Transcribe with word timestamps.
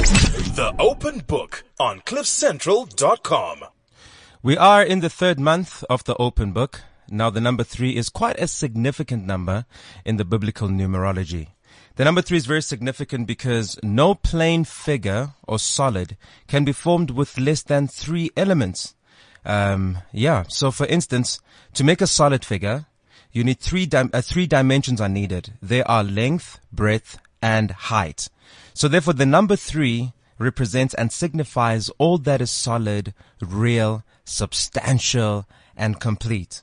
The 0.00 0.74
Open 0.78 1.18
Book 1.18 1.62
on 1.78 2.00
CliffCentral.com. 2.00 3.64
We 4.42 4.56
are 4.56 4.82
in 4.82 5.00
the 5.00 5.10
third 5.10 5.38
month 5.38 5.84
of 5.90 6.04
the 6.04 6.16
open 6.16 6.52
book. 6.52 6.80
Now 7.10 7.28
the 7.28 7.42
number 7.42 7.64
three 7.64 7.96
is 7.96 8.08
quite 8.08 8.40
a 8.40 8.48
significant 8.48 9.26
number 9.26 9.66
in 10.06 10.16
the 10.16 10.24
biblical 10.24 10.68
numerology. 10.68 11.48
The 11.96 12.06
number 12.06 12.22
three 12.22 12.38
is 12.38 12.46
very 12.46 12.62
significant 12.62 13.26
because 13.26 13.78
no 13.82 14.14
plane 14.14 14.64
figure 14.64 15.32
or 15.46 15.58
solid 15.58 16.16
can 16.48 16.64
be 16.64 16.72
formed 16.72 17.10
with 17.10 17.36
less 17.36 17.62
than 17.62 17.86
three 17.86 18.30
elements. 18.38 18.94
Um, 19.44 19.98
yeah. 20.12 20.44
So 20.48 20.70
for 20.70 20.86
instance, 20.86 21.40
to 21.74 21.84
make 21.84 22.00
a 22.00 22.06
solid 22.06 22.42
figure, 22.42 22.86
you 23.32 23.44
need 23.44 23.60
three, 23.60 23.84
dim- 23.84 24.10
uh, 24.14 24.22
three 24.22 24.46
dimensions 24.46 24.98
are 24.98 25.10
needed. 25.10 25.52
They 25.60 25.82
are 25.82 26.02
length, 26.02 26.58
breadth, 26.72 27.18
and 27.42 27.70
height. 27.70 28.30
So 28.74 28.88
therefore 28.88 29.14
the 29.14 29.26
number 29.26 29.56
three 29.56 30.12
represents 30.38 30.94
and 30.94 31.12
signifies 31.12 31.90
all 31.98 32.18
that 32.18 32.40
is 32.40 32.50
solid, 32.50 33.14
real, 33.40 34.02
substantial, 34.24 35.46
and 35.76 36.00
complete. 36.00 36.62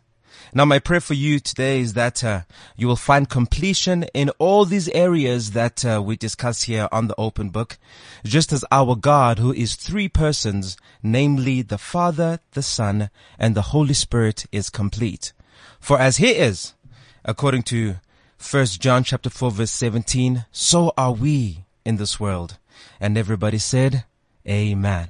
Now, 0.54 0.66
my 0.66 0.80
prayer 0.80 1.02
for 1.02 1.14
you 1.14 1.40
today 1.40 1.82
is 1.82 1.94
that 1.94 2.24
uh, 2.24 2.42
you 2.76 2.88
will 2.88 2.96
find 2.96 3.30
completion 3.30 4.04
in 4.14 4.30
all 4.40 4.66
these 4.66 4.88
areas 4.90 5.52
that 5.52 5.84
uh, 5.86 6.02
we 6.04 6.16
discuss 6.16 6.64
here 6.64 6.88
on 6.92 7.08
the 7.08 7.16
open 7.18 7.50
book, 7.50 7.78
just 8.24 8.54
as 8.54 8.64
our 8.72 8.96
God, 8.96 9.40
who 9.40 9.52
is 9.52 9.76
three 9.76 10.08
persons, 10.08 10.78
namely 11.04 11.62
the 11.62 11.78
Father, 11.78 12.40
the 12.52 12.64
Son, 12.64 13.10
and 13.38 13.56
the 13.56 13.74
Holy 13.74 13.94
Spirit, 13.94 14.46
is 14.52 14.70
complete. 14.70 15.34
For 15.80 16.00
as 16.00 16.18
He 16.18 16.32
is, 16.32 16.74
according 17.26 17.64
to 17.64 17.96
1 18.40 18.66
John 18.80 19.04
chapter 19.04 19.30
4 19.30 19.52
verse 19.52 19.72
17, 19.72 20.46
so 20.52 20.94
are 20.98 21.12
we 21.12 21.66
in 21.88 21.96
this 21.96 22.20
world. 22.20 22.58
And 23.00 23.18
everybody 23.18 23.58
said, 23.58 24.04
Amen. 24.46 25.10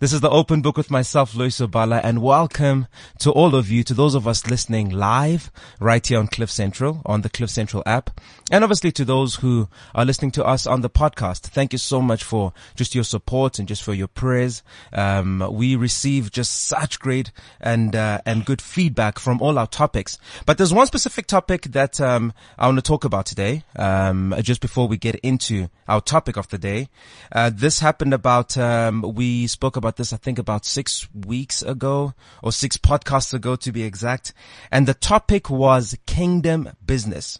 This 0.00 0.12
is 0.12 0.20
the 0.20 0.30
open 0.30 0.62
book 0.62 0.76
with 0.76 0.92
myself, 0.92 1.32
Loyiso 1.32 1.68
Bala, 1.68 1.96
and 2.04 2.22
welcome 2.22 2.86
to 3.18 3.32
all 3.32 3.56
of 3.56 3.68
you, 3.68 3.82
to 3.82 3.92
those 3.92 4.14
of 4.14 4.28
us 4.28 4.46
listening 4.46 4.90
live 4.90 5.50
right 5.80 6.06
here 6.06 6.20
on 6.20 6.28
Cliff 6.28 6.52
Central, 6.52 7.02
on 7.04 7.22
the 7.22 7.28
Cliff 7.28 7.50
Central 7.50 7.82
app, 7.84 8.20
and 8.48 8.62
obviously 8.62 8.92
to 8.92 9.04
those 9.04 9.34
who 9.34 9.68
are 9.96 10.04
listening 10.04 10.30
to 10.30 10.44
us 10.44 10.68
on 10.68 10.82
the 10.82 10.88
podcast. 10.88 11.40
Thank 11.40 11.72
you 11.72 11.80
so 11.80 12.00
much 12.00 12.22
for 12.22 12.52
just 12.76 12.94
your 12.94 13.02
support 13.02 13.58
and 13.58 13.66
just 13.66 13.82
for 13.82 13.92
your 13.92 14.06
prayers. 14.06 14.62
Um, 14.92 15.44
we 15.50 15.74
receive 15.74 16.30
just 16.30 16.68
such 16.68 17.00
great 17.00 17.32
and, 17.60 17.96
uh, 17.96 18.20
and 18.24 18.44
good 18.44 18.62
feedback 18.62 19.18
from 19.18 19.42
all 19.42 19.58
our 19.58 19.66
topics. 19.66 20.16
But 20.46 20.58
there's 20.58 20.72
one 20.72 20.86
specific 20.86 21.26
topic 21.26 21.62
that, 21.72 22.00
um, 22.00 22.32
I 22.56 22.66
want 22.66 22.78
to 22.78 22.82
talk 22.82 23.04
about 23.04 23.26
today, 23.26 23.64
um, 23.74 24.32
just 24.42 24.60
before 24.60 24.86
we 24.86 24.96
get 24.96 25.16
into 25.16 25.70
our 25.88 26.00
topic 26.00 26.36
of 26.36 26.46
the 26.50 26.58
day. 26.58 26.88
Uh, 27.32 27.50
this 27.52 27.80
happened 27.80 28.14
about, 28.14 28.56
um, 28.56 29.02
we 29.02 29.48
spoke 29.48 29.74
about 29.74 29.87
this, 29.96 30.12
I 30.12 30.16
think 30.16 30.38
about 30.38 30.64
six 30.64 31.08
weeks 31.12 31.62
ago 31.62 32.14
or 32.42 32.52
six 32.52 32.76
podcasts 32.76 33.34
ago 33.34 33.56
to 33.56 33.72
be 33.72 33.82
exact. 33.82 34.32
And 34.70 34.86
the 34.86 34.94
topic 34.94 35.50
was 35.50 35.96
kingdom 36.06 36.70
business. 36.84 37.38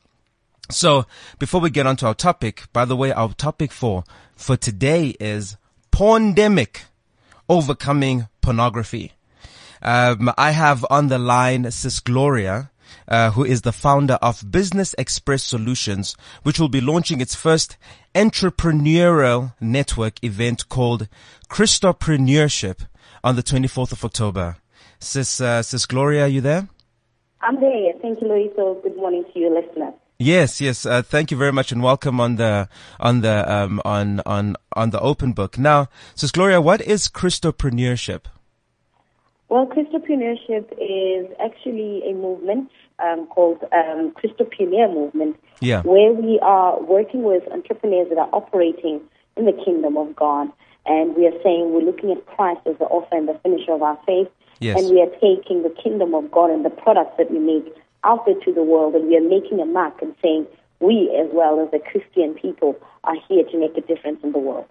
So 0.70 1.06
before 1.38 1.60
we 1.60 1.70
get 1.70 1.86
onto 1.86 2.06
our 2.06 2.14
topic, 2.14 2.64
by 2.72 2.84
the 2.84 2.96
way, 2.96 3.10
our 3.12 3.32
topic 3.32 3.72
for, 3.72 4.04
for 4.36 4.56
today 4.56 5.14
is 5.18 5.56
Porndemic, 5.90 6.82
overcoming 7.48 8.28
pornography. 8.42 9.12
Um, 9.80 10.30
I 10.36 10.50
have 10.50 10.84
on 10.90 11.08
the 11.08 11.18
line 11.18 11.70
Sis 11.70 12.00
Gloria, 12.00 12.70
uh, 13.06 13.30
who 13.30 13.44
is 13.44 13.62
the 13.62 13.72
founder 13.72 14.14
of 14.14 14.50
Business 14.50 14.94
Express 14.98 15.42
Solutions, 15.42 16.16
which 16.42 16.58
will 16.58 16.68
be 16.68 16.80
launching 16.80 17.20
its 17.20 17.34
first 17.34 17.76
entrepreneurial 18.14 19.54
network 19.60 20.22
event 20.22 20.68
called 20.68 21.08
Christopreneurship 21.48 22.86
on 23.22 23.36
the 23.36 23.42
24th 23.42 23.92
of 23.92 24.04
October. 24.04 24.56
Sis, 24.98 25.40
uh, 25.40 25.62
Sis 25.62 25.86
Gloria, 25.86 26.24
are 26.24 26.28
you 26.28 26.40
there? 26.40 26.68
I'm 27.40 27.60
there. 27.60 27.92
Thank 28.02 28.20
you, 28.20 28.26
Loyiso. 28.26 28.56
So 28.56 28.80
good 28.82 28.96
morning 28.96 29.24
to 29.32 29.38
you, 29.38 29.54
listeners. 29.54 29.94
Yes, 30.18 30.60
yes. 30.60 30.84
Uh, 30.84 31.02
thank 31.02 31.30
you 31.30 31.36
very 31.36 31.52
much 31.52 31.70
and 31.70 31.82
welcome 31.82 32.20
on 32.20 32.36
the, 32.36 32.68
on 32.98 33.20
the, 33.20 33.50
um, 33.50 33.80
on, 33.84 34.20
on, 34.26 34.56
on 34.72 34.90
the 34.90 35.00
open 35.00 35.32
book. 35.32 35.56
Now, 35.56 35.88
Sis 36.16 36.32
Gloria, 36.32 36.60
what 36.60 36.80
is 36.80 37.06
Christopreneurship? 37.08 38.22
Well, 39.48 39.66
Christopreneurship 39.66 40.72
is 40.72 41.32
actually 41.40 42.02
a 42.10 42.14
movement 42.14 42.70
um, 42.98 43.26
called 43.26 43.62
um, 43.72 44.12
Christopreneur 44.12 44.92
Movement, 44.92 45.36
Yeah. 45.60 45.82
where 45.82 46.12
we 46.12 46.38
are 46.40 46.80
working 46.82 47.22
with 47.22 47.42
entrepreneurs 47.52 48.08
that 48.10 48.18
are 48.18 48.30
operating 48.32 49.00
in 49.36 49.44
the 49.46 49.52
kingdom 49.52 49.96
of 49.96 50.14
God. 50.16 50.50
And 50.86 51.14
we 51.16 51.26
are 51.26 51.42
saying 51.42 51.72
we're 51.72 51.82
looking 51.82 52.10
at 52.12 52.24
Christ 52.26 52.60
as 52.66 52.78
the 52.78 52.86
author 52.86 53.16
and 53.16 53.28
the 53.28 53.38
finisher 53.42 53.72
of 53.72 53.82
our 53.82 53.98
faith. 54.06 54.28
Yes. 54.60 54.80
And 54.80 54.90
we 54.90 55.00
are 55.02 55.10
taking 55.20 55.62
the 55.62 55.70
kingdom 55.70 56.14
of 56.14 56.30
God 56.30 56.50
and 56.50 56.64
the 56.64 56.70
products 56.70 57.16
that 57.18 57.30
we 57.30 57.38
make 57.38 57.72
out 58.04 58.24
there 58.26 58.34
to 58.44 58.52
the 58.52 58.62
world, 58.62 58.94
and 58.94 59.08
we 59.08 59.16
are 59.16 59.20
making 59.20 59.60
a 59.60 59.66
mark 59.66 60.00
and 60.02 60.14
saying 60.22 60.46
we, 60.80 61.10
as 61.20 61.28
well 61.32 61.60
as 61.60 61.70
the 61.70 61.78
Christian 61.78 62.34
people, 62.34 62.76
are 63.04 63.16
here 63.28 63.44
to 63.44 63.58
make 63.58 63.76
a 63.76 63.80
difference 63.80 64.20
in 64.22 64.32
the 64.32 64.38
world. 64.38 64.66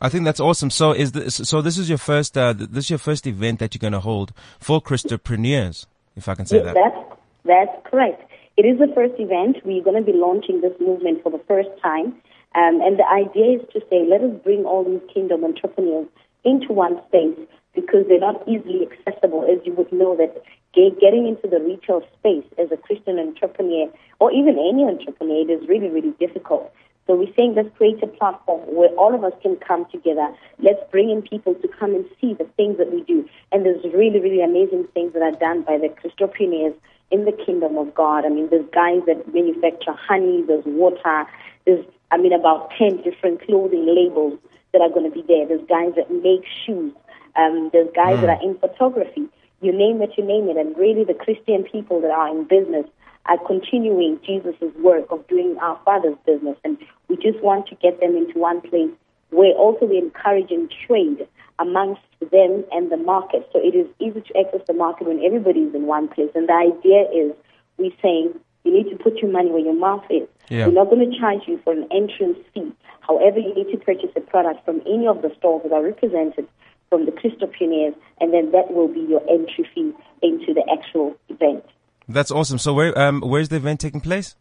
I 0.00 0.08
think 0.08 0.24
that's 0.24 0.40
awesome. 0.40 0.70
So 0.70 0.92
is 0.92 1.12
this, 1.12 1.36
so 1.36 1.62
this 1.62 1.78
is 1.78 1.88
your 1.88 1.98
first, 1.98 2.36
uh, 2.36 2.52
this 2.52 2.84
is 2.84 2.90
your 2.90 2.98
first 2.98 3.26
event 3.26 3.58
that 3.60 3.74
you're 3.74 3.80
going 3.80 3.92
to 3.94 4.00
hold 4.00 4.32
for 4.60 4.80
Christopreneurs, 4.82 5.86
if 6.16 6.28
I 6.28 6.34
can 6.34 6.46
say 6.46 6.56
Yes, 6.56 6.66
that. 6.66 6.74
That's, 6.74 7.13
that's 7.44 7.76
correct. 7.84 8.22
It 8.56 8.62
is 8.62 8.78
the 8.78 8.92
first 8.94 9.14
event. 9.18 9.58
We're 9.64 9.82
going 9.82 10.02
to 10.02 10.12
be 10.12 10.16
launching 10.16 10.60
this 10.60 10.74
movement 10.80 11.22
for 11.22 11.30
the 11.30 11.42
first 11.48 11.70
time. 11.82 12.14
Um, 12.54 12.80
and 12.80 12.98
the 12.98 13.06
idea 13.06 13.58
is 13.58 13.62
to 13.72 13.80
say, 13.90 14.06
let 14.08 14.22
us 14.22 14.30
bring 14.44 14.64
all 14.64 14.84
these 14.84 15.02
kingdom 15.12 15.44
entrepreneurs 15.44 16.06
into 16.44 16.72
one 16.72 17.00
space 17.08 17.36
because 17.74 18.06
they're 18.06 18.20
not 18.20 18.46
easily 18.46 18.86
accessible. 18.86 19.42
As 19.42 19.58
you 19.66 19.74
would 19.74 19.92
know 19.92 20.16
that 20.16 20.40
getting 20.74 21.26
into 21.26 21.48
the 21.48 21.58
retail 21.60 22.02
space 22.18 22.46
as 22.58 22.70
a 22.70 22.76
Christian 22.76 23.18
entrepreneur 23.18 23.90
or 24.20 24.30
even 24.30 24.54
any 24.54 24.84
entrepreneur, 24.84 25.50
is 25.50 25.68
really, 25.68 25.88
really 25.88 26.14
difficult. 26.20 26.72
So 27.06 27.14
we're 27.14 27.32
saying 27.36 27.54
let's 27.54 27.74
create 27.76 28.02
a 28.02 28.06
platform 28.06 28.62
where 28.74 28.88
all 28.90 29.14
of 29.14 29.24
us 29.24 29.32
can 29.42 29.56
come 29.56 29.84
together. 29.92 30.34
Let's 30.58 30.80
bring 30.90 31.10
in 31.10 31.22
people 31.22 31.54
to 31.54 31.68
come 31.68 31.94
and 31.94 32.06
see 32.20 32.32
the 32.34 32.48
things 32.56 32.78
that 32.78 32.90
we 32.90 33.02
do. 33.02 33.28
And 33.52 33.64
there's 33.64 33.84
really, 33.92 34.20
really 34.20 34.42
amazing 34.42 34.88
things 34.94 35.12
that 35.12 35.22
are 35.22 35.38
done 35.38 35.62
by 35.62 35.78
the 35.78 35.88
Christopreneurs 35.88 36.74
in 37.10 37.26
the 37.26 37.32
kingdom 37.32 37.76
of 37.76 37.94
God. 37.94 38.24
I 38.24 38.30
mean, 38.30 38.48
there's 38.48 38.68
guys 38.72 39.02
that 39.06 39.32
manufacture 39.32 39.92
honey, 39.92 40.42
there's 40.46 40.64
water, 40.64 41.26
there's, 41.66 41.84
I 42.10 42.16
mean, 42.16 42.32
about 42.32 42.70
10 42.78 43.02
different 43.02 43.44
clothing 43.44 43.86
labels 43.86 44.38
that 44.72 44.80
are 44.80 44.88
going 44.88 45.10
to 45.10 45.14
be 45.14 45.24
there. 45.28 45.46
There's 45.46 45.66
guys 45.68 45.92
that 45.96 46.10
make 46.10 46.44
shoes. 46.64 46.92
Um, 47.36 47.70
there's 47.72 47.88
guys 47.94 48.20
that 48.20 48.30
are 48.30 48.42
in 48.42 48.56
photography. 48.58 49.28
You 49.60 49.72
name 49.72 50.00
it, 50.02 50.10
you 50.16 50.24
name 50.24 50.48
it. 50.48 50.56
And 50.56 50.76
really, 50.76 51.04
the 51.04 51.14
Christian 51.14 51.64
people 51.64 52.00
that 52.00 52.10
are 52.10 52.28
in 52.28 52.44
business 52.44 52.86
are 53.26 53.38
continuing 53.46 54.20
Jesus' 54.24 54.54
work 54.82 55.06
of 55.10 55.26
doing 55.28 55.56
our 55.60 55.80
Father's 55.84 56.16
business. 56.26 56.56
And 56.64 56.78
we 57.08 57.16
just 57.16 57.42
want 57.42 57.66
to 57.68 57.74
get 57.76 58.00
them 58.00 58.16
into 58.16 58.38
one 58.38 58.60
place 58.60 58.90
where 59.30 59.52
also 59.52 59.86
we're 59.86 60.04
encouraging 60.04 60.68
trade 60.86 61.26
amongst 61.58 62.02
them 62.20 62.64
and 62.72 62.90
the 62.90 62.96
market. 62.96 63.48
So 63.52 63.58
it 63.58 63.74
is 63.74 63.86
easy 63.98 64.20
to 64.20 64.38
access 64.38 64.60
the 64.66 64.74
market 64.74 65.06
when 65.06 65.24
everybody 65.24 65.60
is 65.60 65.74
in 65.74 65.86
one 65.86 66.08
place. 66.08 66.30
And 66.34 66.48
the 66.48 66.54
idea 66.54 67.02
is 67.10 67.32
we're 67.78 67.96
saying 68.02 68.34
you 68.64 68.72
need 68.72 68.90
to 68.90 68.96
put 68.96 69.18
your 69.18 69.30
money 69.30 69.50
where 69.50 69.60
your 69.60 69.78
mouth 69.78 70.04
is. 70.10 70.28
Yeah. 70.48 70.66
We're 70.66 70.74
not 70.74 70.90
going 70.90 71.10
to 71.10 71.18
charge 71.18 71.42
you 71.46 71.60
for 71.64 71.72
an 71.72 71.86
entrance 71.90 72.38
fee. 72.52 72.72
However, 73.00 73.38
you 73.38 73.54
need 73.54 73.70
to 73.72 73.78
purchase 73.78 74.10
a 74.16 74.20
product 74.20 74.64
from 74.64 74.80
any 74.86 75.06
of 75.06 75.22
the 75.22 75.30
stores 75.38 75.62
that 75.64 75.72
are 75.72 75.82
represented 75.82 76.48
from 76.88 77.06
the 77.06 77.12
Christopreneurs, 77.12 77.94
and 78.20 78.32
then 78.32 78.52
that 78.52 78.72
will 78.72 78.88
be 78.88 79.00
your 79.00 79.20
entry 79.28 79.68
fee 79.74 79.92
into 80.22 80.54
the 80.54 80.64
actual 80.70 81.16
event. 81.28 81.64
That's 82.08 82.30
awesome. 82.30 82.58
So 82.58 82.74
where, 82.74 82.96
um, 82.98 83.20
where's 83.20 83.48
the 83.48 83.56
event 83.56 83.80
taking 83.80 84.00
place? 84.00 84.36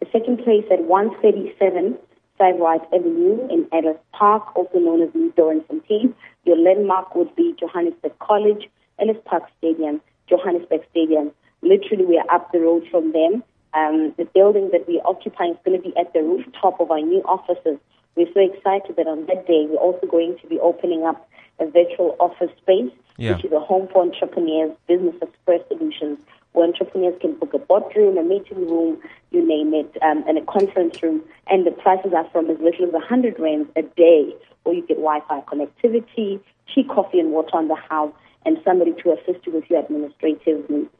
The 0.00 0.06
second 0.12 0.38
place 0.44 0.64
at 0.70 0.82
137 0.84 1.98
Sivewright 2.38 2.84
Avenue 2.94 3.46
in 3.50 3.66
Ellis 3.72 3.98
Park, 4.12 4.56
also 4.56 4.78
known 4.78 5.02
as 5.02 5.14
New 5.14 5.30
Doornfontein. 5.32 6.14
Your 6.44 6.56
landmark 6.56 7.14
would 7.14 7.34
be 7.36 7.54
Johannesburg 7.60 8.18
College, 8.18 8.70
Ellis 8.98 9.18
Park 9.26 9.44
Stadium, 9.58 10.00
Johannesburg 10.28 10.80
Stadium. 10.90 11.32
Literally, 11.62 12.06
we 12.06 12.18
are 12.18 12.34
up 12.34 12.50
the 12.52 12.60
road 12.60 12.84
from 12.90 13.12
them. 13.12 13.42
Um, 13.74 14.14
the 14.16 14.24
building 14.24 14.70
that 14.72 14.88
we're 14.88 15.02
occupying 15.04 15.52
is 15.52 15.58
going 15.64 15.80
to 15.82 15.88
be 15.88 15.94
at 15.96 16.12
the 16.14 16.20
rooftop 16.22 16.80
of 16.80 16.90
our 16.90 17.00
new 17.00 17.20
offices. 17.22 17.78
We're 18.16 18.32
so 18.32 18.40
excited 18.40 18.96
that 18.96 19.06
on 19.06 19.26
that 19.26 19.46
day, 19.46 19.66
we're 19.68 19.76
also 19.76 20.06
going 20.06 20.36
to 20.40 20.46
be 20.48 20.58
opening 20.58 21.04
up 21.04 21.28
a 21.60 21.66
virtual 21.66 22.16
office 22.18 22.50
space, 22.62 22.90
Yeah. 23.18 23.36
which 23.36 23.44
is 23.44 23.52
a 23.52 23.60
home 23.60 23.86
for 23.92 24.02
entrepreneurs, 24.02 24.72
business 24.88 25.14
express 25.20 25.60
solutions, 25.68 26.18
where 26.52 26.66
entrepreneurs 26.66 27.14
can 27.20 27.34
book 27.34 27.54
a 27.54 27.58
boardroom, 27.58 28.18
a 28.18 28.22
meeting 28.22 28.68
room, 28.68 28.98
you 29.30 29.46
name 29.46 29.72
it, 29.74 29.96
um, 30.02 30.24
and 30.26 30.38
a 30.38 30.44
conference 30.44 31.02
room. 31.02 31.22
And 31.46 31.66
the 31.66 31.70
prices 31.70 32.12
are 32.14 32.28
from 32.30 32.50
as 32.50 32.58
little 32.58 32.86
as 32.86 32.92
100 32.92 33.38
rands 33.38 33.70
a 33.76 33.82
day, 33.82 34.34
where 34.64 34.74
you 34.74 34.86
get 34.86 34.96
Wi-Fi 34.96 35.40
connectivity, 35.42 36.40
tea, 36.74 36.84
coffee, 36.84 37.20
and 37.20 37.32
water 37.32 37.54
on 37.54 37.68
the 37.68 37.76
house, 37.76 38.12
and 38.44 38.58
somebody 38.64 38.92
to 39.02 39.12
assist 39.12 39.46
you 39.46 39.52
with 39.52 39.64
your 39.70 39.80
administrative 39.80 40.68
needs. 40.68 40.90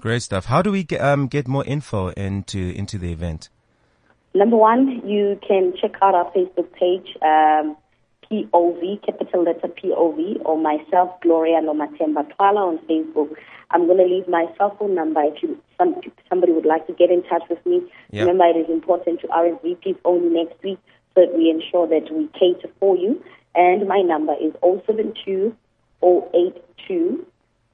Great 0.00 0.22
stuff. 0.22 0.46
How 0.46 0.62
do 0.62 0.70
we 0.70 0.84
get, 0.84 1.00
um, 1.00 1.26
get 1.26 1.48
more 1.48 1.64
info 1.64 2.08
into, 2.10 2.58
into 2.58 2.98
the 2.98 3.12
event? 3.12 3.48
Number 4.34 4.56
one, 4.56 5.02
you 5.08 5.38
can 5.46 5.74
check 5.80 5.96
out 6.02 6.14
our 6.14 6.30
Facebook 6.32 6.72
page. 6.72 7.16
Um, 7.22 7.76
POV, 8.30 9.04
capital 9.04 9.42
letter 9.42 9.68
POV, 9.68 10.44
or 10.44 10.58
myself, 10.58 11.20
Gloria 11.22 11.60
Lomatemba 11.62 12.28
Twala 12.36 12.68
on 12.68 12.78
Facebook. 12.86 13.34
I'm 13.70 13.86
going 13.86 13.98
to 13.98 14.04
leave 14.04 14.28
my 14.28 14.46
cell 14.56 14.74
phone 14.78 14.94
number 14.94 15.22
if 15.22 15.42
you 15.42 15.58
some, 15.76 16.00
somebody 16.28 16.52
would 16.52 16.66
like 16.66 16.86
to 16.86 16.92
get 16.92 17.10
in 17.10 17.22
touch 17.24 17.42
with 17.50 17.64
me. 17.66 17.82
Yep. 18.10 18.26
Remember, 18.26 18.46
it 18.46 18.60
is 18.60 18.70
important 18.70 19.20
to 19.20 19.28
RSVP 19.28 19.96
only 20.04 20.28
next 20.30 20.62
week 20.62 20.78
so 21.14 21.22
that 21.22 21.36
we 21.36 21.50
ensure 21.50 21.86
that 21.86 22.12
we 22.12 22.28
cater 22.38 22.68
for 22.80 22.96
you. 22.96 23.22
And 23.54 23.86
my 23.86 24.00
number 24.00 24.34
is 24.34 24.52
072 24.62 25.54
082 26.02 27.26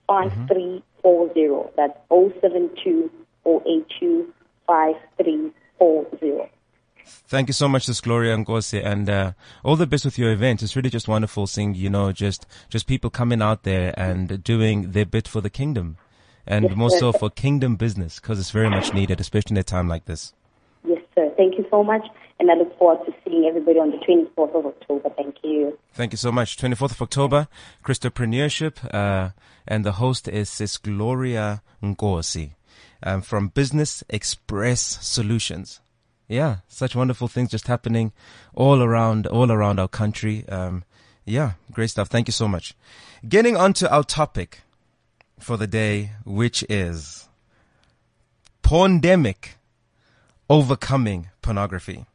5340. 0.07 1.41
Mm-hmm. 1.41 1.69
That's 1.77 1.99
072 2.11 3.11
082 3.47 4.33
5340. 4.67 6.51
Thank 7.07 7.49
you 7.49 7.55
so 7.55 7.69
much, 7.69 7.85
Sis 7.87 8.01
Gloria 8.01 8.37
Nkosi, 8.37 8.85
and 8.85 9.09
uh, 9.09 9.33
all 9.63 9.77
the 9.77 9.87
best 9.87 10.05
with 10.05 10.19
your 10.19 10.33
event. 10.33 10.63
It's 10.63 10.77
really 10.77 10.91
just 10.91 11.09
wonderful 11.09 11.47
seeing, 11.47 11.75
you 11.75 11.91
know, 11.91 12.13
just 12.13 12.47
just 12.69 12.87
people 12.87 13.11
coming 13.11 13.43
out 13.43 13.63
there 13.63 13.93
and 13.99 14.43
doing 14.45 14.93
their 14.93 15.07
bit 15.07 15.27
for 15.29 15.41
the 15.41 15.51
kingdom, 15.51 15.97
and 16.47 16.65
Yes, 16.67 16.77
more 16.77 16.91
sir. 16.91 16.99
so 16.99 17.13
for 17.13 17.31
kingdom 17.31 17.77
business, 17.77 18.21
because 18.21 18.39
it's 18.39 18.51
very 18.51 18.71
much 18.71 18.93
needed, 18.95 19.21
especially 19.21 19.55
in 19.55 19.59
a 19.59 19.63
time 19.63 19.89
like 19.89 20.05
this. 20.07 20.35
Yes, 20.87 21.03
sir. 21.15 21.31
Thank 21.37 21.57
you 21.59 21.67
so 21.71 21.83
much. 21.83 22.07
And 22.41 22.51
I 22.51 22.55
look 22.55 22.77
forward 22.79 23.07
to 23.07 23.15
seeing 23.25 23.45
everybody 23.47 23.79
on 23.79 23.91
the 23.93 23.97
24th 23.99 24.55
of 24.59 24.67
October. 24.67 25.09
Thank 25.17 25.37
you. 25.45 25.79
Thank 25.93 26.13
you 26.13 26.19
so 26.19 26.33
much. 26.33 26.57
24th 26.57 26.91
of 26.91 27.03
October, 27.03 27.49
Christopreneurship, 27.85 28.93
uh, 28.93 29.31
and 29.67 29.85
the 29.85 29.93
host 29.93 30.27
is 30.29 30.51
Sis 30.51 30.77
Gloria 30.77 31.63
Nkosi 31.83 32.51
um, 33.05 33.23
from 33.23 33.49
Business 33.49 34.03
Express 34.11 34.81
Solutions. 35.01 35.81
Yeah, 36.29 36.59
such 36.69 36.97
wonderful 36.97 37.29
things 37.29 37.51
just 37.51 37.67
happening 37.67 38.13
all 38.55 38.83
around, 38.83 39.27
all 39.27 39.53
around 39.53 39.79
our 39.79 39.89
country. 39.89 40.49
Um, 40.49 40.85
yeah, 41.25 41.53
great 41.73 41.91
stuff. 41.91 42.09
Thank 42.09 42.29
you 42.29 42.33
so 42.33 42.49
much. 42.49 42.75
Getting 43.29 43.57
on 43.57 43.73
to 43.75 43.91
our 43.91 44.05
topic 44.05 44.61
for 45.39 45.57
the 45.57 45.67
day, 45.67 46.13
which 46.25 46.65
is 46.69 47.29
Porndemic 48.63 49.57
overcoming 50.49 51.29
pornography. 51.43 52.07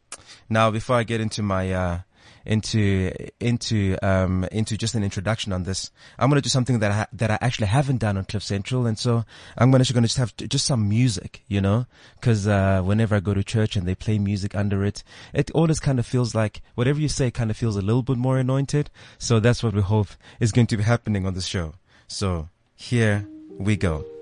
Now, 0.50 0.72
before 0.72 0.96
I 0.96 1.04
get 1.04 1.22
into 1.22 1.44
my 1.44 1.72
uh, 1.72 2.00
into 2.46 3.12
into 3.40 3.98
um, 4.02 4.46
into 4.52 4.78
just 4.78 4.96
an 4.96 5.04
introduction 5.04 5.54
on 5.54 5.64
this, 5.64 5.92
I'm 6.18 6.30
going 6.30 6.38
to 6.38 6.42
do 6.42 6.50
something 6.50 6.80
that 6.80 6.92
I, 6.92 7.08
that 7.14 7.32
I 7.32 7.38
actually 7.42 7.68
haven't 7.68 7.98
done 7.98 8.18
on 8.18 8.26
Cliff 8.26 8.44
Central, 8.44 8.86
and 8.86 8.98
so 8.98 9.26
I'm 9.58 9.72
going 9.72 9.84
to 9.84 9.94
just 9.94 10.18
have 10.18 10.36
just 10.38 10.66
some 10.66 10.88
music, 10.88 11.44
you 11.48 11.62
know, 11.62 11.86
because 12.16 12.48
uh, 12.48 12.82
whenever 12.82 13.16
I 13.16 13.20
go 13.20 13.34
to 13.34 13.44
church 13.44 13.76
and 13.76 13.88
they 13.88 13.96
play 13.96 14.20
music 14.20 14.56
under 14.56 14.84
it, 14.84 15.04
it 15.34 15.52
always 15.52 15.80
kind 15.80 16.00
of 16.00 16.06
feels 16.06 16.34
like 16.34 16.62
whatever 16.76 17.00
you 17.00 17.10
say 17.10 17.32
kind 17.32 17.52
of 17.52 17.58
feels 17.58 17.76
a 17.76 17.82
little 17.82 18.04
bit 18.04 18.18
more 18.18 18.38
anointed. 18.38 18.90
So 19.18 19.40
that's 19.40 19.64
what 19.64 19.74
we 19.74 19.82
hope 19.82 20.10
is 20.40 20.52
going 20.52 20.68
to 20.68 20.78
be 20.78 20.84
happening 20.84 21.26
on 21.26 21.34
the 21.34 21.42
show. 21.42 21.76
So 22.08 22.50
here 22.76 23.28
we 23.58 23.76
go. 23.76 24.19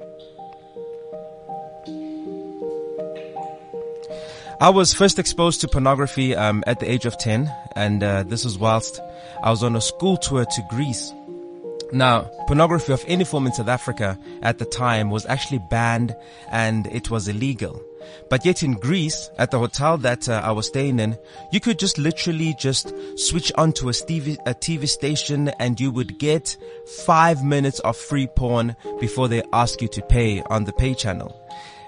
I 4.60 4.70
was 4.70 4.92
first 4.92 5.20
exposed 5.20 5.62
to 5.62 5.68
pornography 5.68 6.36
um, 6.36 6.64
at 6.66 6.80
the 6.80 6.90
age 6.90 7.06
of 7.06 7.16
10, 7.20 7.48
and 7.76 8.02
uh, 8.02 8.24
this 8.24 8.44
was 8.44 8.58
whilst 8.58 9.00
I 9.44 9.52
was 9.52 9.62
on 9.62 9.76
a 9.76 9.82
school 9.82 10.18
tour 10.18 10.46
to 10.46 10.68
Greece. 10.72 11.14
Now, 11.94 12.22
pornography 12.48 12.92
of 12.92 13.06
any 13.08 13.24
form 13.24 13.46
in 13.46 13.54
South 13.54 13.68
Africa 13.68 14.18
at 14.42 14.58
the 14.58 14.66
time 14.66 15.12
was 15.12 15.28
actually 15.28 15.62
banned 15.70 16.16
and 16.52 16.88
it 16.88 17.12
was 17.12 17.28
illegal. 17.28 17.80
But 18.32 18.46
yet 18.46 18.64
in 18.64 18.74
Greece, 18.74 19.30
at 19.38 19.52
the 19.52 19.60
hotel 19.60 19.96
that 20.00 20.28
uh, 20.28 20.42
I 20.44 20.52
was 20.54 20.66
staying 20.66 21.00
in, 21.00 21.20
you 21.52 21.60
could 21.60 21.78
just 21.78 22.00
literally 22.00 22.56
just 22.60 22.92
switch 23.16 23.52
onto 23.60 23.90
a 23.90 23.92
TV, 23.92 24.38
a 24.48 24.56
TV 24.56 24.90
station 24.90 25.50
and 25.60 25.80
you 25.80 25.92
would 25.92 26.18
get 26.18 26.58
five 27.06 27.44
minutes 27.44 27.80
of 27.82 27.96
free 27.96 28.26
porn 28.26 28.76
before 29.00 29.28
they 29.28 29.44
ask 29.54 29.84
you 29.84 29.88
to 29.90 30.02
pay 30.02 30.42
on 30.50 30.64
the 30.64 30.74
pay 30.74 30.96
channel. 30.96 31.40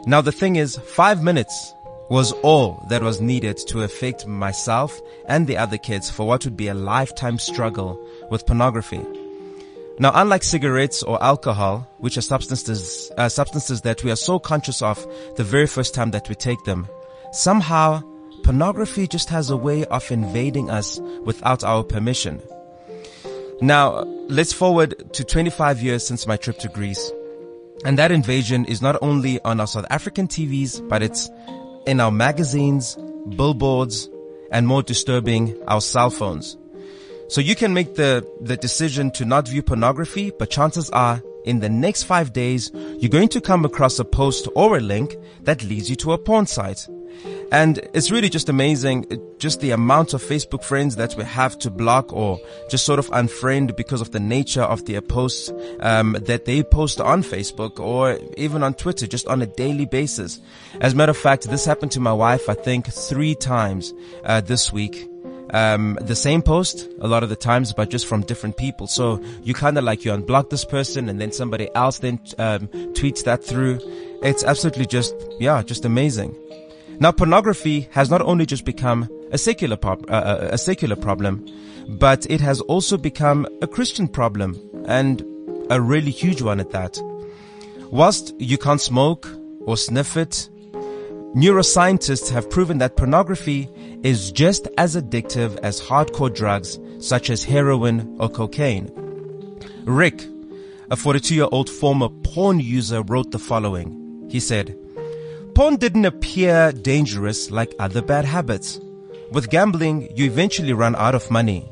Now 0.05 0.21
the 0.21 0.31
thing 0.31 0.55
is, 0.55 0.77
five 0.77 1.23
minutes 1.23 1.73
was 2.09 2.31
all 2.41 2.83
that 2.89 3.03
was 3.03 3.21
needed 3.21 3.57
to 3.57 3.83
affect 3.83 4.25
myself 4.25 4.99
and 5.27 5.45
the 5.45 5.57
other 5.57 5.77
kids 5.77 6.09
for 6.09 6.27
what 6.27 6.43
would 6.43 6.57
be 6.57 6.67
a 6.67 6.73
lifetime 6.73 7.37
struggle 7.37 8.03
with 8.31 8.45
pornography. 8.45 9.01
Now, 9.99 10.11
unlike 10.15 10.43
cigarettes 10.43 11.03
or 11.03 11.21
alcohol, 11.21 11.87
which 11.97 12.17
are 12.17 12.21
substances, 12.21 13.11
uh, 13.17 13.29
substances 13.29 13.81
that 13.81 14.03
we 14.03 14.11
are 14.11 14.15
so 14.15 14.39
conscious 14.39 14.81
of 14.81 15.05
the 15.35 15.43
very 15.43 15.67
first 15.67 15.93
time 15.93 16.11
that 16.11 16.29
we 16.29 16.35
take 16.35 16.63
them, 16.63 16.87
somehow 17.31 18.01
pornography 18.43 19.07
just 19.07 19.29
has 19.29 19.49
a 19.49 19.57
way 19.57 19.85
of 19.85 20.09
invading 20.09 20.69
us 20.69 20.99
without 21.23 21.63
our 21.63 21.83
permission. 21.83 22.41
Now, 23.61 24.03
let's 24.29 24.53
forward 24.53 25.13
to 25.13 25.23
25 25.25 25.81
years 25.81 26.07
since 26.07 26.25
my 26.25 26.37
trip 26.37 26.57
to 26.59 26.69
Greece. 26.69 27.11
And 27.83 27.97
that 27.97 28.11
invasion 28.11 28.65
is 28.65 28.81
not 28.81 28.97
only 29.01 29.41
on 29.41 29.59
our 29.59 29.67
South 29.67 29.85
African 29.89 30.27
TVs, 30.27 30.87
but 30.87 31.03
it's 31.03 31.29
in 31.85 31.99
our 31.99 32.11
magazines, 32.11 32.97
billboards, 33.35 34.09
and 34.51 34.67
more 34.67 34.83
disturbing, 34.83 35.55
our 35.67 35.81
cell 35.81 36.09
phones. 36.09 36.57
So 37.27 37.41
you 37.41 37.55
can 37.55 37.73
make 37.73 37.95
the, 37.95 38.27
the 38.41 38.57
decision 38.57 39.11
to 39.11 39.25
not 39.25 39.47
view 39.47 39.61
pornography, 39.61 40.31
but 40.37 40.49
chances 40.49 40.89
are 40.89 41.21
in 41.45 41.59
the 41.59 41.69
next 41.69 42.03
five 42.03 42.33
days, 42.33 42.71
you're 42.73 43.09
going 43.09 43.29
to 43.29 43.41
come 43.41 43.65
across 43.65 43.99
a 43.99 44.05
post 44.05 44.47
or 44.55 44.77
a 44.77 44.81
link 44.81 45.15
that 45.41 45.63
leads 45.63 45.89
you 45.89 45.95
to 45.97 46.13
a 46.13 46.17
porn 46.17 46.45
site. 46.45 46.87
And 47.51 47.79
it's 47.93 48.11
really 48.11 48.29
just 48.29 48.49
amazing, 48.49 49.05
just 49.39 49.59
the 49.59 49.71
amount 49.71 50.13
of 50.13 50.21
Facebook 50.21 50.63
friends 50.63 50.95
that 50.97 51.15
we 51.15 51.23
have 51.23 51.57
to 51.59 51.71
block 51.71 52.13
or 52.13 52.39
just 52.69 52.85
sort 52.85 52.99
of 52.99 53.07
unfriend 53.09 53.75
because 53.75 54.01
of 54.01 54.11
the 54.11 54.19
nature 54.19 54.61
of 54.61 54.85
their 54.85 55.01
posts 55.01 55.51
um, 55.79 56.17
that 56.21 56.45
they 56.45 56.63
post 56.63 57.01
on 57.01 57.23
Facebook 57.23 57.79
or 57.79 58.19
even 58.37 58.63
on 58.63 58.73
Twitter, 58.73 59.07
just 59.07 59.27
on 59.27 59.41
a 59.41 59.47
daily 59.47 59.85
basis. 59.85 60.39
As 60.81 60.93
a 60.93 60.95
matter 60.95 61.11
of 61.11 61.17
fact, 61.17 61.49
this 61.49 61.65
happened 61.65 61.91
to 61.93 61.99
my 61.99 62.13
wife, 62.13 62.49
I 62.49 62.53
think, 62.53 62.87
three 62.87 63.35
times 63.35 63.93
uh, 64.23 64.41
this 64.41 64.71
week 64.71 65.09
um, 65.51 65.97
the 66.01 66.15
same 66.15 66.41
post 66.41 66.87
a 67.01 67.07
lot 67.07 67.23
of 67.23 67.29
the 67.29 67.35
times, 67.35 67.73
but 67.73 67.89
just 67.89 68.05
from 68.05 68.21
different 68.21 68.57
people. 68.57 68.87
So 68.87 69.21
you 69.43 69.53
kind 69.53 69.77
of 69.77 69.83
like 69.83 70.05
you 70.05 70.11
unblock 70.11 70.49
this 70.49 70.65
person 70.65 71.09
and 71.09 71.19
then 71.19 71.31
somebody 71.31 71.73
else 71.75 71.99
then 71.99 72.19
um, 72.37 72.67
tweets 72.93 73.23
that 73.23 73.43
through. 73.43 73.79
It's 74.21 74.43
absolutely 74.43 74.85
just, 74.85 75.15
yeah, 75.39 75.61
just 75.63 75.85
amazing. 75.85 76.35
Now 76.99 77.11
pornography 77.11 77.87
has 77.91 78.09
not 78.09 78.21
only 78.21 78.45
just 78.45 78.65
become 78.65 79.07
a 79.31 79.37
secular, 79.37 79.77
prob- 79.77 80.09
uh, 80.09 80.13
uh, 80.13 80.49
a 80.51 80.57
secular 80.57 80.95
problem, 80.95 81.45
but 81.87 82.29
it 82.29 82.41
has 82.41 82.59
also 82.61 82.97
become 82.97 83.47
a 83.61 83.67
Christian 83.67 84.07
problem 84.07 84.59
and 84.85 85.23
a 85.69 85.79
really 85.79 86.11
huge 86.11 86.41
one 86.41 86.59
at 86.59 86.71
that. 86.71 86.99
Whilst 87.91 88.33
you 88.39 88.57
can't 88.57 88.81
smoke 88.81 89.27
or 89.61 89.77
sniff 89.77 90.17
it, 90.17 90.49
Neuroscientists 91.35 92.31
have 92.31 92.49
proven 92.49 92.79
that 92.79 92.97
pornography 92.97 93.69
is 94.01 94.31
just 94.31 94.67
as 94.79 94.95
addictive 94.95 95.59
as 95.59 95.79
hardcore 95.79 96.33
drugs 96.33 96.79
such 96.99 97.29
as 97.29 97.43
heroin 97.43 98.17
or 98.19 98.29
cocaine. 98.29 98.89
Rick, 99.85 100.25
a 100.89 100.95
42 100.95 101.35
year 101.35 101.47
old 101.51 101.69
former 101.69 102.09
porn 102.09 102.59
user, 102.59 103.03
wrote 103.03 103.29
the 103.29 103.37
following. 103.37 104.27
He 104.31 104.39
said, 104.39 104.75
Porn 105.59 105.75
didn't 105.75 106.05
appear 106.05 106.71
dangerous 106.71 107.51
like 107.51 107.75
other 107.79 108.01
bad 108.01 108.23
habits. 108.23 108.79
With 109.33 109.49
gambling, 109.49 110.09
you 110.15 110.23
eventually 110.23 110.71
run 110.71 110.95
out 110.95 111.15
of 111.15 111.29
money. 111.29 111.69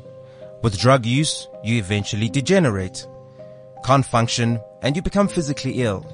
With 0.60 0.78
drug 0.78 1.06
use, 1.06 1.48
you 1.64 1.78
eventually 1.78 2.28
degenerate, 2.28 3.06
can't 3.86 4.04
function, 4.04 4.60
and 4.82 4.94
you 4.94 5.00
become 5.00 5.26
physically 5.26 5.80
ill. 5.80 6.04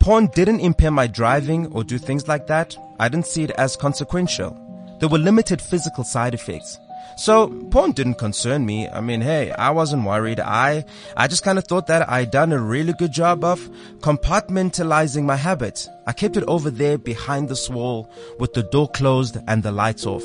Porn 0.00 0.28
didn't 0.28 0.60
impair 0.60 0.90
my 0.90 1.06
driving 1.06 1.66
or 1.72 1.84
do 1.84 1.98
things 1.98 2.26
like 2.26 2.46
that. 2.46 2.74
I 2.98 3.10
didn't 3.10 3.26
see 3.26 3.42
it 3.42 3.50
as 3.58 3.76
consequential. 3.76 4.56
There 4.98 5.10
were 5.10 5.18
limited 5.18 5.60
physical 5.60 6.04
side 6.04 6.32
effects. 6.32 6.78
So 7.18 7.48
porn 7.48 7.90
didn't 7.90 8.14
concern 8.14 8.64
me. 8.64 8.88
I 8.88 9.00
mean, 9.00 9.20
hey, 9.20 9.50
I 9.50 9.70
wasn't 9.70 10.04
worried. 10.04 10.38
I, 10.38 10.84
I 11.16 11.26
just 11.26 11.42
kind 11.42 11.58
of 11.58 11.64
thought 11.64 11.88
that 11.88 12.08
I'd 12.08 12.30
done 12.30 12.52
a 12.52 12.62
really 12.62 12.92
good 12.92 13.10
job 13.10 13.42
of 13.42 13.58
compartmentalizing 13.98 15.24
my 15.24 15.34
habit. 15.34 15.88
I 16.06 16.12
kept 16.12 16.36
it 16.36 16.44
over 16.44 16.70
there 16.70 16.96
behind 16.96 17.48
this 17.48 17.68
wall 17.68 18.08
with 18.38 18.54
the 18.54 18.62
door 18.62 18.88
closed 18.88 19.36
and 19.48 19.64
the 19.64 19.72
lights 19.72 20.06
off. 20.06 20.22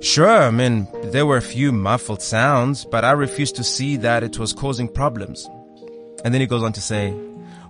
Sure, 0.00 0.42
I 0.42 0.50
mean, 0.50 0.88
there 1.04 1.24
were 1.24 1.36
a 1.36 1.52
few 1.54 1.70
muffled 1.70 2.20
sounds, 2.20 2.84
but 2.84 3.04
I 3.04 3.12
refused 3.12 3.54
to 3.56 3.64
see 3.64 3.96
that 3.98 4.24
it 4.24 4.40
was 4.40 4.52
causing 4.52 4.88
problems. 4.88 5.48
And 6.24 6.34
then 6.34 6.40
he 6.40 6.48
goes 6.48 6.64
on 6.64 6.72
to 6.72 6.80
say, 6.80 7.12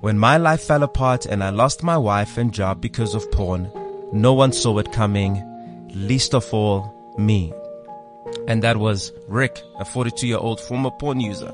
when 0.01 0.19
my 0.19 0.39
life 0.39 0.63
fell 0.63 0.83
apart 0.83 1.27
and 1.27 1.45
I 1.45 1.51
lost 1.51 1.83
my 1.83 1.99
wife 1.99 2.39
and 2.39 2.51
job 2.51 2.81
because 2.81 3.15
of 3.15 3.31
porn, 3.31 3.71
no 4.11 4.33
one 4.33 4.53
saw 4.53 4.79
it 4.79 4.91
coming, 4.91 5.43
least 5.93 6.35
of 6.35 6.53
all 6.55 7.15
me. 7.19 7.53
And 8.47 8.63
that 8.63 8.77
was 8.77 9.13
Rick, 9.29 9.63
a 9.79 9.85
42 9.85 10.27
year 10.27 10.39
old 10.39 10.61
former 10.61 10.91
porn 10.91 11.21
user. 11.21 11.51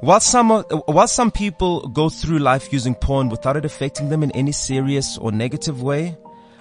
While 0.00 0.20
some, 0.20 0.50
uh, 0.50 0.62
while 0.86 1.08
some 1.08 1.30
people 1.30 1.88
go 1.88 2.08
through 2.08 2.38
life 2.40 2.72
using 2.72 2.94
porn 2.94 3.28
without 3.28 3.56
it 3.56 3.64
affecting 3.64 4.08
them 4.08 4.22
in 4.22 4.30
any 4.32 4.52
serious 4.52 5.16
or 5.18 5.32
negative 5.32 5.82
way, 5.82 6.16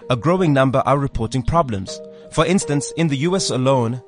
a 0.10 0.16
growing 0.16 0.54
number 0.54 0.84
are 0.86 0.98
reporting 0.98 1.44
problems. 1.44 2.00
For 2.32 2.46
instance, 2.46 2.94
in 2.96 3.08
the 3.08 3.18
US 3.18 3.50
alone, 3.50 4.02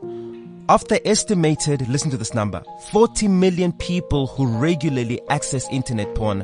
Of 0.67 0.87
the 0.87 1.07
estimated, 1.07 1.87
listen 1.89 2.09
to 2.09 2.17
this 2.17 2.33
number, 2.33 2.63
40 2.89 3.27
million 3.27 3.71
people 3.73 4.25
who 4.25 4.47
regularly 4.47 5.21
access 5.29 5.69
internet 5.69 6.15
porn, 6.15 6.41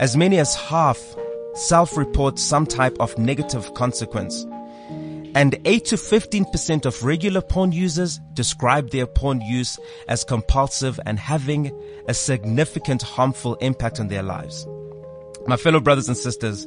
as 0.00 0.16
many 0.16 0.38
as 0.38 0.54
half 0.54 0.98
self-report 1.54 2.38
some 2.38 2.64
type 2.64 2.96
of 2.98 3.18
negative 3.18 3.74
consequence. 3.74 4.46
And 5.34 5.58
8 5.64 5.86
to 5.86 5.96
15% 5.96 6.84
of 6.84 7.02
regular 7.04 7.40
porn 7.40 7.72
users 7.72 8.20
describe 8.34 8.90
their 8.90 9.06
porn 9.06 9.40
use 9.40 9.78
as 10.06 10.24
compulsive 10.24 11.00
and 11.06 11.18
having 11.18 11.72
a 12.06 12.12
significant 12.12 13.00
harmful 13.00 13.54
impact 13.56 13.98
on 13.98 14.08
their 14.08 14.22
lives. 14.22 14.66
My 15.46 15.56
fellow 15.56 15.80
brothers 15.80 16.08
and 16.08 16.16
sisters, 16.16 16.66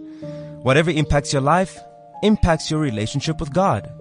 whatever 0.63 0.89
impacts 0.89 1.31
your 1.31 1.43
life 1.43 1.79
impacts 2.24 2.72
your 2.72 2.79
relationship 2.79 3.39
with 3.39 3.53
God. 3.53 3.91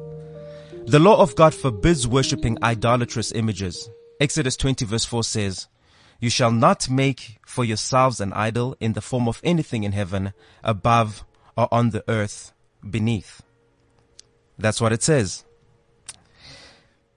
The 0.86 0.98
law 0.98 1.20
of 1.20 1.36
God 1.36 1.54
forbids 1.54 2.06
worshipping 2.06 2.58
idolatrous 2.62 3.32
images. 3.32 3.90
Exodus 4.18 4.56
20 4.56 4.84
verse 4.84 5.04
4 5.04 5.24
says, 5.24 5.68
You 6.20 6.30
shall 6.30 6.50
not 6.50 6.88
make 6.88 7.38
for 7.46 7.64
yourselves 7.64 8.20
an 8.20 8.32
idol 8.32 8.76
in 8.80 8.94
the 8.94 9.00
form 9.00 9.28
of 9.28 9.40
anything 9.44 9.84
in 9.84 9.92
heaven, 9.92 10.32
above, 10.62 11.24
or 11.56 11.68
on 11.72 11.90
the 11.90 12.04
earth, 12.08 12.52
beneath. 12.88 13.42
That's 14.58 14.80
what 14.80 14.92
it 14.92 15.02
says. 15.02 15.44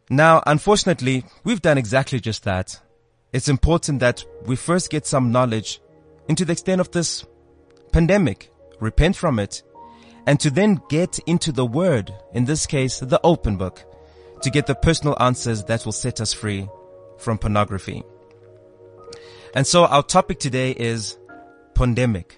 Now, 0.10 0.41
unfortunately, 0.46 1.25
we've 1.44 1.62
done 1.62 1.77
exactly 1.77 2.20
just 2.20 2.44
that. 2.46 2.79
It's 3.34 3.50
important 3.50 4.00
that 4.00 4.24
we 4.46 4.56
first 4.56 4.89
get 4.89 5.06
some 5.06 5.32
knowledge 5.32 5.82
into 6.29 6.46
the 6.46 6.53
extent 6.53 6.82
of 6.82 6.91
this 6.91 7.25
pandemic, 7.91 8.51
repent 8.79 9.15
from 9.15 9.38
it, 9.38 9.63
and 10.25 10.39
to 10.39 10.50
then 10.50 10.82
get 10.89 11.20
into 11.20 11.51
the 11.51 11.65
word, 11.65 12.13
in 12.34 12.46
this 12.46 12.65
case, 12.65 13.00
the 13.00 13.20
open 13.24 13.58
book, 13.58 13.84
to 14.41 14.50
get 14.50 14.65
the 14.65 14.75
personal 14.75 15.15
answers 15.22 15.63
that 15.65 15.86
will 15.86 15.91
set 15.91 16.22
us 16.22 16.34
free 16.34 16.67
from 17.17 17.38
pornography. 17.38 18.03
And 19.56 19.65
so 19.65 19.86
our 19.86 20.03
topic 20.03 20.39
today 20.39 20.72
is 20.72 21.17
Porndemic, 21.74 22.32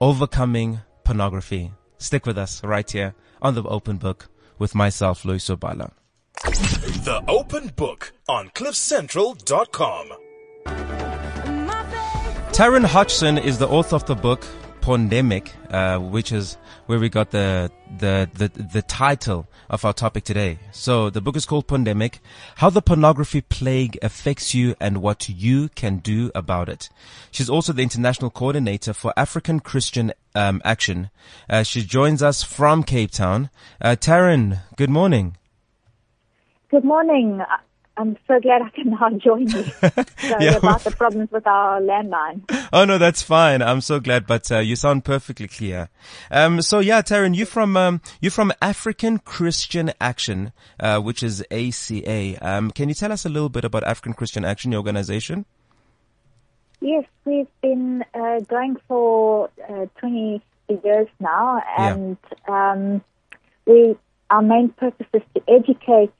overcoming 0.00 0.80
pornography. 1.04 1.72
Stick 1.98 2.26
with 2.26 2.38
us 2.38 2.62
right 2.64 2.90
here 2.90 3.14
on 3.42 3.54
the 3.54 3.62
open 3.64 3.96
book 3.96 4.28
with 4.58 4.74
myself, 4.74 5.22
Loyiso 5.24 5.58
Bala. 5.58 5.92
The 6.44 7.22
Open 7.28 7.68
Book 7.76 8.12
on 8.28 8.50
CliffCentral.com. 8.50 10.12
Taryn 12.52 12.84
Hodgson 12.84 13.38
is 13.38 13.58
the 13.58 13.68
author 13.68 13.96
of 13.96 14.06
the 14.06 14.14
book 14.14 14.44
Porndemic, 14.80 15.50
uh, 15.70 15.98
which 15.98 16.32
is 16.32 16.56
where 16.86 16.98
we 16.98 17.08
got 17.08 17.30
the, 17.30 17.70
the, 17.98 18.28
the, 18.34 18.48
the 18.48 18.82
title 18.82 19.46
of 19.68 19.84
our 19.84 19.92
topic 19.92 20.24
today. 20.24 20.58
So 20.72 21.10
the 21.10 21.20
book 21.20 21.36
is 21.36 21.46
called 21.46 21.66
Porndemic, 21.66 22.18
How 22.56 22.70
the 22.70 22.82
Pornography 22.82 23.40
Plague 23.40 23.98
Affects 24.02 24.54
You 24.54 24.74
and 24.80 25.02
What 25.02 25.28
You 25.28 25.68
Can 25.70 25.98
Do 25.98 26.30
About 26.34 26.68
It. 26.68 26.88
She's 27.30 27.50
also 27.50 27.72
the 27.72 27.82
international 27.82 28.30
coordinator 28.30 28.92
for 28.92 29.12
African 29.16 29.60
Christian 29.60 30.12
um, 30.34 30.60
Action. 30.64 31.10
Uh, 31.48 31.62
she 31.62 31.84
joins 31.84 32.22
us 32.22 32.42
from 32.42 32.82
Cape 32.82 33.10
Town. 33.10 33.50
Uh, 33.80 33.96
Taryn, 33.98 34.60
good 34.76 34.90
morning. 34.90 35.36
Good 36.70 36.84
morning. 36.84 37.42
I'm 38.00 38.16
so 38.26 38.40
glad 38.40 38.62
I 38.62 38.70
can 38.70 38.90
now 38.90 39.10
join 39.26 39.42
you. 39.42 39.62
Sorry 40.30 40.44
Yeah. 40.46 40.56
about 40.56 40.82
the 40.84 40.90
problems 40.90 41.30
with 41.30 41.46
our 41.46 41.80
landline. 41.80 42.40
Oh 42.72 42.84
no, 42.84 42.96
that's 42.98 43.22
fine. 43.22 43.60
I'm 43.62 43.80
so 43.80 44.00
glad, 44.00 44.26
but 44.26 44.50
uh, 44.50 44.58
you 44.58 44.74
sound 44.76 45.04
perfectly 45.04 45.48
clear. 45.48 45.88
Um, 46.30 46.62
so 46.62 46.78
yeah, 46.78 47.02
Taryn, 47.02 47.34
you 47.36 47.44
from 47.44 47.76
um, 47.76 48.00
you 48.20 48.30
from 48.30 48.52
African 48.62 49.18
Christian 49.18 49.92
Action, 50.00 50.52
uh, 50.78 50.98
which 51.00 51.22
is 51.22 51.44
ACA. 51.50 52.38
Um, 52.40 52.70
can 52.70 52.88
you 52.88 52.94
tell 52.94 53.12
us 53.12 53.24
a 53.26 53.28
little 53.28 53.48
bit 53.50 53.64
about 53.64 53.84
African 53.84 54.14
Christian 54.14 54.44
Action, 54.44 54.72
your 54.72 54.78
organization? 54.80 55.44
Yes, 56.80 57.04
we've 57.26 57.48
been 57.60 58.02
uh, 58.14 58.40
going 58.40 58.76
for 58.88 59.50
uh, 59.68 59.84
20 59.98 60.40
years 60.84 61.08
now, 61.20 61.62
Yeah. 61.78 61.92
and 61.94 62.16
um, 62.48 63.04
we 63.66 63.96
our 64.30 64.40
main 64.42 64.70
purpose 64.70 65.06
is 65.12 65.22
to 65.34 65.42
educate 65.48 66.12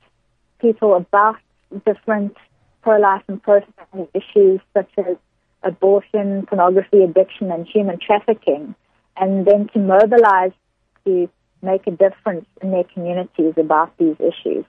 people 0.59 0.93
about 0.95 1.37
different 1.85 2.35
pro-life 2.81 3.23
and 3.27 3.41
pro-family 3.41 4.09
issues 4.13 4.59
such 4.73 4.89
as 4.97 5.17
abortion, 5.63 6.45
pornography 6.47 7.03
addiction, 7.03 7.51
and 7.51 7.67
human 7.67 7.99
trafficking, 7.99 8.75
and 9.17 9.45
then 9.45 9.67
to 9.73 9.79
mobilize 9.79 10.51
to 11.05 11.29
make 11.61 11.85
a 11.87 11.91
difference 11.91 12.45
in 12.61 12.71
their 12.71 12.83
communities 12.83 13.53
about 13.57 13.95
these 13.97 14.15
issues. 14.19 14.65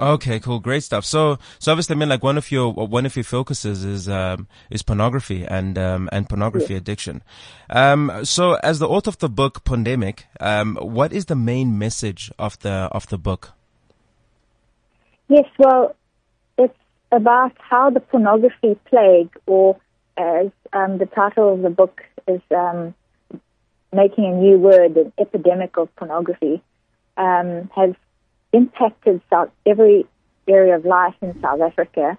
Okay, 0.00 0.38
cool, 0.38 0.60
great 0.60 0.84
stuff. 0.84 1.04
So, 1.04 1.38
so 1.58 1.72
obviously, 1.72 1.96
I 1.96 1.98
mean, 1.98 2.08
like 2.08 2.22
one 2.22 2.38
of 2.38 2.52
your 2.52 2.72
one 2.72 3.04
of 3.04 3.16
your 3.16 3.24
focuses 3.24 3.84
is 3.84 4.08
um, 4.08 4.46
is 4.70 4.82
pornography 4.82 5.44
and 5.44 5.76
um, 5.76 6.08
and 6.12 6.28
pornography 6.28 6.76
addiction. 6.76 7.22
Um, 7.68 8.24
so, 8.24 8.54
as 8.62 8.78
the 8.78 8.88
author 8.88 9.10
of 9.10 9.18
the 9.18 9.28
book 9.28 9.64
Porndemic, 9.64 10.20
um, 10.38 10.76
what 10.76 11.12
is 11.12 11.24
the 11.24 11.34
main 11.34 11.78
message 11.78 12.30
of 12.38 12.60
the 12.60 12.88
of 12.92 13.08
the 13.08 13.18
book? 13.18 13.57
Yes, 15.28 15.44
well, 15.58 15.94
it's 16.56 16.74
about 17.12 17.52
how 17.58 17.90
the 17.90 18.00
pornography 18.00 18.78
plague, 18.86 19.30
or 19.46 19.78
as 20.16 20.50
um, 20.72 20.98
the 20.98 21.06
title 21.06 21.52
of 21.52 21.62
the 21.62 21.70
book 21.70 22.02
is 22.26 22.40
um, 22.50 22.94
making 23.92 24.24
a 24.24 24.34
new 24.34 24.58
word, 24.58 24.96
an 24.96 25.12
epidemic 25.18 25.76
of 25.76 25.94
pornography, 25.96 26.62
um, 27.16 27.70
has 27.74 27.94
impacted 28.52 29.20
South, 29.30 29.50
every 29.66 30.06
area 30.46 30.76
of 30.76 30.84
life 30.84 31.14
in 31.20 31.38
South 31.42 31.60
Africa, 31.60 32.18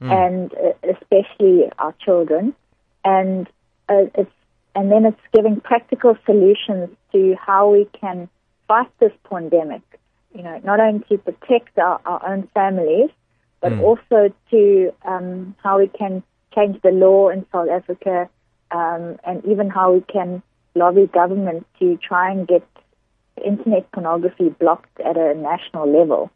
and 0.00 0.52
uh, 0.54 0.72
especially 0.82 1.64
our 1.78 1.94
children. 2.04 2.54
And 3.04 3.46
uh, 3.88 4.06
it's 4.14 4.30
and 4.74 4.92
then 4.92 5.06
it's 5.06 5.20
giving 5.34 5.60
practical 5.60 6.16
solutions 6.26 6.90
to 7.12 7.34
how 7.40 7.70
we 7.70 7.88
can 7.98 8.28
fight 8.68 8.90
this 8.98 9.12
pandemic. 9.28 9.82
You 10.36 10.42
know, 10.42 10.60
not 10.64 10.80
only 10.80 11.02
to 11.08 11.18
protect 11.18 11.78
our, 11.78 11.98
our 12.04 12.28
own 12.30 12.48
families, 12.52 13.10
but 13.60 13.72
also 13.80 14.32
to 14.50 14.92
um, 15.04 15.56
how 15.62 15.78
we 15.78 15.88
can 15.88 16.22
change 16.54 16.80
the 16.82 16.90
law 16.90 17.30
in 17.30 17.46
South 17.50 17.68
Africa, 17.70 18.28
um, 18.70 19.18
and 19.24 19.44
even 19.46 19.70
how 19.70 19.94
we 19.94 20.02
can 20.02 20.42
lobby 20.74 21.06
government 21.06 21.66
to 21.78 21.96
try 21.96 22.30
and 22.30 22.46
get 22.46 22.66
internet 23.44 23.90
pornography 23.92 24.50
blocked 24.50 25.00
at 25.00 25.16
a 25.16 25.34
national 25.34 25.90
level. 25.90 26.30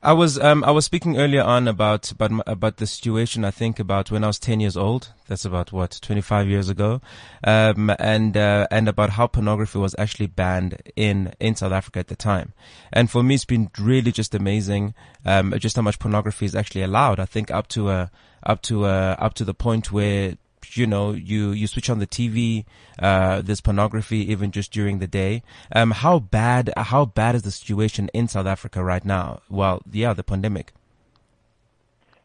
I 0.00 0.12
was 0.12 0.38
um 0.38 0.62
I 0.62 0.70
was 0.70 0.84
speaking 0.84 1.18
earlier 1.18 1.42
on 1.42 1.66
about 1.66 2.12
about 2.12 2.30
about 2.46 2.76
the 2.76 2.86
situation 2.86 3.44
I 3.44 3.50
think 3.50 3.80
about 3.80 4.12
when 4.12 4.22
I 4.22 4.28
was 4.28 4.38
10 4.38 4.60
years 4.60 4.76
old. 4.76 5.12
That's 5.26 5.44
about 5.44 5.72
what 5.72 5.98
25 6.00 6.46
years 6.48 6.68
ago. 6.68 7.00
Um 7.42 7.90
and 7.98 8.36
uh, 8.36 8.68
and 8.70 8.88
about 8.88 9.10
how 9.10 9.26
pornography 9.26 9.78
was 9.78 9.96
actually 9.98 10.28
banned 10.28 10.80
in 10.94 11.34
in 11.40 11.56
South 11.56 11.72
Africa 11.72 11.98
at 11.98 12.06
the 12.06 12.14
time. 12.14 12.52
And 12.92 13.10
for 13.10 13.24
me 13.24 13.34
it's 13.34 13.44
been 13.44 13.70
really 13.76 14.12
just 14.12 14.36
amazing 14.36 14.94
um 15.26 15.52
just 15.58 15.74
how 15.74 15.82
much 15.82 15.98
pornography 15.98 16.46
is 16.46 16.54
actually 16.54 16.82
allowed 16.82 17.18
I 17.18 17.24
think 17.24 17.50
up 17.50 17.66
to 17.68 17.88
uh 17.88 18.06
up 18.44 18.62
to 18.62 18.84
uh 18.84 19.16
up 19.18 19.34
to 19.34 19.44
the 19.44 19.54
point 19.54 19.90
where 19.90 20.36
you 20.74 20.86
know, 20.86 21.12
you, 21.12 21.50
you 21.50 21.66
switch 21.66 21.90
on 21.90 21.98
the 21.98 22.06
TV, 22.06 22.64
uh, 22.98 23.42
there's 23.42 23.60
pornography 23.60 24.30
even 24.30 24.50
just 24.50 24.72
during 24.72 24.98
the 24.98 25.06
day. 25.06 25.42
Um, 25.74 25.90
how 25.90 26.18
bad, 26.18 26.72
how 26.76 27.04
bad 27.04 27.34
is 27.34 27.42
the 27.42 27.50
situation 27.50 28.08
in 28.12 28.28
South 28.28 28.46
Africa 28.46 28.82
right 28.82 29.04
now? 29.04 29.40
Well, 29.48 29.82
yeah, 29.90 30.12
the 30.12 30.22
pandemic. 30.22 30.72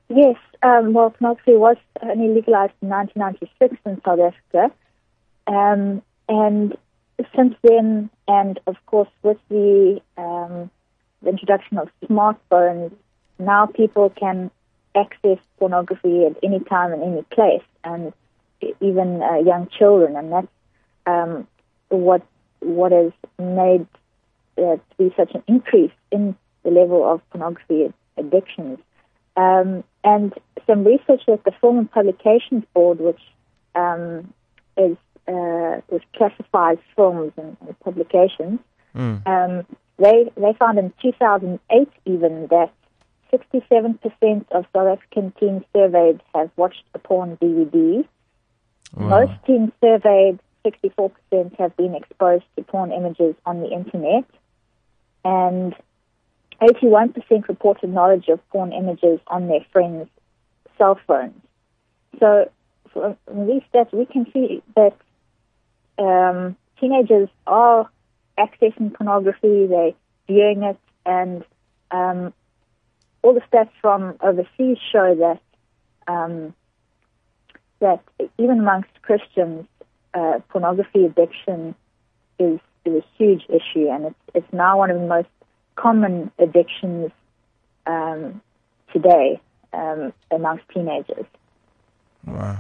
Yes, 0.10 0.36
um, 0.62 0.94
well, 0.94 1.10
pornography 1.10 1.56
was 1.56 1.78
only 2.02 2.34
legalized 2.34 2.74
in 2.82 2.90
1996 2.90 3.78
in 3.86 4.02
South 4.04 4.20
Africa. 4.20 4.76
Um, 5.48 6.02
and 6.30 6.78
since 7.36 7.56
then, 7.64 8.10
and 8.28 8.60
of 8.68 8.76
course, 8.86 9.10
with 9.24 9.38
the, 9.50 10.02
um, 10.18 10.70
the 11.22 11.30
introduction 11.30 11.78
of 11.78 11.90
smartphones, 12.06 12.94
now 13.40 13.66
people 13.66 14.10
can 14.10 14.52
access 14.96 15.40
pornography 15.58 16.26
at 16.26 16.38
any 16.44 16.60
time 16.60 16.94
and 16.94 17.04
any 17.04 17.22
place, 17.24 17.64
and 17.84 18.14
even 18.80 19.22
uh, 19.22 19.36
young 19.38 19.68
children. 19.78 20.16
And 20.16 20.32
that's 20.32 20.48
um, 21.06 21.48
what 21.90 22.26
what 22.60 22.92
has 22.92 23.12
made 23.38 23.88
uh, 24.58 24.78
to 24.78 24.82
be 24.98 25.14
such 25.18 25.34
an 25.34 25.44
increase 25.48 25.92
in 26.12 26.36
the 26.64 26.72
level 26.72 27.04
of 27.04 27.22
pornography 27.30 27.94
addictions. 28.18 28.80
Um, 29.36 29.84
and 30.04 30.34
some 30.68 30.84
research 30.84 31.24
that 31.28 31.44
the 31.44 31.52
Film 31.60 31.78
and 31.80 31.92
Publications 31.92 32.64
Board, 32.74 33.00
which 33.00 33.22
um, 33.76 34.34
is 34.78 34.98
uh, 35.28 35.82
which 35.88 36.04
classifies 36.16 36.78
films 36.96 37.34
and, 37.38 37.58
and 37.62 37.80
publications, 37.80 38.60
um, 39.26 39.66
they 39.98 40.32
they 40.36 40.54
found 40.60 40.78
in 40.78 40.94
2008 41.02 41.90
even 42.06 42.48
that 42.48 42.72
67% 43.34 44.46
of 44.52 44.66
South 44.74 44.98
African 44.98 45.34
teens 45.40 45.64
surveyed 45.76 46.22
have 46.36 46.52
watched 46.56 46.84
a 46.94 47.00
porn 47.00 47.38
DVD. 47.38 48.06
Most 48.96 49.32
teens 49.46 49.72
surveyed, 49.82 50.40
64% 50.66 51.12
have 51.58 51.76
been 51.76 51.96
exposed 51.96 52.46
to 52.56 52.64
porn 52.64 52.92
images 52.92 53.36
on 53.46 53.60
the 53.60 53.72
internet, 53.72 54.26
and 55.26 55.76
81% 56.62 57.48
reported 57.48 57.90
knowledge 57.92 58.28
of 58.30 58.40
porn 58.50 58.72
images 58.72 59.20
on 59.28 59.48
their 59.48 59.66
friends' 59.72 60.10
cell 60.78 61.00
phones. 61.08 61.42
So 62.20 62.50
from 62.92 63.18
these 63.48 63.64
stats, 63.74 63.92
we 63.92 64.06
can 64.06 64.32
see 64.32 64.62
that 64.76 64.96
um, 65.98 66.56
teenagers 66.80 67.30
are 67.48 67.90
accessing 68.38 68.94
pornography, 68.94 69.68
they're 69.68 69.94
viewing 70.28 70.64
it, 70.64 70.80
and 71.06 71.44
um, 71.92 72.34
all 73.22 73.34
the 73.34 73.42
stats 73.52 73.70
from 73.82 74.16
overseas 74.22 74.78
show 74.92 75.16
that 75.16 75.42
um, 76.08 76.54
that 77.84 78.02
even 78.38 78.60
amongst 78.60 78.90
Christians, 79.02 79.68
uh, 80.14 80.40
pornography 80.50 81.06
addiction 81.06 81.76
is, 82.40 82.60
is 82.86 83.04
a 83.04 83.06
huge 83.18 83.44
issue, 83.50 83.88
and 83.90 84.06
it's 84.06 84.16
it's 84.34 84.54
now 84.54 84.78
one 84.80 84.90
of 84.90 85.00
the 85.00 85.08
most 85.08 85.28
common 85.76 86.32
addictions 86.40 87.12
um, 87.86 88.42
today 88.92 89.40
um, 89.74 90.14
amongst 90.32 90.64
teenagers. 90.74 91.26
Wow. 92.26 92.58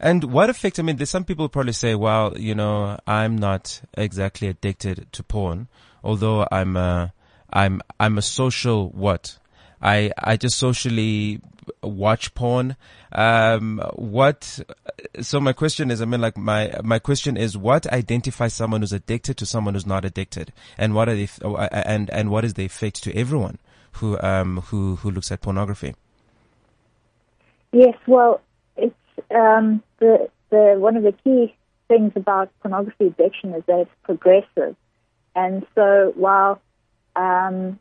And 0.00 0.24
what 0.24 0.50
effect? 0.50 0.78
I 0.78 0.82
mean, 0.82 0.96
there's 0.96 1.10
some 1.10 1.24
people 1.24 1.48
probably 1.48 1.72
say, 1.72 1.94
"Well, 1.94 2.34
you 2.38 2.54
know, 2.54 2.98
I'm 3.06 3.36
not 3.36 3.80
exactly 3.94 4.48
addicted 4.48 5.06
to 5.12 5.22
porn, 5.22 5.68
although 6.02 6.46
I'm 6.50 6.76
a, 6.76 7.12
I'm, 7.52 7.82
I'm 8.00 8.18
a 8.18 8.22
social 8.22 8.88
what? 8.90 9.38
I, 9.82 10.10
I 10.18 10.36
just 10.36 10.58
socially 10.58 11.40
watch 11.82 12.34
porn. 12.34 12.76
Um, 13.12 13.82
what? 13.94 14.60
So 15.20 15.40
my 15.40 15.52
question 15.52 15.90
is, 15.90 16.02
I 16.02 16.04
mean, 16.04 16.20
like 16.20 16.36
my 16.36 16.72
my 16.82 16.98
question 16.98 17.36
is, 17.36 17.56
what 17.56 17.86
identifies 17.86 18.54
someone 18.54 18.80
who's 18.80 18.92
addicted 18.92 19.36
to 19.38 19.46
someone 19.46 19.74
who's 19.74 19.86
not 19.86 20.04
addicted, 20.04 20.52
and 20.78 20.94
what 20.94 21.08
are 21.08 21.14
they, 21.14 21.28
and 21.44 22.10
and 22.10 22.30
what 22.30 22.44
is 22.44 22.54
the 22.54 22.64
effect 22.64 23.02
to 23.04 23.16
everyone 23.16 23.58
who 23.92 24.18
um 24.20 24.60
who 24.66 24.96
who 24.96 25.10
looks 25.10 25.30
at 25.32 25.40
pornography? 25.40 25.94
Yes, 27.72 27.96
well, 28.06 28.40
it's 28.76 28.94
um, 29.34 29.82
the 29.98 30.28
the 30.50 30.76
one 30.78 30.96
of 30.96 31.02
the 31.02 31.12
key 31.12 31.54
things 31.88 32.12
about 32.16 32.50
pornography 32.60 33.06
addiction 33.06 33.54
is 33.54 33.62
that 33.66 33.80
it's 33.80 33.90
progressive, 34.02 34.76
and 35.34 35.66
so 35.74 36.12
while 36.16 36.60
um, 37.16 37.78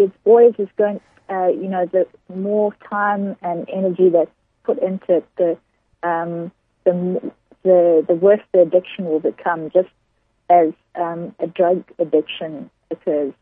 it 0.00 0.04
it 0.04 0.12
always 0.24 0.54
is 0.58 0.68
going, 0.76 1.00
uh, 1.28 1.48
you 1.48 1.68
know, 1.68 1.86
the 1.86 2.06
more 2.34 2.74
time 2.88 3.36
and 3.42 3.68
energy 3.72 4.08
that's 4.08 4.30
put 4.64 4.78
into 4.78 5.16
it, 5.16 5.26
the 5.36 5.56
um, 6.02 6.50
the 6.84 7.32
the 7.62 8.04
the 8.06 8.14
worse 8.14 8.40
the 8.52 8.60
addiction 8.60 9.04
will 9.04 9.20
become, 9.20 9.70
just 9.70 9.88
as 10.48 10.72
um, 10.94 11.34
a 11.38 11.46
drug 11.46 11.84
addiction 11.98 12.70
occurs. 12.90 13.32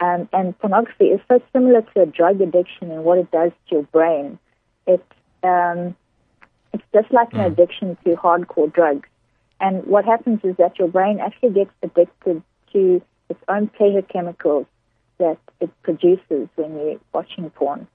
Um, 0.00 0.28
and 0.32 0.58
pornography 0.58 1.06
is 1.06 1.20
so 1.28 1.42
similar 1.52 1.82
to 1.82 2.02
a 2.02 2.06
drug 2.06 2.40
addiction 2.40 2.90
in 2.90 3.04
what 3.04 3.18
it 3.18 3.30
does 3.30 3.52
to 3.68 3.74
your 3.76 3.82
brain. 3.84 4.38
It 4.86 5.04
um, 5.42 5.96
it's 6.72 6.84
just 6.92 7.12
like 7.12 7.32
an 7.32 7.40
addiction 7.40 7.96
to 8.04 8.16
hardcore 8.16 8.72
drugs. 8.72 9.08
And 9.60 9.84
what 9.86 10.04
happens 10.06 10.40
is 10.42 10.56
that 10.56 10.78
your 10.78 10.88
brain 10.88 11.20
actually 11.20 11.50
gets 11.50 11.70
addicted 11.82 12.42
to 12.72 13.02
its 13.28 13.40
own 13.48 13.68
pleasure 13.68 14.02
chemicals 14.02 14.66
that 15.20 15.38
it 15.60 15.70
produces 15.82 16.48
when 16.56 16.74
you're 16.74 17.00
watching 17.12 17.48
porn. 17.50 17.86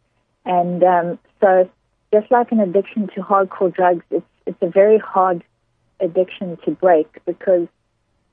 And 0.45 0.81
um, 0.83 1.19
so, 1.41 1.69
just 2.13 2.31
like 2.31 2.51
an 2.51 2.59
addiction 2.59 3.09
to 3.15 3.21
hardcore 3.21 3.73
drugs, 3.73 4.05
it's 4.09 4.25
it's 4.45 4.61
a 4.61 4.69
very 4.69 4.97
hard 4.99 5.43
addiction 5.99 6.57
to 6.65 6.71
break 6.71 7.07
because, 7.25 7.67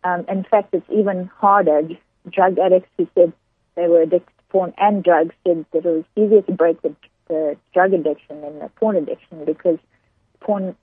um, 0.04 0.24
in 0.28 0.44
fact, 0.44 0.74
it's 0.74 0.88
even 0.90 1.30
harder. 1.38 1.82
Drug 2.30 2.58
addicts 2.58 2.90
who 2.96 3.08
said 3.14 3.32
they 3.74 3.88
were 3.88 4.02
addicted 4.02 4.30
to 4.38 4.44
porn 4.50 4.74
and 4.78 5.02
drugs 5.02 5.34
said 5.44 5.64
that 5.72 5.84
it 5.84 5.84
was 5.84 6.04
easier 6.16 6.42
to 6.42 6.52
break 6.52 6.80
the, 6.82 6.94
the 7.28 7.56
drug 7.74 7.92
addiction 7.94 8.40
than 8.42 8.58
the 8.60 8.68
porn 8.76 8.96
addiction 8.96 9.44
because 9.44 9.78
porn 10.40 10.76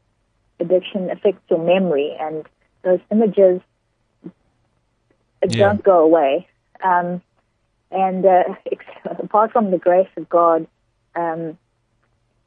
addiction 0.60 1.10
affects 1.10 1.41
your 1.50 1.63
memory 1.63 2.13
and 2.19 2.45
those 2.84 3.00
images 3.12 3.62
Yeah. 5.48 5.67
don't 5.69 5.84
go 5.84 6.00
away. 6.00 6.48
Um, 6.84 7.22
and 7.91 8.25
uh, 8.25 8.43
apart 9.19 9.52
from 9.52 9.71
the 9.71 9.78
grace 9.78 10.10
of 10.17 10.28
God, 10.30 10.67
um, 11.15 11.58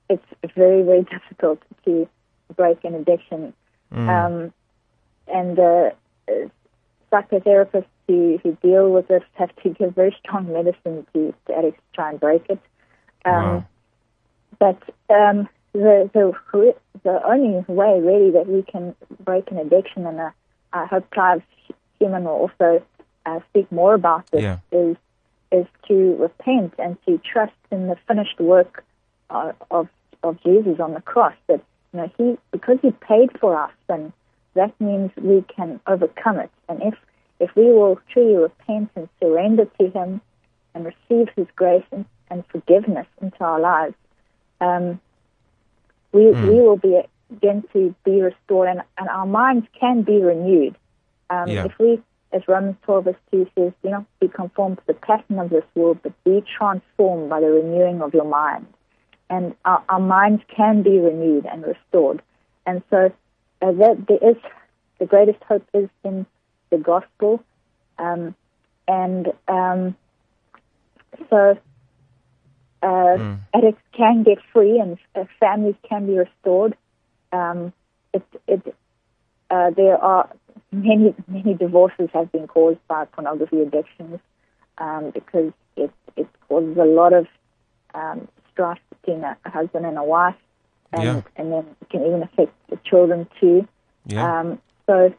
it's 0.09 0.25
very, 0.55 0.83
very 0.83 1.03
difficult 1.11 1.61
to 1.85 2.09
break 2.57 2.83
an 2.85 2.95
addiction. 2.95 3.53
Um, 3.93 4.53
and 5.29 5.59
uh, 5.59 5.91
psychotherapists 7.13 7.85
who, 8.09 8.39
who 8.43 8.57
deal 8.63 8.91
with 8.91 9.09
this 9.09 9.23
have 9.35 9.55
to 9.63 9.69
give 9.71 9.95
very 9.95 10.17
strong 10.25 10.53
medicine 10.53 11.07
to, 11.13 11.35
to 11.47 11.55
addicts 11.57 11.79
to 11.79 11.95
try 11.95 12.11
and 12.11 12.21
break 12.21 12.45
it. 12.49 12.59
Um, 13.25 13.33
Wow. 13.35 13.65
But 14.59 14.83
um, 15.11 15.49
the, 15.73 16.09
the 16.13 16.75
the 17.03 17.21
only 17.27 17.65
way 17.67 18.01
really 18.01 18.31
that 18.31 18.47
we 18.47 18.63
can 18.63 18.95
break 19.25 19.51
an 19.51 19.59
addiction, 19.59 20.07
and 20.07 20.21
uh, 20.21 20.31
I 20.73 20.87
hope 20.87 21.11
Clive 21.11 21.43
Human 21.99 22.25
will 22.25 22.33
also 22.51 22.83
uh, 23.27 23.41
speak 23.51 23.73
more 23.73 23.95
about 23.95 24.31
this, 24.31 24.43
Yeah. 24.43 24.59
is 24.71 24.97
is 25.53 25.67
to 25.89 26.17
repent 26.17 26.75
and 26.79 26.97
to 27.07 27.19
trust 27.19 27.53
in 27.71 27.87
the 27.87 27.97
finished 28.09 28.41
work 28.41 28.85
uh, 29.31 29.53
of 29.71 29.89
of 30.23 30.43
Jesus 30.43 30.81
on 30.81 30.95
the 30.95 31.01
cross. 31.01 31.35
That 31.49 31.61
you 31.93 32.01
know 32.01 32.11
he 32.17 32.39
because 32.51 32.79
he 32.83 32.91
paid 32.93 33.31
for 33.41 33.57
our 33.57 33.73
sin, 33.87 34.13
that 34.55 34.73
means 34.81 35.11
we 35.17 35.45
can 35.55 35.81
overcome 35.87 36.39
it. 36.39 36.51
And 36.69 36.83
if 36.83 36.95
if 37.41 37.55
we 37.57 37.65
will 37.73 37.99
truly 38.13 38.37
repent 38.37 38.91
and 38.95 39.09
surrender 39.21 39.67
to 39.81 39.91
Him 39.91 40.21
and 40.75 40.85
receive 40.85 41.29
His 41.37 41.47
grace 41.57 41.85
and, 41.91 42.05
and 42.31 42.45
forgiveness 42.47 43.07
into 43.21 43.41
our 43.41 43.61
lives, 43.61 43.95
um, 44.61 45.01
we 46.13 46.31
we 46.31 46.61
will 46.61 46.77
be 46.77 47.01
again 47.33 47.65
to 47.73 47.95
be 48.05 48.21
restored, 48.21 48.69
and, 48.69 48.83
and 48.99 49.09
our 49.09 49.27
minds 49.27 49.67
can 49.79 50.03
be 50.03 50.21
renewed. 50.23 50.77
Um, 51.31 51.49
Yeah. 51.49 51.65
If 51.65 51.79
we, 51.79 52.01
as 52.33 52.43
Romans 52.49 52.77
12 52.83 53.05
verse 53.05 53.17
2 53.31 53.47
says, 53.55 53.73
do 53.83 53.91
not 53.91 54.05
be 54.21 54.29
conformed 54.29 54.79
to 54.79 54.85
the 54.87 54.95
pattern 54.95 55.39
of 55.39 55.51
this 55.51 55.65
world, 55.75 55.99
but 56.03 56.13
be 56.25 56.43
transformed 56.57 57.29
by 57.29 57.41
the 57.41 57.47
renewing 57.47 58.01
of 58.01 58.15
your 58.15 58.25
mind. 58.25 58.67
And 59.29 59.55
our, 59.65 59.83
our 59.89 60.01
minds 60.01 60.43
can 60.55 60.83
be 60.83 60.99
renewed 60.99 61.47
and 61.47 61.65
restored. 61.65 62.23
And 62.67 62.83
so 62.91 63.13
uh, 63.61 63.73
that 63.73 64.07
there 64.09 64.31
is 64.31 64.37
the 64.99 65.07
greatest 65.07 65.43
hope 65.45 65.67
is 65.75 65.89
in 66.05 66.27
the 66.71 66.79
gospel. 66.79 67.43
Um, 67.99 68.35
and 68.89 69.33
um, 69.49 69.97
so 71.31 71.59
uh, 72.83 73.37
addicts 73.55 73.83
can 73.97 74.23
get 74.23 74.39
free 74.53 74.79
and 74.79 74.99
uh, 75.15 75.25
families 75.39 75.77
can 75.89 76.07
be 76.07 76.19
restored. 76.19 76.77
Um, 77.33 77.73
it, 78.13 78.23
it, 78.47 78.75
uh, 79.51 79.71
there 79.71 79.97
are 79.97 80.31
many 80.73 81.15
many 81.29 81.55
divorces 81.55 82.09
have 82.13 82.33
been 82.33 82.47
caused 82.49 82.79
by 82.89 83.05
pornography 83.05 83.61
addictions 83.61 84.19
um, 84.79 85.11
because 85.11 85.53
it 85.77 85.93
it 86.17 86.29
causes 86.49 86.77
a 86.77 86.85
lot 86.85 87.13
of 87.13 87.27
um, 87.95 88.27
strife 88.51 88.81
between 88.91 89.23
a, 89.25 89.37
a 89.45 89.51
husband 89.51 89.87
and 89.87 89.99
a 89.99 90.05
wife, 90.05 90.35
and 90.93 91.03
Yeah. 91.03 91.21
and 91.37 91.53
then 91.53 91.67
it 91.81 91.89
can 91.91 92.05
even 92.07 92.23
affect 92.23 92.53
the 92.71 92.79
children 92.85 93.29
too. 93.39 93.67
Yeah. 94.07 94.41
Um, 94.41 94.61
so, 94.87 95.15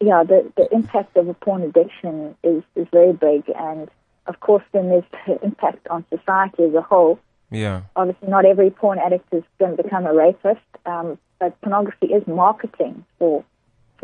yeah, 0.00 0.24
the, 0.24 0.52
the 0.56 0.68
impact 0.72 1.16
of 1.16 1.28
a 1.28 1.34
porn 1.34 1.62
addiction 1.62 2.36
is, 2.42 2.62
is 2.76 2.86
very 2.92 3.12
big. 3.14 3.44
And 3.56 3.88
of 4.26 4.40
course, 4.40 4.62
then 4.72 4.90
there's 4.90 5.04
the 5.26 5.42
impact 5.42 5.86
on 5.88 6.04
society 6.10 6.64
as 6.64 6.74
a 6.74 6.82
whole. 6.82 7.18
yeah. 7.50 7.82
Obviously, 7.96 8.28
not 8.28 8.44
every 8.44 8.70
porn 8.70 8.98
addict 8.98 9.32
is 9.32 9.42
going 9.58 9.76
to 9.76 9.82
become 9.82 10.04
a 10.06 10.12
rapist, 10.12 10.60
um, 10.84 11.18
but 11.38 11.58
pornography 11.62 12.06
is 12.08 12.26
marketing 12.26 13.04
for 13.18 13.42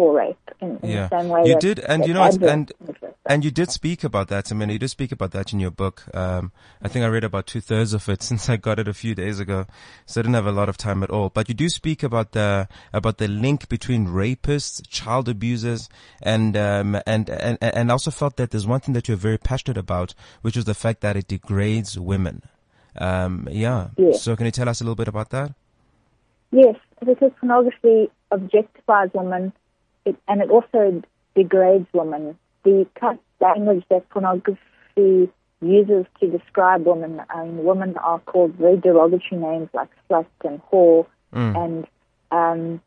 for 0.01 0.15
rape 0.17 0.39
in, 0.63 0.79
in 0.83 0.89
Yeah. 0.91 1.09
the 1.09 1.21
same 1.21 1.29
way 1.29 1.43
You 1.45 1.53
that, 1.53 1.61
did, 1.61 1.79
and 1.81 2.07
you 2.07 2.15
know, 2.15 2.23
and- 2.25 2.73
And 3.27 3.45
you 3.45 3.51
did 3.51 3.71
speak 3.71 4.03
about 4.03 4.29
that. 4.29 4.51
I 4.51 4.55
mean, 4.55 4.71
you 4.71 4.79
did 4.79 4.89
speak 4.89 5.13
about 5.13 5.33
that 5.33 5.53
in 5.53 5.61
your 5.61 5.71
book. 5.71 6.03
Um, 6.15 6.53
I 6.83 6.89
think 6.89 7.05
I 7.05 7.09
read 7.09 7.23
about 7.23 7.47
two 7.47 7.61
thirds 7.61 7.93
of 7.93 8.09
it 8.09 8.23
since 8.29 8.49
I 8.49 8.57
got 8.57 8.79
it 8.79 8.89
a 8.89 8.95
few 8.95 9.15
days 9.15 9.39
ago, 9.39 9.67
so 10.07 10.21
I 10.21 10.23
didn't 10.23 10.35
have 10.41 10.47
a 10.47 10.53
lot 10.61 10.71
of 10.71 10.79
time 10.79 11.03
at 11.03 11.11
all. 11.11 11.29
But 11.29 11.49
you 11.51 11.55
do 11.55 11.69
speak 11.69 12.03
about 12.03 12.33
the 12.33 12.67
about 12.95 13.19
the 13.19 13.29
link 13.29 13.69
between 13.69 14.07
rapists, 14.07 14.81
child 14.89 15.29
abusers, 15.29 15.91
and 16.23 16.57
um, 16.57 16.99
and 17.07 17.29
and 17.29 17.59
and 17.61 17.91
also 17.93 18.11
felt 18.11 18.37
that 18.37 18.53
there's 18.53 18.67
one 18.67 18.81
thing 18.81 18.95
that 18.95 19.07
you're 19.07 19.19
very 19.29 19.39
passionate 19.39 19.77
about, 19.77 20.15
which 20.41 20.57
is 20.57 20.65
the 20.65 20.75
fact 20.75 21.03
that 21.03 21.15
it 21.15 21.29
degrades 21.29 21.99
women. 22.01 22.43
Um, 22.97 23.47
yeah. 23.51 23.89
Yeah. 23.99 24.13
So 24.13 24.35
can 24.35 24.47
you 24.47 24.53
tell 24.53 24.69
us 24.69 24.81
a 24.81 24.85
little 24.85 24.97
bit 24.97 25.09
about 25.09 25.29
that? 25.31 25.53
Yes, 26.53 26.75
because 27.07 27.31
pornography 27.39 28.11
objectifies 28.33 29.15
women, 29.15 29.53
it, 30.05 30.17
and 30.29 30.41
it 30.41 30.51
also 30.51 31.03
degrades 31.35 31.87
women. 31.93 32.39
The 32.65 32.87
kind 32.99 33.19
of 33.19 33.25
language 33.41 33.85
that 33.91 34.09
pornography 34.11 35.31
uses 35.63 36.07
to 36.21 36.27
describe 36.31 36.87
women, 36.87 37.23
I 37.31 37.45
mean, 37.45 37.65
women 37.65 37.97
are 37.99 38.19
called 38.21 38.55
very 38.55 38.77
derogatory 38.77 39.41
names 39.41 39.69
like 39.73 39.89
slut 40.09 40.27
and 40.45 40.61
whore, 40.71 41.07
and 41.57 41.87
um, 42.31 42.81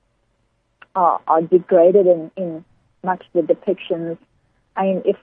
are, 0.95 1.21
are 1.27 1.41
degraded 1.41 2.07
in, 2.07 2.31
in 2.35 2.65
much 3.03 3.23
of 3.33 3.47
the 3.47 3.53
depictions. 3.53 4.17
I 4.75 4.83
mean, 4.83 5.01
if 5.05 5.17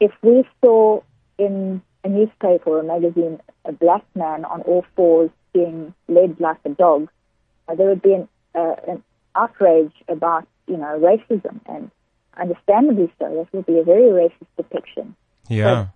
if 0.00 0.12
we 0.22 0.44
saw 0.60 1.02
in 1.38 1.82
a 2.04 2.08
newspaper 2.08 2.70
or 2.70 2.80
a 2.80 2.84
magazine 2.84 3.40
a 3.64 3.72
black 3.72 4.04
man 4.14 4.44
on 4.44 4.62
all 4.62 4.84
fours 4.96 5.30
being 5.52 5.94
led 6.08 6.40
like 6.40 6.58
a 6.64 6.70
dog, 6.70 7.08
uh, 7.68 7.74
there 7.74 7.88
would 7.88 8.02
be 8.02 8.14
an, 8.14 8.28
uh, 8.54 8.74
an 8.88 9.02
outrage 9.36 9.92
about 10.08 10.46
you 10.66 10.76
know 10.76 10.98
racism, 11.00 11.60
and 11.66 11.90
understandably 12.36 13.12
so. 13.18 13.28
This 13.34 13.46
would 13.52 13.66
be 13.66 13.78
a 13.78 13.84
very 13.84 14.10
racist 14.10 14.46
depiction. 14.56 15.14
Yeah. 15.48 15.88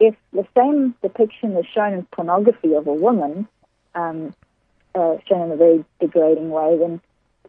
If 0.00 0.16
the 0.32 0.46
same 0.56 0.94
depiction 1.02 1.56
is 1.56 1.66
shown 1.72 1.92
in 1.94 2.02
pornography 2.06 2.74
of 2.74 2.86
a 2.86 2.92
woman, 2.92 3.46
um, 3.94 4.34
uh, 4.94 5.16
shown 5.28 5.42
in 5.42 5.52
a 5.52 5.56
very 5.56 5.84
degrading 6.00 6.50
way, 6.50 6.76
then 6.78 7.00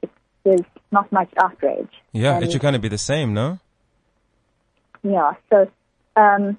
it, 0.04 0.10
there's 0.44 0.62
not 0.92 1.12
much 1.12 1.30
outrage. 1.42 1.90
Yeah, 2.12 2.36
And- 2.36 2.44
it 2.44 2.52
should 2.52 2.62
kind 2.62 2.76
of 2.76 2.82
be 2.84 2.88
the 2.88 3.00
same, 3.00 3.34
no? 3.34 3.60
yeah, 5.04 5.34
so 5.50 5.70
um, 6.16 6.58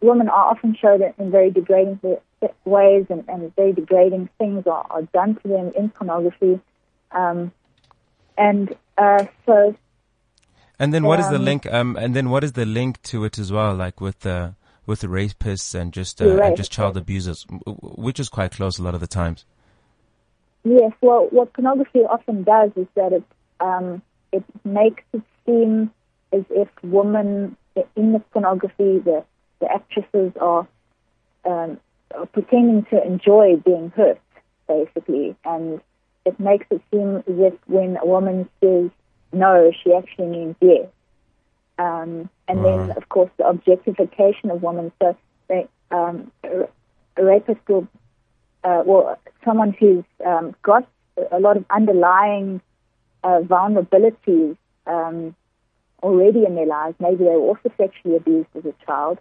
women 0.00 0.28
are 0.28 0.50
often 0.50 0.74
showed 0.80 1.00
in- 1.00 1.14
in 1.18 1.30
very 1.30 1.50
degrading 1.50 2.00
ways, 2.64 3.06
and, 3.10 3.24
and 3.28 3.54
very 3.56 3.72
degrading 3.72 4.28
things 4.38 4.66
are, 4.66 4.86
are 4.90 5.02
done 5.02 5.36
to 5.36 5.48
them 5.48 5.72
in 5.76 5.88
pornography. 5.90 6.60
Um, 7.12 7.52
and 8.36 8.74
uh, 8.98 9.26
so, 9.44 9.74
And 10.78 10.92
then 10.92 11.04
what 11.04 11.20
is 11.20 11.28
the 11.28 11.36
Um, 11.36 11.44
link? 11.44 11.66
Um, 11.72 11.96
and 11.96 12.14
then 12.14 12.30
what 12.30 12.44
is 12.44 12.52
the 12.52 12.66
link 12.66 13.00
to 13.02 13.24
it 13.24 13.38
as 13.38 13.50
well? 13.52 13.74
Like 13.74 14.00
with 14.00 14.20
the 14.20 14.54
with 14.86 15.02
rapists 15.02 15.74
and 15.74 15.92
just 15.92 16.22
uh, 16.22 16.38
and 16.42 16.56
just 16.56 16.70
child 16.72 16.96
abusers, 16.96 17.46
which 18.04 18.20
is 18.20 18.28
quite 18.28 18.52
close 18.52 18.78
a 18.78 18.82
lot 18.82 18.94
of 18.94 19.00
the 19.00 19.06
times. 19.06 19.44
yes, 20.64 20.92
well, 21.00 21.28
what 21.30 21.52
pornography 21.52 22.00
often 22.00 22.42
does 22.42 22.70
is 22.76 22.86
that 22.94 23.12
it 23.12 23.24
um, 23.60 24.02
it 24.32 24.44
makes 24.64 25.02
it 25.12 25.22
seem 25.44 25.90
as 26.32 26.44
if 26.50 26.68
women 26.82 27.56
in 27.96 28.12
the 28.12 28.18
pornography, 28.32 28.98
the 28.98 29.24
the 29.60 29.72
actresses 29.72 30.32
are, 30.40 30.66
um, 31.44 31.78
are 32.14 32.26
pretending 32.26 32.84
to 32.90 33.02
enjoy 33.02 33.56
being 33.56 33.90
hurt, 33.96 34.20
basically, 34.68 35.34
and 35.44 35.80
it 36.26 36.38
makes 36.38 36.66
it 36.70 36.82
seem 36.90 37.16
as 37.16 37.24
if 37.28 37.54
when 37.66 37.96
a 37.96 38.06
woman 38.06 38.48
says 38.60 38.90
no, 39.32 39.72
she 39.82 39.94
actually 39.94 40.26
means 40.26 40.56
yes. 40.60 40.86
Um, 41.78 42.30
and 42.48 42.64
then, 42.64 42.92
of 42.92 43.08
course, 43.08 43.30
the 43.36 43.46
objectification 43.46 44.50
of 44.50 44.62
women. 44.62 44.92
So, 45.00 45.16
um, 45.90 46.32
a 46.42 46.68
a 47.16 47.24
rapist 47.24 47.60
will, 47.68 47.88
uh, 48.64 48.82
well, 48.84 49.18
someone 49.44 49.72
who's 49.78 50.04
um, 50.24 50.54
got 50.62 50.86
a 51.32 51.40
lot 51.40 51.56
of 51.56 51.64
underlying 51.70 52.60
uh, 53.24 53.40
vulnerabilities 53.40 54.56
um, 54.86 55.34
already 56.02 56.44
in 56.44 56.54
their 56.54 56.66
lives. 56.66 56.96
Maybe 57.00 57.24
they 57.24 57.24
were 57.24 57.36
also 57.36 57.72
sexually 57.76 58.16
abused 58.16 58.48
as 58.54 58.64
a 58.64 58.74
child. 58.84 59.18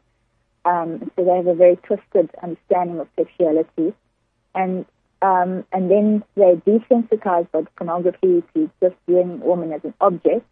Um, 0.66 1.12
so 1.16 1.24
they 1.24 1.36
have 1.36 1.48
a 1.48 1.54
very 1.54 1.78
twisted 1.78 2.30
understanding 2.42 3.00
of 3.00 3.08
sexuality. 3.16 3.94
And 4.54 4.86
um, 5.26 5.66
and 5.72 5.90
then 5.90 6.24
they're 6.36 6.58
desensitized 6.58 7.52
by 7.52 7.62
pornography 7.78 8.44
to 8.54 8.70
just 8.82 8.96
viewing 9.08 9.40
women 9.40 9.72
as 9.74 9.84
an 9.84 9.94
object 10.02 10.50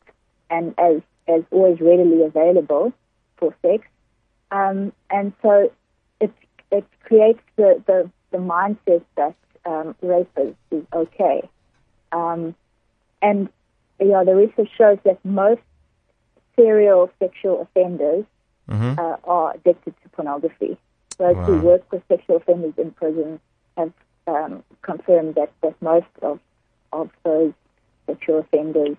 and 0.49 0.73
as 0.77 1.01
as 1.27 1.41
always 1.51 1.79
readily 1.79 2.23
available 2.23 2.91
for 3.37 3.55
sex. 3.61 3.85
Um, 4.51 4.91
and 5.09 5.33
so 5.41 5.71
it 6.19 6.31
it 6.71 6.85
creates 7.03 7.43
the, 7.55 7.69
the, 7.87 8.09
the 8.31 8.37
mindset 8.37 9.03
that 9.15 9.35
um, 9.65 9.95
rape 10.01 10.29
is, 10.37 10.55
is 10.71 10.83
okay. 10.93 11.37
Um, 12.11 12.55
and 13.21 13.49
yeah, 13.99 14.23
the 14.23 14.35
research 14.35 14.69
shows 14.77 14.97
that 15.05 15.23
most 15.23 15.61
serial 16.55 17.09
sexual 17.19 17.61
offenders 17.61 18.25
hmm 18.69 18.93
uh, 18.97 19.17
are 19.23 19.55
addicted 19.55 19.93
to 20.03 20.09
pornography. 20.09 20.77
Those 21.19 21.37
who 21.45 21.53
Wow. 21.53 21.59
work 21.71 21.91
with 21.91 22.03
sexual 22.07 22.37
offenders 22.37 22.73
in 22.77 22.91
prison 22.91 23.39
have 23.77 23.91
um, 24.27 24.63
confirmed 24.81 25.35
that, 25.35 25.51
that 25.61 25.81
most 25.81 26.07
of, 26.21 26.39
of 26.91 27.09
those 27.23 27.53
sexual 28.07 28.39
offenders 28.39 28.97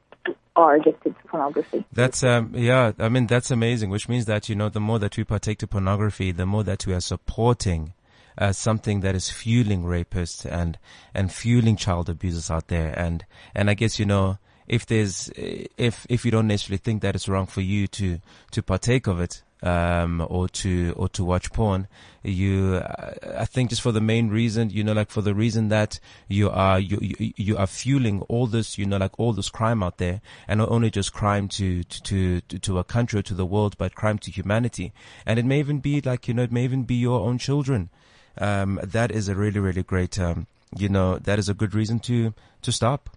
are 0.56 0.76
addicted 0.76 1.14
to 1.20 1.28
pornography. 1.28 1.84
That's 1.92 2.22
um 2.22 2.52
yeah, 2.54 2.92
I 2.98 3.08
mean 3.08 3.26
that's 3.26 3.50
amazing, 3.50 3.90
which 3.90 4.08
means 4.08 4.26
that 4.26 4.48
you 4.48 4.54
know 4.54 4.68
the 4.68 4.80
more 4.80 4.98
that 4.98 5.16
we 5.16 5.24
partake 5.24 5.58
to 5.58 5.66
pornography, 5.66 6.32
the 6.32 6.46
more 6.46 6.62
that 6.64 6.86
we 6.86 6.94
are 6.94 7.00
supporting 7.00 7.92
uh, 8.38 8.52
something 8.52 9.00
that 9.00 9.14
is 9.14 9.30
fueling 9.30 9.84
rapists 9.84 10.50
and 10.50 10.78
and 11.12 11.32
fueling 11.32 11.76
child 11.76 12.08
abusers 12.08 12.50
out 12.50 12.68
there, 12.68 12.98
and 12.98 13.24
and 13.54 13.68
I 13.68 13.74
guess 13.74 13.98
you 13.98 14.06
know 14.06 14.38
if 14.66 14.86
there's 14.86 15.30
if 15.36 16.06
if 16.08 16.24
you 16.24 16.30
don't 16.30 16.46
necessarily 16.46 16.78
think 16.78 17.02
that 17.02 17.14
it's 17.14 17.28
wrong 17.28 17.46
for 17.46 17.60
you 17.60 17.86
to 17.88 18.20
to 18.52 18.62
partake 18.62 19.06
of 19.06 19.20
it 19.20 19.42
um 19.64 20.24
or 20.28 20.48
to 20.48 20.92
or 20.96 21.08
to 21.08 21.24
watch 21.24 21.50
porn 21.52 21.88
you 22.22 22.76
uh, 22.76 23.12
i 23.38 23.44
think 23.44 23.70
just 23.70 23.82
for 23.82 23.92
the 23.92 24.00
main 24.00 24.28
reason 24.28 24.68
you 24.70 24.84
know 24.84 24.92
like 24.92 25.10
for 25.10 25.22
the 25.22 25.34
reason 25.34 25.68
that 25.68 25.98
you 26.28 26.50
are 26.50 26.78
you 26.78 26.98
you, 27.36 27.56
are 27.56 27.66
fueling 27.66 28.20
all 28.22 28.46
this 28.46 28.76
you 28.78 28.84
know 28.84 28.98
like 28.98 29.18
all 29.18 29.32
this 29.32 29.48
crime 29.48 29.82
out 29.82 29.98
there 29.98 30.20
and 30.46 30.58
not 30.58 30.68
only 30.68 30.90
just 30.90 31.12
crime 31.12 31.48
to 31.48 31.82
to 31.84 32.40
to 32.42 32.58
to 32.58 32.78
a 32.78 32.84
country 32.84 33.20
or 33.20 33.22
to 33.22 33.34
the 33.34 33.46
world 33.46 33.76
but 33.78 33.94
crime 33.94 34.18
to 34.18 34.30
humanity. 34.30 34.92
And 35.26 35.38
it 35.38 35.44
may 35.44 35.58
even 35.58 35.80
be 35.80 36.00
like 36.00 36.28
you 36.28 36.34
know 36.34 36.42
it 36.42 36.52
may 36.52 36.64
even 36.64 36.84
be 36.84 36.94
your 36.94 37.20
own 37.20 37.38
children. 37.38 37.90
Um 38.38 38.80
that 38.82 39.10
is 39.10 39.28
a 39.28 39.34
really 39.34 39.60
really 39.60 39.82
great 39.82 40.18
um 40.18 40.46
you 40.76 40.88
know 40.88 41.18
that 41.18 41.38
is 41.38 41.48
a 41.48 41.54
good 41.54 41.74
reason 41.74 42.00
to 42.00 42.34
to 42.62 42.72
stop 42.72 43.13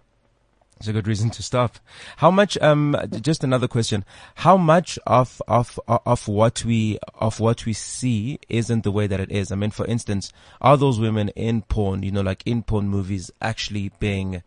it's 0.79 0.87
a 0.87 0.93
good 0.93 1.07
reason 1.07 1.29
to 1.31 1.43
stop. 1.43 1.79
How 2.17 2.29
much? 2.29 2.57
Um, 2.59 2.95
just 3.21 3.43
another 3.43 3.67
question. 3.67 4.05
How 4.35 4.57
much 4.57 4.99
of 5.07 5.41
of 5.47 5.79
of 5.87 6.27
what 6.27 6.63
we 6.63 6.99
of 7.15 7.39
what 7.39 7.65
we 7.65 7.73
see 7.73 8.39
isn't 8.47 8.83
the 8.83 8.91
way 8.91 9.07
that 9.07 9.19
it 9.19 9.31
is? 9.31 9.51
I 9.51 9.55
mean, 9.55 9.71
for 9.71 9.85
instance, 9.87 10.31
are 10.61 10.77
those 10.77 10.99
women 10.99 11.29
in 11.29 11.63
porn, 11.63 12.03
you 12.03 12.11
know, 12.11 12.21
like 12.21 12.43
in 12.45 12.61
porn 12.61 12.89
movies, 12.89 13.31
actually 13.41 13.91
being, 13.99 14.43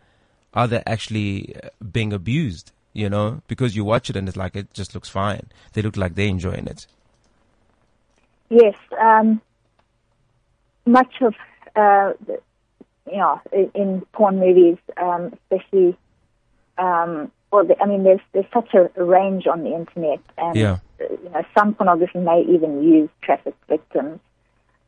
are 0.54 0.68
they 0.68 0.82
actually 0.86 1.56
uh, 1.56 1.68
being 1.90 2.12
abused? 2.12 2.70
You 2.92 3.08
know, 3.08 3.42
because 3.48 3.74
you 3.74 3.84
watch 3.84 4.10
it 4.10 4.16
and 4.16 4.28
it's 4.28 4.36
like 4.36 4.54
it 4.54 4.72
just 4.72 4.94
looks 4.94 5.08
fine. 5.08 5.48
They 5.72 5.82
look 5.82 5.96
like 5.96 6.14
they're 6.14 6.26
enjoying 6.26 6.66
it. 6.66 6.86
Yes, 8.48 8.74
um, 9.00 9.40
much 10.86 11.14
of 11.22 11.34
uh, 11.76 12.12
you 13.10 13.16
know 13.16 13.40
in 13.74 14.02
porn 14.12 14.38
movies, 14.38 14.78
um, 14.96 15.32
especially. 15.50 15.96
Um, 16.80 17.30
well, 17.52 17.64
the, 17.64 17.80
I 17.82 17.86
mean, 17.86 18.02
there's 18.04 18.24
there's 18.32 18.50
such 18.52 18.74
a 18.74 19.04
range 19.04 19.46
on 19.46 19.64
the 19.64 19.74
internet, 19.74 20.20
and 20.38 20.56
Yeah. 20.56 20.78
you 20.98 21.30
know, 21.32 21.42
some 21.56 21.74
pornography 21.74 22.18
may 22.18 22.42
even 22.42 22.82
use 22.82 23.10
trafficked 23.22 23.64
victims. 23.68 24.20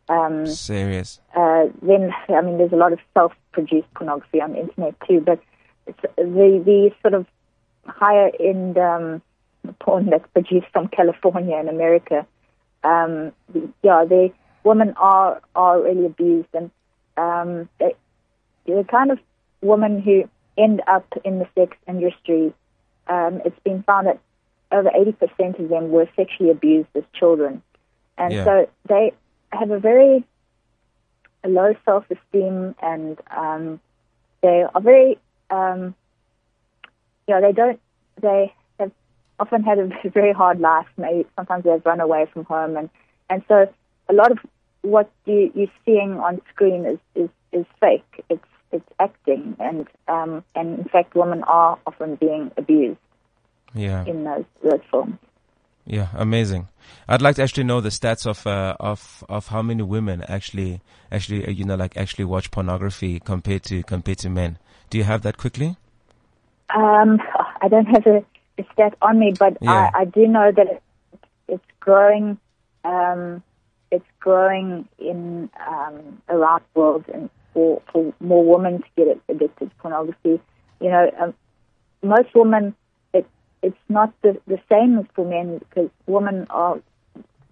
Um, 0.09 0.47
Serious. 0.47 1.21
uh, 1.35 1.67
then, 1.81 2.13
I 2.29 2.41
mean, 2.41 2.59
there's 2.59 2.73
a 2.73 2.77
lot 2.85 2.93
of 2.93 2.99
self-produced 3.15 3.93
pornography 3.95 4.41
on 4.41 4.53
the 4.53 4.61
internet 4.61 4.95
too. 5.07 5.21
But 5.21 5.41
it's 5.87 6.03
the 6.17 6.63
the 6.65 6.91
sort 7.03 7.15
of 7.15 7.27
higher 7.87 8.31
end 8.41 8.79
um, 8.79 9.23
porn 9.81 10.07
that's 10.11 10.27
produced 10.33 10.67
from 10.73 10.89
California 10.89 11.57
and 11.57 11.69
America, 11.69 12.27
um, 12.85 13.33
the, 13.53 13.69
yeah, 13.83 14.05
the 14.05 14.33
women 14.65 14.95
are 14.97 15.41
are 15.55 15.81
really 15.81 16.07
abused, 16.07 16.49
and 16.55 16.71
um, 17.17 17.69
they, 17.79 17.95
the 18.67 18.85
kind 18.91 19.11
of 19.11 19.19
women 19.61 20.01
who 20.01 20.29
end 20.57 20.83
up 20.87 21.07
in 21.25 21.39
the 21.39 21.49
sex 21.55 21.77
industry. 21.89 22.53
Um, 23.09 23.43
it's 23.45 23.59
been 23.65 23.83
found 23.83 24.07
that 24.07 24.19
over 24.71 24.91
80% 24.91 25.59
of 25.59 25.69
them 25.69 25.91
were 25.91 26.09
sexually 26.17 26.51
abused 26.51 26.89
as 26.95 27.05
children, 27.15 27.63
and 28.19 28.33
Yeah. 28.33 28.45
so 28.45 28.69
they 28.89 29.13
have 29.53 29.71
a 29.71 29.79
very 29.79 30.25
low 31.45 31.75
self-esteem, 31.85 32.75
and 32.81 33.19
um, 33.31 33.81
they 34.43 34.63
are 34.75 34.81
very, 34.81 35.19
um, 35.51 35.95
you 37.27 37.35
know, 37.35 37.41
they 37.41 37.53
don't, 37.53 37.81
they 38.21 38.55
have 38.79 38.93
often 39.39 39.63
had 39.63 39.79
a 39.79 39.91
very 40.11 40.33
hard 40.33 40.61
life. 40.61 40.87
Maybe 40.97 41.27
sometimes 41.37 41.65
they've 41.65 41.85
run 41.85 42.01
away 42.01 42.27
from 42.33 42.45
home, 42.45 42.77
and 42.77 42.89
and 43.29 43.43
so 43.49 43.69
a 44.09 44.13
lot 44.13 44.31
of 44.31 44.39
what 44.83 45.11
you, 45.25 45.51
you're 45.55 45.69
seeing 45.85 46.19
on 46.19 46.41
screen 46.53 46.85
is, 46.85 46.99
is, 47.15 47.31
is 47.53 47.65
fake. 47.81 48.25
It's 48.29 48.45
it's 48.73 48.89
acting, 48.99 49.57
and 49.59 49.87
um, 50.09 50.45
and 50.55 50.79
in 50.81 50.85
fact, 50.87 51.15
women 51.15 51.43
are 51.45 51.79
often 51.87 52.17
being 52.17 52.51
abused 52.57 52.99
Yeah. 53.75 54.05
in 54.07 54.25
those 54.25 54.45
those 54.63 54.81
films. 54.91 55.19
Yeah, 55.85 56.09
amazing. 56.15 56.69
I'd 57.09 57.23
like 57.23 57.37
to 57.37 57.43
actually 57.43 57.65
know 57.65 57.81
the 57.81 57.89
stats 57.89 58.27
of 58.27 58.47
uh, 58.47 58.77
of 58.79 59.25
of 59.29 59.49
how 59.49 59.63
many 59.63 59.83
women 59.83 60.23
actually 60.29 60.81
actually 61.11 61.47
uh, 61.47 61.51
you 61.51 61.65
know 61.65 61.75
like 61.75 61.97
actually 61.97 62.25
watch 62.25 62.51
pornography 62.51 63.21
compared 63.21 63.65
to 63.65 63.83
compared 63.83 64.19
to 64.19 64.31
men. 64.31 64.59
Do 64.91 64.99
you 64.99 65.05
have 65.05 65.23
that 65.23 65.39
quickly? 65.39 65.77
Um, 66.75 67.21
I 67.61 67.69
don't 67.69 67.87
have 67.87 68.07
a, 68.07 68.25
a 68.59 68.65
stat 68.73 68.95
on 69.03 69.19
me, 69.19 69.33
but 69.39 69.57
Yeah. 69.61 69.91
I, 69.95 70.03
I 70.03 70.05
do 70.05 70.27
know 70.27 70.53
that 70.53 70.67
it, 70.67 70.83
it's 71.49 71.65
growing. 71.81 72.39
Um, 72.85 73.43
it's 73.91 74.07
growing 74.21 74.89
in 74.99 75.51
um, 75.69 76.23
around 76.29 76.63
the 76.75 76.81
world, 76.81 77.05
and 77.13 77.29
for, 77.53 77.83
for 77.93 78.13
more 78.21 78.45
women 78.45 78.83
to 78.83 78.89
get 78.97 79.21
addicted 79.29 79.71
to 79.71 79.77
pornography. 79.77 80.41
You 80.81 80.91
know, 80.91 81.11
um, 81.21 81.35
most 82.03 82.35
women, 82.35 82.75
it, 83.13 83.27
it's 83.63 83.77
not 83.89 84.13
the, 84.23 84.41
the 84.47 84.59
same 84.71 84.99
as 84.99 85.07
for 85.15 85.25
men 85.25 85.59
because 85.59 85.91
women 86.07 86.47
are 86.51 86.81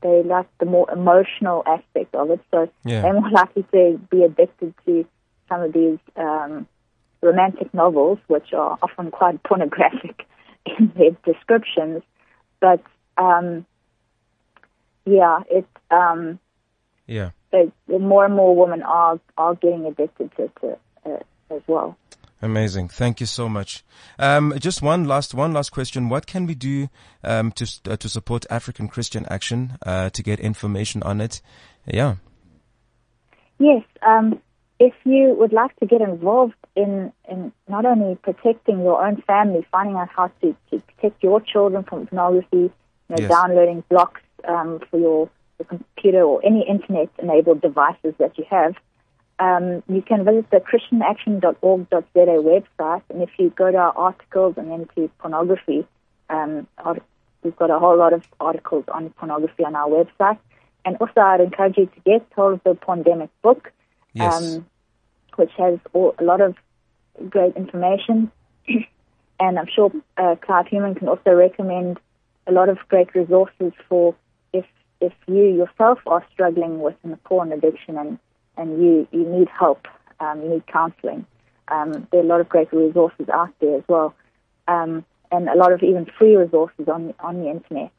they 0.03 0.23
like 0.23 0.47
the 0.59 0.65
more 0.65 0.91
emotional 0.91 1.63
aspect 1.67 2.15
of 2.15 2.31
it, 2.31 2.41
so 2.51 2.69
Yeah. 2.85 3.03
they're 3.03 3.13
more 3.13 3.31
likely 3.31 3.65
to 3.73 4.01
be 4.11 4.25
addicted 4.25 4.75
to 4.87 5.05
some 5.49 5.63
of 5.63 5.73
these 5.73 5.99
um, 6.17 6.67
romantic 7.21 7.75
novels, 7.75 8.19
which 8.29 8.53
are 8.53 8.79
often 8.83 9.11
quite 9.11 9.43
pornographic 9.45 10.27
in 10.65 10.93
their 10.97 11.11
descriptions. 11.25 12.03
But 12.61 12.83
um, 13.19 13.67
yeah, 15.05 15.41
it 15.51 15.67
um, 15.91 16.39
Yeah. 17.07 17.31
It, 17.53 17.73
more 17.89 18.25
and 18.25 18.35
more 18.35 18.55
women 18.55 18.83
are 18.83 19.19
are 19.37 19.55
getting 19.55 19.87
addicted 19.87 20.31
to 20.37 20.43
it 20.45 20.81
uh, 21.07 21.55
as 21.55 21.63
well. 21.67 21.97
Amazing. 22.43 22.89
Thank 22.89 23.21
you 23.21 23.27
so 23.27 23.51
much. 23.51 23.85
Um, 24.19 24.55
just 24.59 24.81
one 24.81 25.05
last, 25.05 25.35
one 25.35 25.53
last 25.53 25.71
question. 25.73 26.09
What 26.09 26.27
can 26.27 26.47
we 26.47 26.55
do, 26.55 26.89
um, 27.23 27.53
to, 27.53 27.67
uh, 27.87 27.97
to 27.99 28.09
support 28.09 28.47
African 28.49 28.89
Christian 28.89 29.27
Action, 29.27 29.77
uh, 29.85 30.09
to 30.09 30.23
get 30.23 30.41
information 30.41 31.03
on 31.03 31.21
it? 31.21 31.43
Yeah. 31.85 32.15
Yes, 33.59 33.83
um, 34.01 34.41
if 34.79 34.95
you 35.05 35.37
would 35.39 35.53
like 35.53 35.77
to 35.81 35.87
get 35.87 36.01
involved 36.01 36.55
in, 36.75 37.13
in 37.29 37.53
not 37.69 37.85
only 37.85 38.15
protecting 38.15 38.79
your 38.79 39.05
own 39.07 39.21
family, 39.27 39.67
finding 39.71 39.97
out 39.97 40.09
how 40.09 40.29
to, 40.41 40.57
to 40.71 40.81
protect 40.81 41.23
your 41.23 41.43
children 41.43 41.85
from 41.85 42.07
pornography, 42.07 42.57
you 42.57 42.73
know, 43.11 43.17
Yes. 43.19 43.29
downloading 43.31 43.85
blocks 43.91 44.23
um, 44.49 44.81
for 44.91 44.99
your, 44.99 45.29
your 45.61 45.67
computer 45.67 46.23
or 46.23 46.45
any 46.45 46.67
internet-enabled 46.67 47.61
devices 47.61 48.15
that 48.19 48.37
you 48.39 48.45
have, 48.51 48.75
um, 49.39 49.83
you 49.89 50.03
can 50.03 50.25
visit 50.25 50.51
the 50.51 50.59
christianaction.org.za 50.59 52.03
website, 52.15 53.03
and 53.09 53.23
if 53.23 53.31
you 53.39 53.51
go 53.51 53.71
to 53.71 53.77
our 53.77 53.97
articles 53.97 54.55
and 54.57 54.71
then 54.71 54.89
to 54.97 55.11
pornography, 55.19 55.87
um, 56.29 56.67
we've 57.43 57.57
got 57.57 57.71
a 57.71 57.79
whole 57.79 57.97
lot 57.97 58.13
of 58.13 58.23
articles 58.39 58.85
on 58.89 59.11
pornography 59.11 59.65
on 59.65 59.75
our 59.75 59.89
website. 59.89 60.39
And 60.85 60.97
also, 60.97 61.21
I'd 61.21 61.41
encourage 61.41 61.77
you 61.77 61.87
to 61.87 62.01
get 62.05 62.27
hold 62.35 62.55
of 62.55 62.63
the 62.65 62.75
Porndemic 62.75 63.31
book, 63.43 63.73
Yes. 64.13 64.43
um, 64.43 64.67
which 65.37 65.53
has 65.57 65.79
all, 65.93 66.15
a 66.19 66.25
lot 66.25 66.41
of 66.41 66.57
great 67.29 67.55
information. 67.57 68.31
and 69.41 69.59
I'm 69.59 69.69
sure 69.75 69.93
uh, 70.17 70.37
Clive 70.41 70.67
Human 70.69 70.95
can 70.95 71.09
also 71.09 71.31
recommend 71.33 72.01
a 72.47 72.53
lot 72.53 72.69
of 72.69 72.79
great 72.89 73.15
resources 73.15 73.73
for 73.89 74.15
if 75.01 75.13
you 75.27 75.45
yourself 75.45 75.99
are 76.07 76.25
struggling 76.33 76.81
with 76.81 76.95
an 77.05 77.17
porn 77.25 77.53
addiction 77.53 77.97
and 77.99 78.19
and 78.57 78.83
you 78.83 79.09
you 79.13 79.25
need 79.29 79.49
help, 79.49 79.87
um, 80.21 80.43
you 80.43 80.49
need 80.51 80.67
counselling. 80.67 81.25
Um, 81.69 82.09
there 82.11 82.21
are 82.21 82.25
a 82.25 82.27
lot 82.27 82.41
of 82.41 82.49
great 82.49 82.73
resources 82.73 83.29
out 83.33 83.51
there 83.61 83.77
as 83.79 83.85
well, 83.89 84.15
um, 84.69 85.05
and 85.31 85.49
a 85.49 85.57
lot 85.57 85.73
of 85.73 85.83
even 85.83 86.07
free 86.19 86.37
resources 86.37 86.89
on 86.89 87.15
on 87.21 87.41
the 87.41 87.49
internet. 87.51 87.91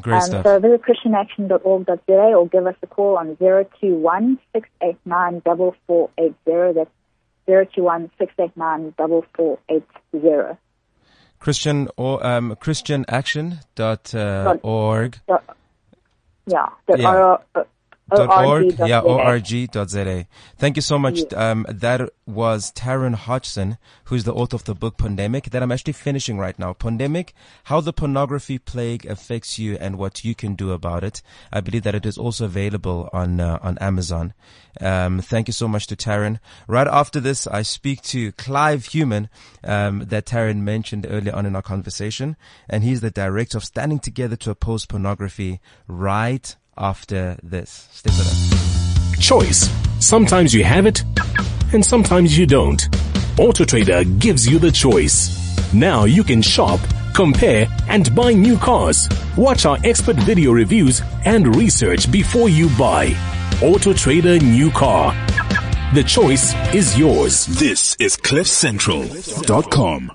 Great 0.00 0.16
Um, 0.16 0.20
stuff. 0.22 0.44
so 0.44 0.58
visit 0.60 0.82
christianaction.org.za 0.82 2.12
or 2.12 2.46
give 2.48 2.66
us 2.66 2.74
a 2.82 2.86
call 2.86 3.16
on 3.16 3.36
021 3.36 4.38
689 4.52 5.40
4480. 5.42 6.74
That's 6.74 6.90
021 7.46 8.10
689 8.18 8.92
4480. 8.96 10.58
Christian 11.40 11.88
or, 11.96 12.24
um, 12.26 12.56
christianaction 12.56 13.64
dot, 13.76 14.12
uh, 16.48 16.70
Dot- 16.88 17.00
org. 17.04 17.20
Yeah. 17.56 17.77
The 18.10 18.24
Yeah. 18.24 18.28
R- 18.28 18.28
Dot 18.28 18.46
org, 18.46 18.78
yeah, 18.88 19.00
ZA. 19.02 19.06
org 19.08 19.70
dot 19.70 19.90
za. 19.90 20.24
Thank 20.56 20.76
you 20.76 20.82
so 20.82 20.98
much. 20.98 21.20
Um, 21.34 21.66
that 21.68 22.08
was 22.26 22.72
Taryn 22.72 23.14
Hodgson, 23.14 23.76
who's 24.04 24.24
the 24.24 24.32
author 24.34 24.56
of 24.56 24.64
the 24.64 24.74
book 24.74 24.96
Porndemic 24.96 25.50
that 25.50 25.62
I'm 25.62 25.72
actually 25.72 25.92
finishing 25.92 26.38
right 26.38 26.58
now. 26.58 26.72
Porndemic, 26.72 27.30
how 27.64 27.80
the 27.80 27.92
pornography 27.92 28.58
plague 28.58 29.04
affects 29.06 29.58
you 29.58 29.76
and 29.76 29.96
what 29.96 30.24
you 30.24 30.34
can 30.34 30.54
do 30.54 30.72
about 30.72 31.04
it. 31.04 31.20
I 31.52 31.60
believe 31.60 31.82
that 31.82 31.94
it 31.94 32.06
is 32.06 32.16
also 32.16 32.44
available 32.46 33.08
on, 33.12 33.40
uh, 33.40 33.58
on 33.62 33.76
Amazon. 33.78 34.32
Um, 34.80 35.20
thank 35.20 35.48
you 35.48 35.52
so 35.52 35.68
much 35.68 35.86
to 35.88 35.96
Taryn. 35.96 36.38
Right 36.66 36.86
after 36.86 37.20
this, 37.20 37.46
I 37.46 37.62
speak 37.62 38.02
to 38.02 38.32
Clive 38.32 38.86
Human, 38.86 39.28
um, 39.64 40.04
that 40.08 40.26
Taryn 40.26 40.58
mentioned 40.58 41.06
earlier 41.08 41.34
on 41.34 41.46
in 41.46 41.54
our 41.56 41.62
conversation. 41.62 42.36
And 42.68 42.84
he's 42.84 43.00
the 43.00 43.10
director 43.10 43.58
of 43.58 43.64
Standing 43.64 43.98
Together 43.98 44.36
to 44.36 44.50
Oppose 44.50 44.86
Pornography 44.86 45.60
right 45.86 46.54
after 46.78 47.36
this. 47.42 47.88
Stick 47.92 48.12
with 48.12 48.26
us. 48.26 49.18
Choice. 49.18 49.68
Sometimes 50.00 50.54
you 50.54 50.64
have 50.64 50.86
it, 50.86 51.02
and 51.72 51.84
sometimes 51.84 52.38
you 52.38 52.46
don't. 52.46 52.80
AutoTrader 53.36 54.18
gives 54.18 54.46
you 54.46 54.58
the 54.58 54.70
choice. 54.72 55.34
Now 55.74 56.04
you 56.04 56.24
can 56.24 56.40
shop, 56.40 56.80
compare, 57.14 57.68
and 57.88 58.14
buy 58.14 58.32
new 58.32 58.56
cars. 58.56 59.08
Watch 59.36 59.66
our 59.66 59.78
expert 59.84 60.16
video 60.16 60.52
reviews 60.52 61.02
and 61.24 61.54
research 61.56 62.10
before 62.10 62.48
you 62.48 62.68
buy. 62.78 63.08
AutoTrader 63.60 64.40
New 64.40 64.70
Car. 64.70 65.12
The 65.94 66.04
choice 66.04 66.54
is 66.74 66.98
yours. 66.98 67.46
This 67.46 67.96
is 67.98 68.16
CliffCentral.com. 68.16 70.12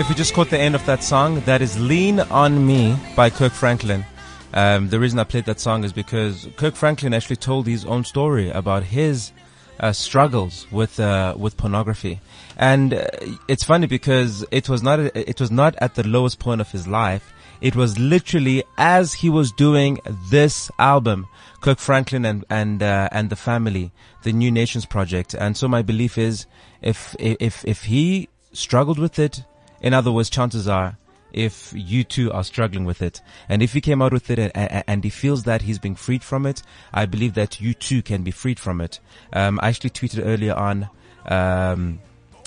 If 0.00 0.08
you 0.08 0.14
just 0.14 0.32
caught 0.32 0.48
the 0.48 0.58
end 0.58 0.74
of 0.74 0.86
that 0.86 1.02
song, 1.02 1.40
that 1.40 1.60
is 1.60 1.78
Lean 1.78 2.20
on 2.20 2.64
Me 2.64 2.96
by 3.16 3.30
Kirk 3.30 3.52
Franklin. 3.52 4.04
Um, 4.54 4.88
the 4.88 4.98
reason 4.98 5.18
I 5.18 5.24
played 5.24 5.44
that 5.44 5.60
song 5.60 5.84
is 5.84 5.92
because 5.92 6.48
Kirk 6.56 6.74
Franklin 6.74 7.12
actually 7.12 7.36
told 7.36 7.66
his 7.66 7.84
own 7.84 8.04
story 8.04 8.50
about 8.50 8.82
his 8.82 9.32
uh, 9.80 9.92
struggles 9.92 10.66
with 10.70 10.98
uh, 10.98 11.34
with 11.38 11.56
pornography, 11.56 12.20
and 12.56 12.94
uh, 12.94 13.06
it's 13.46 13.62
funny 13.62 13.86
because 13.86 14.44
it 14.50 14.68
was 14.68 14.82
not 14.82 14.98
it 14.98 15.40
was 15.40 15.50
not 15.50 15.76
at 15.78 15.94
the 15.94 16.06
lowest 16.06 16.38
point 16.38 16.60
of 16.60 16.70
his 16.70 16.88
life. 16.88 17.32
It 17.60 17.76
was 17.76 17.98
literally 17.98 18.64
as 18.76 19.14
he 19.14 19.30
was 19.30 19.52
doing 19.52 20.00
this 20.30 20.70
album, 20.78 21.28
Kirk 21.60 21.78
Franklin 21.78 22.24
and 22.24 22.44
and 22.50 22.82
uh, 22.82 23.08
and 23.12 23.30
the 23.30 23.36
family, 23.36 23.92
the 24.22 24.32
New 24.32 24.50
Nations 24.50 24.86
Project. 24.86 25.34
And 25.34 25.56
so 25.56 25.68
my 25.68 25.82
belief 25.82 26.18
is, 26.18 26.46
if 26.82 27.14
if 27.18 27.64
if 27.64 27.84
he 27.84 28.28
struggled 28.52 28.98
with 28.98 29.18
it, 29.18 29.44
in 29.80 29.94
other 29.94 30.10
words, 30.10 30.30
chances 30.30 30.66
are 30.66 30.97
if 31.32 31.72
you 31.74 32.04
too 32.04 32.32
are 32.32 32.44
struggling 32.44 32.84
with 32.84 33.02
it. 33.02 33.20
And 33.48 33.62
if 33.62 33.72
he 33.72 33.80
came 33.80 34.02
out 34.02 34.12
with 34.12 34.30
it 34.30 34.50
and, 34.54 35.04
he 35.04 35.10
feels 35.10 35.44
that 35.44 35.62
he's 35.62 35.78
being 35.78 35.94
freed 35.94 36.22
from 36.22 36.46
it, 36.46 36.62
I 36.92 37.06
believe 37.06 37.34
that 37.34 37.60
you 37.60 37.74
too 37.74 38.02
can 38.02 38.22
be 38.22 38.30
freed 38.30 38.58
from 38.58 38.80
it. 38.80 39.00
Um, 39.32 39.58
I 39.62 39.68
actually 39.68 39.90
tweeted 39.90 40.24
earlier 40.24 40.54
on, 40.54 40.88
um, 41.26 42.00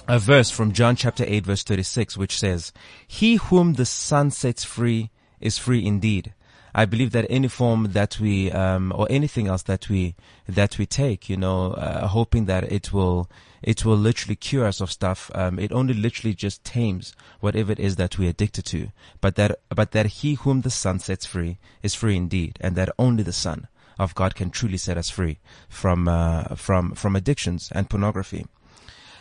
a 0.08 0.20
verse 0.20 0.50
from 0.50 0.74
John 0.74 0.96
chapter 0.96 1.24
8 1.26 1.46
verse 1.46 1.64
36 1.64 2.18
which 2.18 2.38
says, 2.38 2.74
He 3.08 3.36
whom 3.36 3.74
the 3.74 3.86
Son 3.86 4.32
sets 4.32 4.64
free 4.64 5.10
is 5.40 5.58
free 5.58 5.86
indeed. 5.86 6.34
I 6.74 6.86
believe 6.86 7.12
that 7.12 7.26
any 7.30 7.48
form 7.48 7.92
that 7.92 8.20
we, 8.20 8.52
um, 8.52 8.94
or 8.96 9.08
anything 9.10 9.48
else 9.48 9.64
that 9.64 9.90
we, 9.90 10.16
that 10.48 10.78
we 10.78 10.86
take, 10.86 11.30
you 11.30 11.38
know, 11.38 11.72
uh, 11.72 12.08
hoping 12.08 12.46
that 12.46 12.72
it 12.72 12.94
will, 12.94 13.30
it 13.62 13.84
will 13.86 13.98
literally 13.98 14.36
cure 14.36 14.66
us 14.66 14.80
of 14.82 14.92
stuff. 14.92 15.30
Um, 15.36 15.60
it 15.60 15.72
only 15.72 15.94
literally 15.94 16.34
just 16.34 16.64
tames 16.64 17.16
whatever 17.40 17.72
it 17.72 17.80
is 17.80 17.98
that 17.98 18.18
we're 18.18 18.30
addicted 18.30 18.66
to. 18.66 18.90
But 19.20 19.36
that, 19.36 19.60
but 19.70 19.92
that 19.92 20.06
he 20.08 20.36
whom 20.36 20.62
the 20.62 20.70
Son 20.70 21.00
sets 21.00 21.26
free 21.26 21.58
is 21.84 21.94
free 21.94 22.16
indeed, 22.16 22.58
and 22.62 22.76
that 22.76 22.90
only 22.98 23.24
the 23.24 23.34
Son 23.34 23.68
of 24.00 24.16
God 24.16 24.36
can 24.36 24.50
truly 24.50 24.78
set 24.78 24.98
us 24.98 25.10
free 25.10 25.40
from, 25.68 26.08
uh, 26.08 26.56
from, 26.56 26.94
from 26.94 27.16
addictions 27.16 27.70
and 27.74 27.90
pornography. 27.90 28.46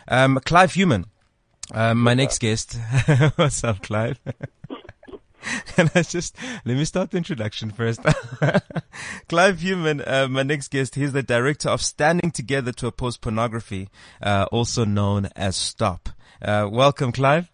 Um, 0.07 0.39
Clive 0.45 0.73
Human, 0.73 1.05
um, 1.73 2.01
my 2.01 2.13
next 2.13 2.39
guest. 2.39 2.77
What's 3.35 3.63
up, 3.63 3.83
Clive? 3.83 4.19
and 5.77 5.91
I 5.95 6.01
just 6.01 6.35
let 6.65 6.77
me 6.77 6.85
start 6.85 7.11
the 7.11 7.17
introduction 7.17 7.71
first. 7.71 8.01
Clive 9.29 9.59
Human, 9.61 10.01
uh, 10.01 10.27
my 10.29 10.43
next 10.43 10.69
guest, 10.69 10.95
he's 10.95 11.13
the 11.13 11.23
director 11.23 11.69
of 11.69 11.81
Standing 11.81 12.31
Together 12.31 12.71
to 12.73 12.87
Oppose 12.87 13.17
Pornography, 13.17 13.89
uh, 14.21 14.45
also 14.51 14.85
known 14.85 15.29
as 15.35 15.55
STOP. 15.55 16.09
Uh, 16.41 16.67
welcome, 16.71 17.11
Clive. 17.11 17.49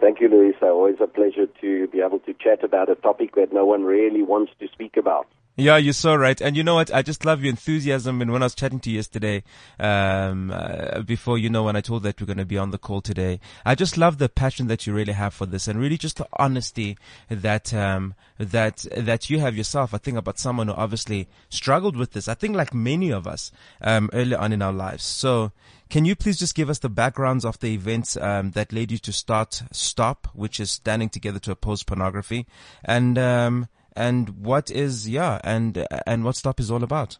Thank 0.00 0.20
you, 0.20 0.28
Loyiso. 0.28 0.68
Always 0.70 0.96
a 1.00 1.06
pleasure 1.06 1.46
to 1.60 1.88
be 1.88 2.00
able 2.00 2.20
to 2.20 2.34
chat 2.34 2.62
about 2.62 2.88
a 2.88 2.94
topic 2.94 3.34
that 3.34 3.52
no 3.52 3.64
one 3.64 3.82
really 3.82 4.22
wants 4.22 4.52
to 4.60 4.68
speak 4.68 4.96
about. 4.96 5.26
Yeah, 5.60 5.76
you're 5.76 5.92
so 5.92 6.14
right. 6.14 6.40
And 6.40 6.56
you 6.56 6.62
know 6.62 6.76
what? 6.76 6.94
I 6.94 7.02
just 7.02 7.24
love 7.24 7.42
your 7.42 7.50
enthusiasm. 7.50 8.22
And 8.22 8.30
when 8.30 8.42
I 8.42 8.46
was 8.46 8.54
chatting 8.54 8.78
to 8.78 8.90
you 8.90 8.96
yesterday, 8.96 9.42
um, 9.80 10.52
uh, 10.52 11.00
before, 11.00 11.36
you 11.36 11.50
know, 11.50 11.64
when 11.64 11.74
I 11.74 11.80
told 11.80 12.04
that 12.04 12.20
we're 12.20 12.28
going 12.28 12.38
to 12.38 12.44
be 12.44 12.56
on 12.56 12.70
the 12.70 12.78
call 12.78 13.00
today, 13.00 13.40
I 13.66 13.74
just 13.74 13.98
love 13.98 14.18
the 14.18 14.28
passion 14.28 14.68
that 14.68 14.86
you 14.86 14.94
really 14.94 15.14
have 15.14 15.34
for 15.34 15.46
this 15.46 15.66
and 15.66 15.80
really 15.80 15.98
just 15.98 16.18
the 16.18 16.28
honesty 16.34 16.96
that, 17.28 17.74
um, 17.74 18.14
that, 18.38 18.86
that 18.96 19.30
you 19.30 19.40
have 19.40 19.56
yourself. 19.56 19.92
I 19.92 19.98
think 19.98 20.16
about 20.16 20.38
someone 20.38 20.68
who 20.68 20.74
obviously 20.74 21.26
struggled 21.48 21.96
with 21.96 22.12
this. 22.12 22.28
I 22.28 22.34
think 22.34 22.54
like 22.54 22.72
many 22.72 23.10
of 23.10 23.26
us, 23.26 23.50
um, 23.80 24.10
early 24.12 24.36
on 24.36 24.52
in 24.52 24.62
our 24.62 24.72
lives. 24.72 25.02
So, 25.02 25.50
can 25.90 26.04
you 26.04 26.14
please 26.14 26.38
just 26.38 26.54
give 26.54 26.68
us 26.68 26.80
the 26.80 26.90
backgrounds 26.90 27.46
of 27.46 27.58
the 27.60 27.72
events 27.72 28.14
um, 28.18 28.50
that 28.50 28.74
led 28.74 28.92
you 28.92 28.98
to 28.98 29.12
start 29.12 29.62
STOP, 29.72 30.28
which 30.34 30.60
is 30.60 30.70
standing 30.70 31.08
together 31.08 31.38
to 31.38 31.50
oppose 31.50 31.82
pornography, 31.82 32.46
and 32.84 33.16
um, 33.16 33.68
and 33.98 34.30
what 34.46 34.70
is 34.70 35.08
yeah, 35.08 35.40
and 35.42 35.84
and 36.06 36.24
what 36.24 36.36
STOP 36.36 36.60
is 36.60 36.70
all 36.70 36.84
about? 36.84 37.18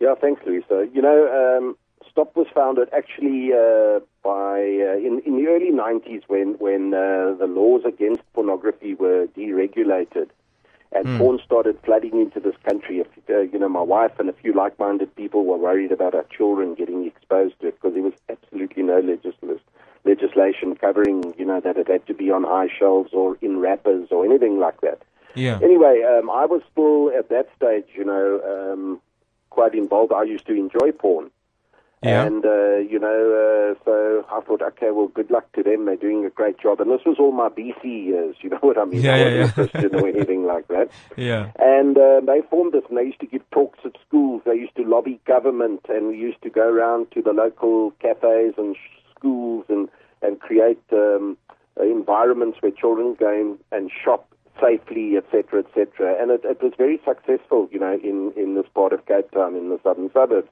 Yeah, 0.00 0.14
thanks, 0.18 0.42
Loyiso. 0.46 0.92
You 0.94 1.02
know, 1.02 1.58
um, 1.58 1.76
Stop 2.10 2.34
was 2.34 2.46
founded 2.52 2.88
actually 2.92 3.52
uh, 3.52 4.00
by 4.24 4.58
uh, 4.58 4.96
in 4.96 5.22
in 5.26 5.36
the 5.36 5.46
early 5.48 5.70
'90s 5.70 6.22
when 6.26 6.54
when 6.58 6.94
uh, 6.94 7.34
the 7.38 7.46
laws 7.46 7.82
against 7.86 8.22
pornography 8.32 8.94
were 8.94 9.26
deregulated, 9.36 10.30
and 10.92 11.04
Hmm. 11.04 11.18
porn 11.18 11.38
started 11.44 11.78
flooding 11.84 12.18
into 12.20 12.40
this 12.40 12.56
country. 12.68 13.04
Uh, 13.28 13.40
you 13.40 13.58
know, 13.58 13.68
my 13.68 13.82
wife 13.82 14.18
and 14.18 14.28
a 14.28 14.32
few 14.32 14.52
like-minded 14.54 15.14
people 15.14 15.44
were 15.44 15.58
worried 15.58 15.92
about 15.92 16.14
our 16.14 16.26
children 16.36 16.74
getting 16.74 17.06
exposed 17.06 17.60
to 17.60 17.68
it 17.68 17.74
because 17.76 17.94
there 17.94 18.02
was 18.02 18.14
absolutely 18.28 18.82
no 18.82 19.00
legisl- 19.00 19.60
legislation 20.04 20.74
covering, 20.74 21.34
you 21.38 21.44
know, 21.44 21.60
that 21.60 21.76
it 21.76 21.86
had 21.86 22.06
to 22.06 22.14
be 22.14 22.30
on 22.30 22.44
high 22.44 22.68
shelves 22.76 23.10
or 23.12 23.36
in 23.42 23.58
wrappers 23.58 24.08
or 24.10 24.24
anything 24.24 24.58
like 24.58 24.80
that. 24.80 25.00
Yeah. 25.34 25.58
Anyway, 25.62 26.02
um, 26.02 26.30
I 26.30 26.46
was 26.46 26.62
still 26.72 27.10
at 27.16 27.28
that 27.28 27.48
stage, 27.56 27.86
you 27.94 28.04
know, 28.04 28.40
um, 28.72 29.00
quite 29.50 29.74
involved. 29.74 30.12
I 30.12 30.24
used 30.24 30.46
to 30.46 30.54
enjoy 30.54 30.92
porn. 30.92 31.30
Yeah. 32.02 32.24
And, 32.24 32.46
uh, 32.46 32.76
you 32.76 32.98
know, 32.98 33.76
uh, 33.76 33.84
so 33.84 34.24
I 34.32 34.40
thought, 34.40 34.62
okay, 34.62 34.90
well, 34.90 35.08
good 35.08 35.30
luck 35.30 35.52
to 35.52 35.62
them. 35.62 35.84
They're 35.84 35.96
doing 35.96 36.24
a 36.24 36.30
great 36.30 36.58
job. 36.58 36.80
And 36.80 36.90
this 36.90 37.04
was 37.04 37.16
all 37.18 37.30
my 37.30 37.50
BC 37.50 37.84
years, 37.84 38.36
you 38.40 38.48
know 38.48 38.56
what 38.62 38.78
I 38.78 38.86
mean? 38.86 39.02
Yeah, 39.02 39.14
I 39.14 39.18
yeah, 39.18 39.24
wasn't 39.24 39.46
yeah. 39.46 39.52
Christian 39.52 39.94
or 39.96 40.08
anything 40.08 40.46
like 40.46 40.68
that. 40.68 40.88
Yeah. 41.16 41.50
And 41.58 41.98
uh, 41.98 42.20
they 42.24 42.40
formed 42.48 42.72
this, 42.72 42.84
and 42.88 42.96
they 42.96 43.04
used 43.04 43.20
to 43.20 43.26
give 43.26 43.42
talks 43.50 43.80
at 43.84 43.92
schools. 44.06 44.40
They 44.46 44.54
used 44.54 44.74
to 44.76 44.82
lobby 44.84 45.20
government, 45.26 45.80
and 45.90 46.08
we 46.08 46.16
used 46.16 46.40
to 46.42 46.48
go 46.48 46.66
around 46.66 47.10
to 47.12 47.20
the 47.20 47.32
local 47.32 47.90
cafes 48.00 48.54
and 48.56 48.74
sh- 48.76 49.14
schools 49.14 49.66
and, 49.68 49.90
and 50.22 50.40
create 50.40 50.80
um, 50.92 51.36
environments 51.78 52.62
where 52.62 52.72
children 52.72 53.14
go 53.18 53.30
in 53.30 53.58
and 53.72 53.90
shop 54.02 54.29
safely, 54.60 55.16
etc., 55.16 55.60
etc. 55.60 56.16
And 56.20 56.30
it, 56.30 56.42
it 56.44 56.62
was 56.62 56.72
very 56.76 57.00
successful, 57.04 57.68
you 57.72 57.78
know, 57.78 57.94
in, 58.02 58.32
in 58.36 58.54
this 58.54 58.66
part 58.74 58.92
of 58.92 59.06
Cape 59.06 59.30
Town, 59.32 59.56
in 59.56 59.68
the 59.70 59.80
southern 59.82 60.10
suburbs. 60.12 60.48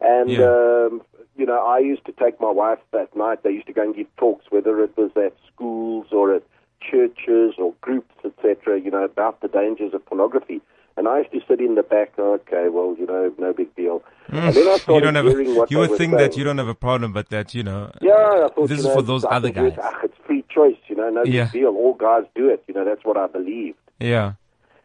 And, 0.00 0.30
Yeah. 0.30 0.44
um, 0.44 1.02
you 1.36 1.46
know, 1.46 1.64
I 1.64 1.78
used 1.78 2.04
to 2.06 2.12
take 2.12 2.40
my 2.40 2.50
wife 2.50 2.78
that 2.92 3.14
night. 3.16 3.42
They 3.42 3.50
used 3.50 3.66
to 3.68 3.72
go 3.72 3.82
and 3.82 3.94
give 3.94 4.14
talks, 4.16 4.46
whether 4.50 4.82
it 4.82 4.96
was 4.96 5.10
at 5.16 5.34
schools 5.52 6.06
or 6.12 6.34
at 6.34 6.42
churches 6.80 7.54
or 7.58 7.74
groups, 7.80 8.14
etc., 8.24 8.80
you 8.80 8.90
know, 8.90 9.04
about 9.04 9.40
the 9.40 9.48
dangers 9.48 9.94
of 9.94 10.04
pornography. 10.06 10.60
And 10.98 11.06
I 11.06 11.18
used 11.20 11.30
to 11.36 11.40
sit 11.48 11.60
in 11.60 11.76
the 11.76 11.84
back, 11.84 12.10
okay, 12.18 12.64
well, 12.68 12.90
you 12.98 13.06
know, 13.06 13.32
no 13.38 13.52
big 13.52 13.70
deal. 13.76 14.02
And 14.28 14.52
then 14.56 14.66
I 14.66 14.72
You 14.72 14.78
started 14.78 15.04
don't 15.04 15.14
have. 15.14 15.26
hearing 15.26 15.54
what 15.54 15.70
you 15.70 15.78
would 15.78 15.90
think 16.00 16.10
saying. 16.12 16.22
that 16.22 16.36
you 16.36 16.42
don't 16.44 16.58
have 16.58 16.66
a 16.68 16.74
problem, 16.74 17.12
but 17.12 17.26
that 17.30 17.54
you 17.54 17.62
know. 17.62 17.82
Yeah, 18.02 18.12
I 18.46 18.48
thought, 18.52 18.68
This 18.68 18.78
you 18.78 18.82
is 18.82 18.84
know, 18.86 18.94
for 18.98 19.02
those 19.02 19.24
other 19.36 19.50
guys. 19.50 19.74
"Ah, 19.80 20.00
it's 20.02 20.18
free 20.26 20.44
choice, 20.56 20.76
you 20.88 20.96
know, 20.96 21.08
no 21.18 21.22
Yeah. 21.24 21.44
big 21.44 21.52
deal. 21.52 21.72
All 21.82 21.94
guys 21.94 22.24
do 22.34 22.48
it, 22.54 22.60
you 22.68 22.74
know, 22.74 22.84
that's 22.84 23.04
what 23.04 23.16
I 23.16 23.26
believed. 23.28 23.78
Yeah. 24.00 24.32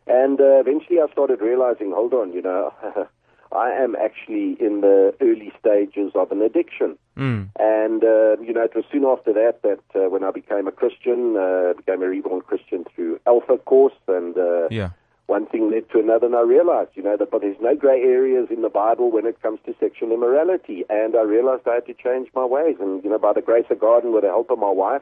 And 0.07 0.39
uh, 0.39 0.59
eventually 0.63 0.99
I 1.01 1.07
started 1.11 1.41
realizing, 1.41 1.91
hold 1.99 2.13
on, 2.13 2.31
you 2.31 2.41
know, 2.43 2.71
I 3.51 3.69
am 3.71 3.95
actually 3.95 4.57
in 4.59 4.81
the 4.81 5.13
early 5.21 5.51
stages 5.59 6.11
of 6.15 6.31
an 6.31 6.41
addiction. 6.41 6.97
Mm. 7.17 7.49
And, 7.59 8.03
uh, 8.03 8.35
you 8.41 8.53
know, 8.53 8.63
it 8.69 8.75
was 8.75 8.85
soon 8.91 9.05
after 9.05 9.31
that 9.33 9.61
that 9.63 9.79
uh, 9.95 10.09
when 10.09 10.23
I 10.23 10.31
became 10.31 10.67
a 10.67 10.71
Christian, 10.71 11.37
uh, 11.37 11.73
became 11.77 12.01
a 12.01 12.07
reborn 12.09 12.41
Christian 12.41 12.85
through 12.93 13.19
Alpha 13.27 13.57
course, 13.59 13.93
and 14.07 14.37
uh, 14.37 14.67
Yeah. 14.71 14.89
One 15.27 15.45
thing 15.45 15.71
led 15.71 15.89
to 15.91 15.99
another, 15.99 16.25
and 16.25 16.35
I 16.35 16.41
realized, 16.41 16.91
you 16.95 17.03
know, 17.03 17.15
that 17.15 17.31
but 17.31 17.41
there's 17.41 17.59
no 17.61 17.75
gray 17.75 18.01
areas 18.01 18.47
in 18.49 18.61
the 18.61 18.69
Bible 18.69 19.09
when 19.09 19.25
it 19.25 19.41
comes 19.41 19.59
to 19.65 19.75
sexual 19.79 20.11
immorality. 20.11 20.83
And 20.89 21.15
I 21.15 21.21
realized 21.21 21.67
I 21.67 21.75
had 21.75 21.85
to 21.87 21.93
change 21.93 22.29
my 22.35 22.45
ways. 22.45 22.75
And, 22.79 23.03
you 23.03 23.09
know, 23.09 23.19
by 23.19 23.33
the 23.33 23.41
grace 23.41 23.65
of 23.69 23.79
God 23.79 24.03
and 24.03 24.13
with 24.13 24.23
the 24.23 24.29
help 24.29 24.51
of 24.51 24.59
my 24.59 24.71
wife, 24.71 25.01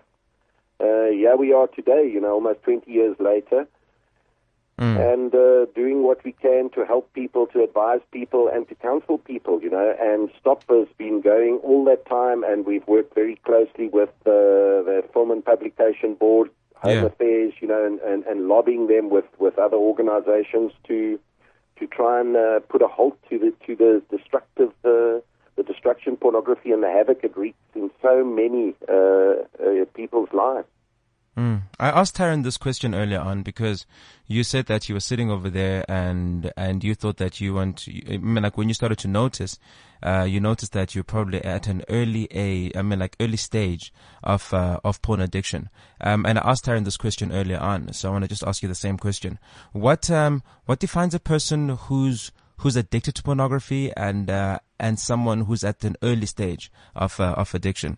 uh, 0.79 1.09
here 1.11 1.35
we 1.35 1.53
are 1.53 1.67
today, 1.67 2.09
you 2.11 2.21
know, 2.21 2.33
almost 2.33 2.61
20 2.63 2.91
years 2.91 3.15
later 3.19 3.67
Mm. 4.81 5.13
and 5.13 5.35
uh, 5.35 5.71
doing 5.75 6.01
what 6.01 6.23
we 6.23 6.31
can 6.31 6.71
to 6.71 6.83
help 6.83 7.13
people, 7.13 7.45
to 7.45 7.63
advise 7.63 7.99
people, 8.11 8.47
and 8.47 8.67
to 8.67 8.73
counsel 8.73 9.19
people, 9.19 9.61
you 9.61 9.69
know. 9.69 9.93
And 9.99 10.31
STOP 10.39 10.63
has 10.69 10.87
been 10.97 11.21
going 11.21 11.59
all 11.61 11.85
that 11.85 12.07
time, 12.07 12.43
and 12.43 12.65
we've 12.65 12.87
worked 12.87 13.13
very 13.13 13.35
closely 13.45 13.89
with 13.89 14.09
uh, 14.25 14.81
the 14.89 15.03
Film 15.13 15.29
and 15.29 15.45
Publication 15.45 16.15
Board, 16.15 16.49
Home 16.81 16.91
Yeah. 16.91 17.05
Affairs, 17.05 17.53
you 17.61 17.67
know, 17.67 17.85
and, 17.85 17.99
and, 17.99 18.23
and 18.25 18.47
lobbying 18.47 18.87
them 18.87 19.09
with, 19.09 19.25
with 19.39 19.57
other 19.59 19.77
organizations 19.77 20.71
to 20.87 21.19
to 21.77 21.87
try 21.87 22.19
and 22.21 22.37
uh, 22.37 22.59
put 22.69 22.83
a 22.83 22.87
halt 22.87 23.17
to 23.27 23.39
the 23.39 23.51
to 23.65 23.75
the 23.75 24.01
destructive 24.15 24.69
uh, 24.85 25.19
the 25.55 25.63
destruction, 25.65 26.15
pornography, 26.15 26.71
and 26.71 26.83
the 26.83 26.89
havoc 26.89 27.23
it 27.23 27.35
wreaks 27.35 27.57
in 27.75 27.89
so 28.01 28.23
many 28.23 28.75
uh, 28.87 29.43
uh, 29.63 29.85
people's 29.95 30.29
lives. 30.31 30.67
Mm. 31.37 31.61
I 31.79 31.89
asked 31.89 32.17
Taryn 32.17 32.43
this 32.43 32.57
question 32.57 32.93
earlier 32.93 33.19
on 33.19 33.41
because 33.41 33.85
you 34.27 34.43
said 34.43 34.65
that 34.65 34.89
you 34.89 34.95
were 34.95 34.99
sitting 35.01 35.31
over 35.31 35.49
there 35.49 35.85
and 35.89 36.51
and 36.57 36.83
you 36.83 36.93
thought 36.93 37.17
that 37.17 37.39
you 37.39 37.53
weren't. 37.53 37.87
I 37.87 38.17
mean, 38.17 38.43
like 38.43 38.57
when 38.57 38.67
you 38.67 38.73
started 38.73 38.97
to 38.99 39.07
notice, 39.07 39.57
uh, 40.03 40.25
you 40.27 40.41
noticed 40.41 40.73
that 40.73 40.93
you're 40.93 41.05
probably 41.05 41.41
at 41.43 41.67
an 41.67 41.83
early 41.87 42.27
a, 42.31 42.71
I 42.77 42.81
mean, 42.81 42.99
like 42.99 43.15
early 43.21 43.37
stage 43.37 43.93
of 44.23 44.53
uh, 44.53 44.81
of 44.83 45.01
porn 45.01 45.21
addiction. 45.21 45.69
Um, 46.01 46.25
and 46.25 46.37
I 46.37 46.49
asked 46.49 46.65
Taryn 46.65 46.83
this 46.83 46.97
question 46.97 47.31
earlier 47.31 47.59
on, 47.59 47.93
so 47.93 48.09
I 48.09 48.11
want 48.11 48.25
to 48.25 48.29
just 48.29 48.43
ask 48.43 48.61
you 48.61 48.67
the 48.67 48.75
same 48.75 48.97
question. 48.97 49.39
What 49.71 50.11
um 50.11 50.43
what 50.65 50.79
defines 50.79 51.13
a 51.13 51.19
person 51.19 51.69
who's 51.69 52.33
who's 52.57 52.75
addicted 52.75 53.15
to 53.15 53.23
pornography 53.23 53.93
and 53.95 54.29
uh, 54.29 54.59
and 54.81 54.99
someone 54.99 55.41
who's 55.45 55.63
at 55.63 55.81
an 55.85 55.95
early 56.03 56.25
stage 56.25 56.69
of 56.93 57.21
uh, 57.21 57.35
of 57.37 57.55
addiction? 57.55 57.97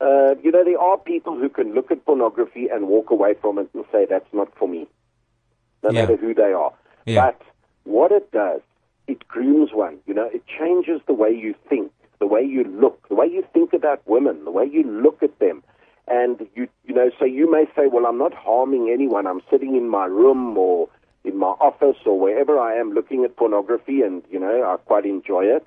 Uh, 0.00 0.34
you 0.42 0.50
know, 0.52 0.62
there 0.64 0.78
are 0.78 0.98
people 0.98 1.36
who 1.38 1.48
can 1.48 1.74
look 1.74 1.90
at 1.90 2.04
pornography 2.04 2.68
and 2.68 2.86
walk 2.88 3.10
away 3.10 3.34
from 3.40 3.58
it 3.58 3.68
and 3.74 3.84
say, 3.90 4.06
that's 4.08 4.32
not 4.32 4.48
for 4.58 4.68
me, 4.68 4.86
no 5.82 5.90
Yeah. 5.90 6.02
matter 6.02 6.16
who 6.16 6.34
they 6.34 6.52
are. 6.52 6.72
Yeah. 7.06 7.30
But 7.30 7.42
what 7.84 8.12
it 8.12 8.30
does, 8.30 8.60
it 9.06 9.26
grooms 9.28 9.72
one. 9.72 9.98
You 10.06 10.14
know, 10.14 10.26
it 10.26 10.42
changes 10.46 11.00
the 11.06 11.14
way 11.14 11.30
you 11.30 11.54
think, 11.68 11.92
the 12.18 12.26
way 12.26 12.42
you 12.42 12.64
look, 12.64 13.08
the 13.08 13.14
way 13.14 13.26
you 13.26 13.42
think 13.54 13.72
about 13.72 14.02
women, 14.06 14.44
the 14.44 14.50
way 14.50 14.66
you 14.66 14.82
look 14.82 15.22
at 15.22 15.38
them. 15.38 15.62
And 16.08 16.46
you, 16.54 16.68
you 16.84 16.94
know, 16.94 17.10
so 17.18 17.24
you 17.24 17.50
may 17.50 17.64
say, 17.74 17.86
well, 17.86 18.06
I'm 18.06 18.18
not 18.18 18.34
harming 18.34 18.90
anyone. 18.92 19.26
I'm 19.26 19.40
sitting 19.50 19.76
in 19.76 19.88
my 19.88 20.04
room 20.04 20.56
or 20.58 20.88
in 21.24 21.36
my 21.36 21.54
office 21.68 21.96
or 22.04 22.18
wherever 22.20 22.58
I 22.60 22.74
am 22.74 22.92
looking 22.92 23.24
at 23.24 23.36
pornography 23.36 24.02
and, 24.02 24.22
you 24.30 24.38
know, 24.38 24.62
I 24.62 24.76
quite 24.76 25.04
enjoy 25.06 25.46
it. 25.46 25.66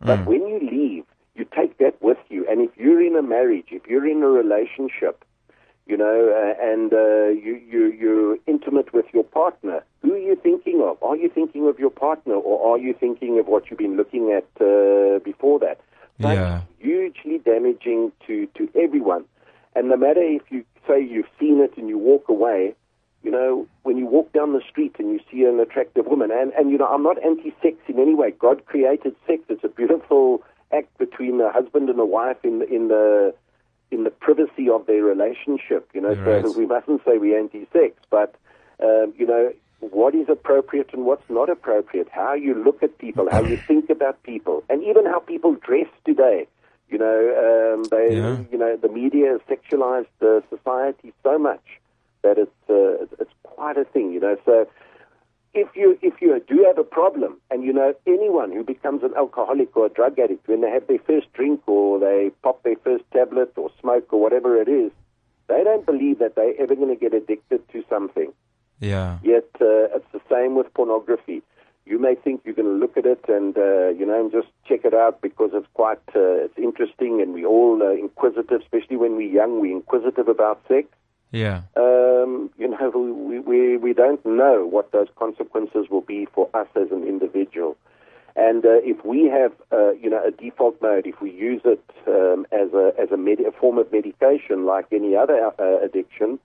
But 0.00 0.26
when 0.26 0.46
you 0.46 0.60
leave, 0.60 1.04
you 1.38 1.46
take 1.56 1.78
that 1.78 2.00
with 2.02 2.18
you. 2.28 2.46
And 2.50 2.60
if 2.60 2.70
you're 2.76 3.02
in 3.02 3.16
a 3.16 3.22
marriage, 3.22 3.66
if 3.70 3.86
you're 3.86 4.06
in 4.06 4.22
a 4.22 4.28
relationship, 4.28 5.24
you 5.86 5.96
know, 5.96 6.28
uh, 6.36 6.62
and 6.62 6.92
uh, 6.92 7.28
you, 7.28 7.60
you, 7.70 7.92
you're 7.92 8.36
intimate 8.46 8.92
with 8.92 9.06
your 9.14 9.24
partner, 9.24 9.82
who 10.02 10.12
are 10.12 10.18
you 10.18 10.36
thinking 10.36 10.82
of? 10.82 11.02
Are 11.02 11.16
you 11.16 11.30
thinking 11.34 11.66
of 11.66 11.78
your 11.78 11.90
partner 11.90 12.34
or 12.34 12.74
are 12.74 12.78
you 12.78 12.92
thinking 12.92 13.38
of 13.38 13.46
what 13.46 13.70
you've 13.70 13.78
been 13.78 13.96
looking 13.96 14.30
at 14.32 14.46
uh, 14.60 15.18
before 15.20 15.58
that? 15.60 15.80
That's 16.18 16.36
Yeah. 16.36 16.60
hugely 16.78 17.38
damaging 17.38 18.12
to, 18.26 18.46
to 18.56 18.68
everyone. 18.74 19.24
And 19.74 19.88
no 19.88 19.96
matter 19.96 20.22
if 20.22 20.42
you 20.50 20.64
say 20.86 21.00
you've 21.00 21.30
seen 21.40 21.60
it 21.60 21.76
and 21.76 21.88
you 21.88 21.96
walk 21.96 22.28
away, 22.28 22.74
you 23.22 23.30
know, 23.30 23.66
when 23.82 23.96
you 23.96 24.06
walk 24.06 24.32
down 24.32 24.52
the 24.52 24.62
street 24.68 24.96
and 24.98 25.10
you 25.10 25.20
see 25.30 25.44
an 25.44 25.58
attractive 25.58 26.06
woman, 26.06 26.30
and, 26.32 26.52
and 26.52 26.70
you 26.70 26.78
know, 26.78 26.86
I'm 26.86 27.02
not 27.02 27.22
anti 27.24 27.52
sex 27.62 27.76
in 27.88 27.98
any 27.98 28.14
way. 28.14 28.30
God 28.32 28.66
created 28.66 29.14
sex. 29.26 29.42
It's 29.48 29.64
a 29.64 29.68
beautiful 29.68 30.42
act 30.72 30.96
between 30.98 31.40
a 31.40 31.50
husband 31.52 31.88
and 31.88 31.98
a 32.00 32.04
wife 32.06 32.38
in 32.44 32.62
in 32.62 32.88
the 32.88 33.34
in 33.90 34.04
the 34.04 34.10
privacy 34.10 34.68
of 34.68 34.86
their 34.86 35.02
relationship. 35.02 35.88
You 35.94 36.02
know, 36.02 36.14
so 36.42 36.58
we 36.58 36.66
mustn't 36.66 37.02
say 37.04 37.18
we're 37.18 37.38
anti-sex, 37.38 37.94
but 38.10 38.34
um, 38.82 39.14
you 39.16 39.26
know 39.26 39.52
what 39.80 40.14
is 40.14 40.28
appropriate 40.28 40.90
and 40.92 41.04
what's 41.06 41.28
not 41.30 41.48
appropriate. 41.48 42.08
How 42.10 42.34
you 42.34 42.52
look 42.54 42.82
at 42.82 42.98
people, 42.98 43.28
how 43.30 43.42
you 43.42 43.56
think 43.68 43.90
about 43.90 44.22
people, 44.24 44.64
and 44.68 44.82
even 44.82 45.06
how 45.06 45.20
people 45.20 45.54
dress 45.54 45.86
today. 46.04 46.46
You 46.90 46.98
know, 46.98 47.74
um, 47.74 47.84
they, 47.84 48.16
Yeah. 48.16 48.38
you 48.50 48.58
know, 48.58 48.76
the 48.76 48.88
media 48.88 49.32
has 49.32 49.40
sexualized 49.42 50.06
the 50.20 50.42
society 50.48 51.12
so 51.22 51.38
much 51.38 51.62
that 52.22 52.38
it's 52.38 52.70
uh, 52.70 53.06
it's 53.20 53.32
quite 53.42 53.76
a 53.76 53.84
thing. 53.84 54.12
You 54.12 54.20
know, 54.20 54.36
so 54.44 54.66
if 55.54 55.68
you 55.74 55.98
if 56.02 56.20
you 56.20 56.42
do 56.46 56.64
have 56.66 56.78
a 56.78 56.84
problem, 56.84 57.38
and 57.50 57.64
you 57.64 57.72
know 57.72 57.94
anyone 58.06 58.52
who 58.52 58.62
becomes 58.62 59.02
an 59.02 59.12
alcoholic 59.16 59.76
or 59.76 59.86
a 59.86 59.88
drug 59.88 60.18
addict 60.18 60.46
when 60.46 60.60
they 60.60 60.70
have 60.70 60.86
their 60.86 60.98
first 61.06 61.32
drink 61.32 61.60
or 61.66 61.98
they 61.98 62.30
pop 62.42 62.62
their 62.62 62.76
first 62.84 63.04
tablet 63.12 63.52
or 63.56 63.70
smoke 63.80 64.12
or 64.12 64.20
whatever 64.20 64.60
it 64.60 64.68
is, 64.68 64.92
they 65.48 65.64
don't 65.64 65.86
believe 65.86 66.18
that 66.18 66.34
they're 66.34 66.60
ever 66.60 66.74
going 66.74 66.94
to 66.94 67.00
get 67.00 67.14
addicted 67.14 67.66
to 67.72 67.84
something. 67.88 68.32
Yeah. 68.80 69.18
Yet 69.22 69.48
uh, 69.60 69.96
it's 69.96 70.12
the 70.12 70.20
same 70.30 70.54
with 70.54 70.72
pornography. 70.74 71.42
You 71.86 71.98
may 71.98 72.14
think 72.14 72.42
you're 72.44 72.54
going 72.54 72.68
to 72.68 72.74
look 72.74 72.98
at 72.98 73.06
it 73.06 73.24
and 73.28 73.56
uh, 73.56 73.88
you 73.88 74.04
know 74.04 74.20
and 74.20 74.30
just 74.30 74.48
check 74.68 74.84
it 74.84 74.94
out 74.94 75.22
because 75.22 75.50
it's 75.54 75.66
quite 75.72 76.02
uh, 76.14 76.44
it's 76.44 76.58
interesting, 76.58 77.22
and 77.22 77.32
we 77.32 77.46
all 77.46 77.82
uh, 77.82 77.92
inquisitive, 77.92 78.60
especially 78.60 78.96
when 78.96 79.16
we're 79.16 79.32
young. 79.32 79.60
We're 79.60 79.76
inquisitive 79.76 80.28
about 80.28 80.60
sex 80.68 80.88
Yeah. 81.30 81.62
um, 81.76 82.50
you 82.58 82.68
know, 82.68 82.90
we, 82.90 83.38
we, 83.38 83.76
we 83.76 83.92
don't 83.92 84.24
know 84.24 84.66
what 84.66 84.92
those 84.92 85.08
consequences 85.18 85.86
will 85.90 86.00
be 86.00 86.26
for 86.34 86.48
us 86.54 86.68
as 86.76 86.90
an 86.90 87.06
individual. 87.06 87.76
And 88.36 88.64
uh, 88.64 88.80
if 88.84 89.04
we 89.04 89.24
have, 89.24 89.52
uh, 89.72 89.92
you 89.92 90.08
know, 90.08 90.22
a 90.24 90.30
default 90.30 90.80
mode, 90.80 91.06
if 91.06 91.20
we 91.20 91.32
use 91.32 91.62
it 91.64 91.82
um, 92.06 92.46
as 92.52 92.72
a 92.72 92.92
as 92.96 93.10
a, 93.10 93.16
med- 93.16 93.40
a 93.40 93.50
form 93.50 93.78
of 93.78 93.90
medication 93.90 94.64
like 94.64 94.86
any 94.92 95.16
other 95.16 95.50
uh, 95.58 95.84
addiction, 95.84 96.38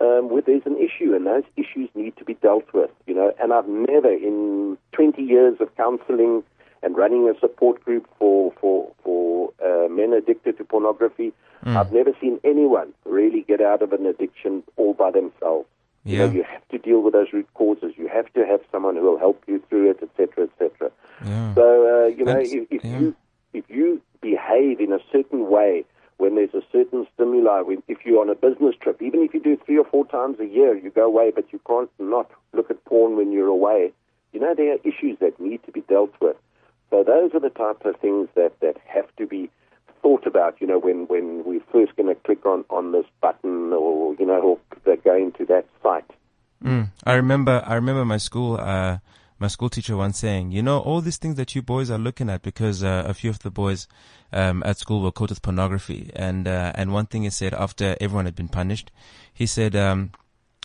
um, 0.00 0.30
there's 0.46 0.62
an 0.64 0.78
issue, 0.78 1.14
and 1.14 1.26
those 1.26 1.42
issues 1.56 1.90
need 1.94 2.16
to 2.16 2.24
be 2.24 2.34
dealt 2.34 2.72
with. 2.72 2.90
You 3.06 3.14
know, 3.14 3.32
and 3.38 3.52
I've 3.52 3.68
never, 3.68 4.10
in 4.10 4.78
20 4.92 5.22
years 5.22 5.56
of 5.60 5.74
counselling 5.76 6.42
and 6.84 6.96
running 6.96 7.28
a 7.28 7.38
support 7.40 7.84
group 7.84 8.06
for 8.18 8.52
for 8.60 8.92
for 9.02 9.52
uh, 9.64 9.88
men 9.88 10.12
addicted 10.12 10.58
to 10.58 10.64
pornography. 10.64 11.32
Mm. 11.64 11.76
I've 11.76 11.92
never 11.92 12.12
seen 12.20 12.38
anyone 12.44 12.92
really 13.04 13.42
get 13.42 13.60
out 13.60 13.80
of 13.82 13.92
an 13.92 14.04
addiction 14.06 14.62
all 14.76 14.92
by 14.94 15.10
themselves. 15.10 15.66
You 16.04 16.18
Yeah. 16.18 16.26
know, 16.26 16.32
you 16.32 16.42
have 16.42 16.68
to 16.68 16.78
deal 16.78 17.00
with 17.00 17.14
those 17.14 17.32
root 17.32 17.48
causes. 17.54 17.94
You 17.96 18.08
have 18.08 18.30
to 18.34 18.44
have 18.46 18.60
someone 18.70 18.96
who 18.96 19.02
will 19.02 19.18
help 19.18 19.42
you 19.46 19.62
through 19.68 19.90
it, 19.92 19.98
etc., 20.02 20.44
etc. 20.48 20.90
Yeah. 21.24 21.54
So 21.54 21.64
uh, 22.04 22.06
you 22.08 22.24
know, 22.26 22.34
That's- 22.34 22.52
if, 22.52 22.66
if 22.70 22.84
yeah. 22.84 22.98
you 22.98 23.16
if 23.54 23.64
you 23.70 24.02
behave 24.20 24.80
in 24.80 24.92
a 24.92 24.98
certain 25.12 25.48
way 25.48 25.84
when 26.18 26.34
there's 26.36 26.54
a 26.54 26.62
certain 26.70 27.06
stimuli, 27.14 27.60
when, 27.60 27.82
if 27.88 27.98
you're 28.04 28.20
on 28.20 28.28
a 28.30 28.34
business 28.34 28.74
trip, 28.80 29.02
even 29.02 29.22
if 29.22 29.34
you 29.34 29.40
do 29.40 29.56
three 29.64 29.76
or 29.78 29.84
four 29.84 30.04
times 30.06 30.38
a 30.38 30.46
year, 30.46 30.76
you 30.76 30.90
go 30.90 31.04
away, 31.04 31.32
but 31.34 31.44
you 31.52 31.60
can't 31.66 31.90
not 31.98 32.30
look 32.52 32.70
at 32.70 32.84
porn 32.84 33.16
when 33.16 33.32
you're 33.32 33.48
away. 33.48 33.92
You 34.32 34.40
know, 34.40 34.54
there 34.54 34.72
are 34.74 34.78
issues 34.84 35.18
that 35.20 35.40
need 35.40 35.60
to 35.64 35.72
be 35.72 35.80
dealt 35.82 36.12
with. 36.20 36.36
So 36.90 37.02
those 37.02 37.30
are 37.34 37.40
the 37.40 37.50
types 37.50 37.82
of 37.84 37.96
things 38.00 38.28
that, 38.34 38.52
that 38.60 38.76
have 38.86 39.14
to 39.16 39.26
be 39.26 39.50
thought 40.02 40.26
about, 40.26 40.60
you 40.60 40.66
know, 40.66 40.78
when, 40.78 41.06
when 41.06 41.44
we're 41.44 41.62
first 41.72 41.96
going 41.96 42.08
to 42.08 42.14
click 42.14 42.44
on, 42.44 42.64
on 42.70 42.92
this 42.92 43.06
button 43.20 43.72
or, 43.72 44.14
you 44.18 44.26
know, 44.26 44.40
or 44.86 44.96
going 45.02 45.32
to 45.32 45.44
that 45.46 45.66
site. 45.82 46.10
Mm. 46.62 46.90
I 47.04 47.14
remember, 47.14 47.62
I 47.66 47.74
remember 47.74 48.04
my 48.04 48.18
school, 48.18 48.58
uh, 48.60 48.98
my 49.38 49.48
school 49.48 49.68
teacher 49.68 49.96
once 49.96 50.18
saying, 50.18 50.52
you 50.52 50.62
know, 50.62 50.78
all 50.78 51.00
these 51.00 51.16
things 51.16 51.36
that 51.36 51.54
you 51.54 51.62
boys 51.62 51.90
are 51.90 51.98
looking 51.98 52.30
at, 52.30 52.42
because 52.42 52.82
uh, 52.82 53.04
a 53.06 53.14
few 53.14 53.30
of 53.30 53.40
the 53.40 53.50
boys 53.50 53.88
um, 54.32 54.62
at 54.64 54.78
school 54.78 55.02
were 55.02 55.12
caught 55.12 55.30
with 55.30 55.42
pornography, 55.42 56.10
and 56.14 56.46
uh, 56.46 56.72
and 56.74 56.92
one 56.92 57.06
thing 57.06 57.24
he 57.24 57.30
said 57.30 57.52
after 57.52 57.96
everyone 58.00 58.24
had 58.24 58.36
been 58.36 58.48
punished, 58.48 58.90
he 59.32 59.46
said, 59.46 59.74
um, 59.74 60.12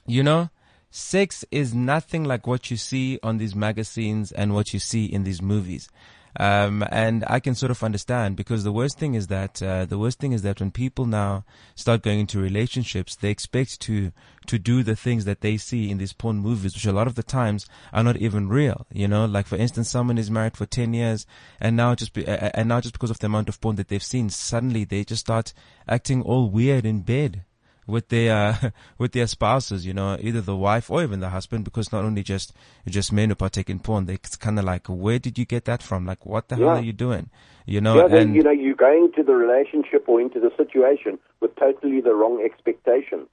you 0.06 0.24
know, 0.24 0.50
sex 0.92 1.46
is 1.52 1.74
nothing 1.74 2.24
like 2.24 2.48
what 2.48 2.72
you 2.72 2.78
see 2.78 3.20
on 3.22 3.38
these 3.38 3.56
magazines 3.56 4.32
and 4.32 4.54
what 4.54 4.74
you 4.74 4.80
see 4.80 5.06
in 5.06 5.24
these 5.24 5.42
movies. 5.42 5.90
Um, 6.38 6.86
and 6.92 7.24
I 7.28 7.40
can 7.40 7.56
sort 7.56 7.72
of 7.72 7.84
understand 7.84 8.36
because 8.36 8.64
the 8.64 8.72
worst 8.72 9.00
thing 9.00 9.16
is 9.16 9.28
that, 9.28 9.62
uh, 9.62 9.86
the 9.86 9.98
worst 9.98 10.20
thing 10.20 10.32
is 10.32 10.42
that 10.44 10.60
when 10.60 10.72
people 10.72 11.06
now 11.06 11.44
start 11.76 12.04
going 12.04 12.20
into 12.20 12.40
relationships, 12.40 13.16
they 13.16 13.32
expect 13.32 13.80
to, 13.82 14.12
to 14.46 14.60
do 14.60 14.84
the 14.84 14.96
things 14.96 15.26
that 15.26 15.42
they 15.42 15.58
see 15.58 15.90
in 15.90 15.98
these 15.98 16.14
porn 16.14 16.38
movies, 16.38 16.76
which 16.76 16.86
a 16.86 16.92
lot 16.92 17.08
of 17.08 17.16
the 17.16 17.24
times 17.24 17.66
are 17.92 18.04
not 18.04 18.18
even 18.18 18.48
real. 18.48 18.86
You 18.94 19.08
know, 19.08 19.26
like 19.26 19.48
for 19.48 19.56
instance, 19.56 19.90
someone 19.90 20.18
is 20.18 20.30
married 20.30 20.56
for 20.56 20.66
10 20.66 20.94
years 20.94 21.26
and 21.60 21.76
now 21.76 21.96
just 21.96 22.14
be, 22.14 22.26
and 22.28 22.70
now 22.70 22.80
just 22.80 22.94
because 22.94 23.12
of 23.12 23.20
the 23.20 23.26
amount 23.26 23.50
of 23.50 23.60
porn 23.60 23.76
that 23.78 23.88
they've 23.88 24.04
seen, 24.04 24.30
suddenly 24.30 24.84
they 24.84 25.04
just 25.04 25.22
start 25.22 25.54
acting 25.88 26.22
all 26.22 26.50
weird 26.50 26.86
in 26.86 27.02
bed 27.02 27.44
with 27.90 28.10
their 28.10 28.36
uh, 28.36 28.70
with 28.98 29.12
their 29.12 29.28
spouses, 29.28 29.86
you 29.86 29.94
know, 29.94 30.18
either 30.22 30.42
the 30.42 30.56
wife 30.56 30.90
or 30.90 31.04
even 31.04 31.20
the 31.20 31.30
husband, 31.30 31.66
because 31.66 31.92
not 31.92 32.06
only 32.06 32.24
just 32.24 32.54
just 32.88 33.12
men 33.12 33.30
who 33.30 33.36
partake 33.36 33.70
in 33.70 33.80
porn, 33.80 34.06
they 34.06 34.14
it's 34.14 34.36
kind 34.36 34.60
of 34.60 34.66
like, 34.66 34.88
where 34.88 35.20
did 35.20 35.38
you 35.38 35.46
get 35.46 35.66
that 35.66 35.82
from? 35.82 36.06
Like, 36.06 36.26
what 36.26 36.50
the 36.50 36.56
hell 36.56 36.70
are 36.70 36.82
you 36.82 36.94
doing? 36.94 37.30
You 37.66 37.82
know, 37.82 38.08
yeah, 38.08 38.16
and 38.16 38.36
you 38.36 38.44
know, 38.44 38.52
you're 38.52 38.76
going 38.76 39.12
to 39.16 39.24
the 39.24 39.34
relationship 39.34 40.08
or 40.08 40.20
into 40.20 40.40
the 40.40 40.52
situation 40.58 41.20
with 41.40 41.56
totally 41.56 42.02
the 42.02 42.14
wrong 42.14 42.42
expectations. 42.44 43.28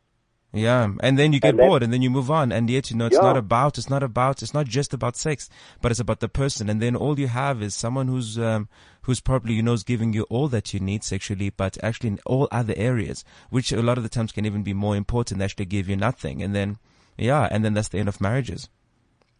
Yeah, 0.57 0.88
and 1.00 1.18
then 1.18 1.32
you 1.34 1.40
get 1.40 1.50
And 1.50 1.59
bored, 1.59 1.82
and 1.82 1.92
then 1.92 2.00
you 2.00 2.09
move 2.09 2.30
on, 2.30 2.50
and 2.50 2.70
yet 2.70 2.90
you 2.90 2.96
know 2.96 3.07
it's 3.07 3.16
Yeah. 3.16 3.22
not 3.22 3.36
about 3.36 3.76
it's 3.76 3.90
not 3.90 4.02
about 4.02 4.42
it's 4.42 4.54
not 4.54 4.66
just 4.66 4.94
about 4.94 5.14
sex, 5.16 5.50
but 5.82 5.90
it's 5.90 6.00
about 6.00 6.20
the 6.20 6.28
person, 6.28 6.70
and 6.70 6.80
then 6.80 6.96
all 6.96 7.18
you 7.20 7.28
have 7.28 7.62
is 7.62 7.74
someone 7.74 8.09
who's 8.09 8.38
um 8.38 8.68
who's 9.02 9.20
probably 9.20 9.52
you 9.54 9.62
know 9.62 9.74
is 9.74 9.82
giving 9.82 10.14
you 10.14 10.22
all 10.30 10.48
that 10.48 10.72
you 10.72 10.80
need 10.80 11.04
sexually, 11.04 11.50
but 11.50 11.76
actually 11.84 12.09
in 12.09 12.20
all 12.24 12.48
other 12.50 12.74
areas, 12.76 13.22
which 13.50 13.70
a 13.70 13.82
lot 13.82 13.98
of 13.98 14.02
the 14.02 14.09
times 14.09 14.32
can 14.32 14.46
even 14.46 14.62
be 14.62 14.72
more 14.72 14.96
important, 14.96 15.42
actually 15.42 15.66
give 15.66 15.88
you 15.90 15.96
nothing, 15.96 16.42
and 16.42 16.54
then 16.54 16.78
yeah, 17.18 17.48
and 17.50 17.62
then 17.64 17.74
that's 17.74 17.88
the 17.88 17.98
end 17.98 18.09
of 18.09 18.20
marriages. 18.20 18.70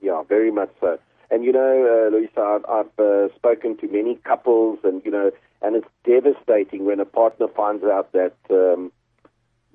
Yeah, 0.03 0.23
very 0.29 0.51
much 0.51 0.71
so. 0.81 0.99
And 1.31 1.45
you 1.45 1.53
know, 1.53 1.59
uh, 1.59 2.11
Loyiso, 2.15 2.43
I've, 2.57 2.65
I've 2.69 2.99
uh, 3.01 3.35
spoken 3.35 3.77
to 3.79 3.89
many 3.89 4.17
couples, 4.17 4.79
and 4.85 5.03
you 5.05 5.11
know, 5.11 5.31
and 5.63 5.77
it's 5.77 5.89
devastating 6.05 6.85
when 6.85 7.01
a 7.01 7.05
partner 7.07 7.49
finds 7.49 7.85
out 7.85 8.13
that 8.13 8.35
um, 8.51 8.93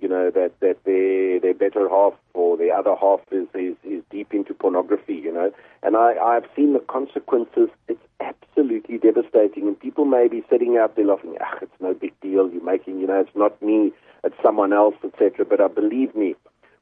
you 0.02 0.08
know 0.08 0.32
that 0.32 0.60
that 0.60 0.84
their 0.84 1.40
their 1.40 1.54
better 1.54 1.88
half 1.88 2.14
or 2.34 2.58
the 2.58 2.72
other 2.72 2.96
half 3.00 3.22
is, 3.32 3.48
is 3.54 3.76
is 3.84 4.04
deep 4.10 4.34
into 4.34 4.54
pornography. 4.54 5.16
You 5.16 5.32
know, 5.32 5.52
and 5.84 5.96
I 5.96 6.16
I've 6.16 6.46
seen 6.56 6.74
the 6.74 6.80
consequences. 6.80 7.70
It's 7.88 8.02
absolutely 8.20 8.98
devastating, 8.98 9.68
and 9.68 9.80
people 9.80 10.06
may 10.06 10.28
be 10.28 10.44
sitting 10.50 10.78
out 10.78 10.96
there 10.96 11.06
laughing. 11.06 11.36
Ah, 11.40 11.58
it's 11.62 11.80
no 11.80 11.94
big 11.94 12.20
deal. 12.22 12.50
You're 12.52 12.64
making, 12.64 13.00
you 13.00 13.08
know, 13.08 13.20
it's 13.20 13.36
not 13.36 13.62
me, 13.62 13.92
it's 14.24 14.36
someone 14.44 14.74
else, 14.74 14.96
etc. 15.04 15.46
But 15.46 15.62
I 15.62 15.68
believe 15.68 16.16
me, 16.16 16.36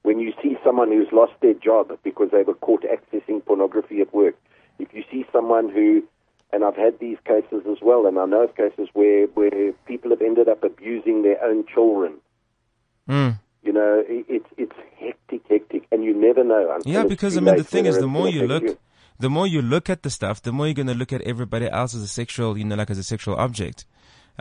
when 0.04 0.20
you 0.20 0.34
see 0.42 0.58
someone 0.64 0.90
who's 0.92 1.12
lost 1.12 1.34
their 1.42 1.54
job 1.54 1.98
because 2.04 2.30
they 2.32 2.44
were 2.44 2.56
caught 2.56 2.84
accessing 2.84 3.46
pornography 3.46 4.02
at 4.02 4.14
work, 4.14 4.36
if 4.80 4.94
you 4.94 5.04
see 5.12 5.26
someone 5.32 5.70
who, 5.70 6.04
and 6.54 6.64
I've 6.64 6.76
had 6.76 7.00
these 7.00 7.18
cases 7.26 7.64
as 7.70 7.78
well, 7.82 8.06
and 8.06 8.18
I 8.18 8.26
know 8.26 8.44
of 8.44 8.56
cases 8.56 8.88
where, 8.94 9.28
where 9.28 9.74
people 9.86 10.12
have 10.12 10.22
ended 10.22 10.48
up 10.48 10.64
abusing 10.64 11.24
their 11.24 11.44
own 11.44 11.66
children. 11.68 12.14
Mm. 13.10 13.39
You 13.64 13.74
know, 13.74 14.03
it, 14.07 14.26
it's 14.30 14.45
it's 14.57 14.76
hectic, 14.99 15.41
hectic, 15.49 15.88
and 15.91 16.03
you 16.03 16.14
never 16.14 16.43
know. 16.43 16.78
Yeah, 16.86 17.03
because 17.03 17.36
I 17.38 17.41
mean, 17.41 17.57
the 17.57 17.64
thing 17.64 17.86
is, 17.86 17.97
the 17.97 18.07
more 18.07 18.30
you 18.30 18.47
look, 18.47 18.78
the 19.20 19.30
more 19.30 19.47
you 19.47 19.62
look 19.62 19.89
at 19.89 20.03
the 20.03 20.10
stuff, 20.10 20.41
the 20.41 20.51
more 20.51 20.68
you're 20.68 20.74
going 20.74 20.88
to 20.88 20.93
look 20.93 21.12
at 21.12 21.22
everybody 21.24 21.70
else 21.70 21.93
as 21.93 22.01
a 22.01 22.07
sexual, 22.07 22.57
you 22.57 22.64
know, 22.64 22.76
like 22.76 22.89
as 22.89 22.97
a 22.97 23.03
sexual 23.03 23.36
object. 23.36 23.86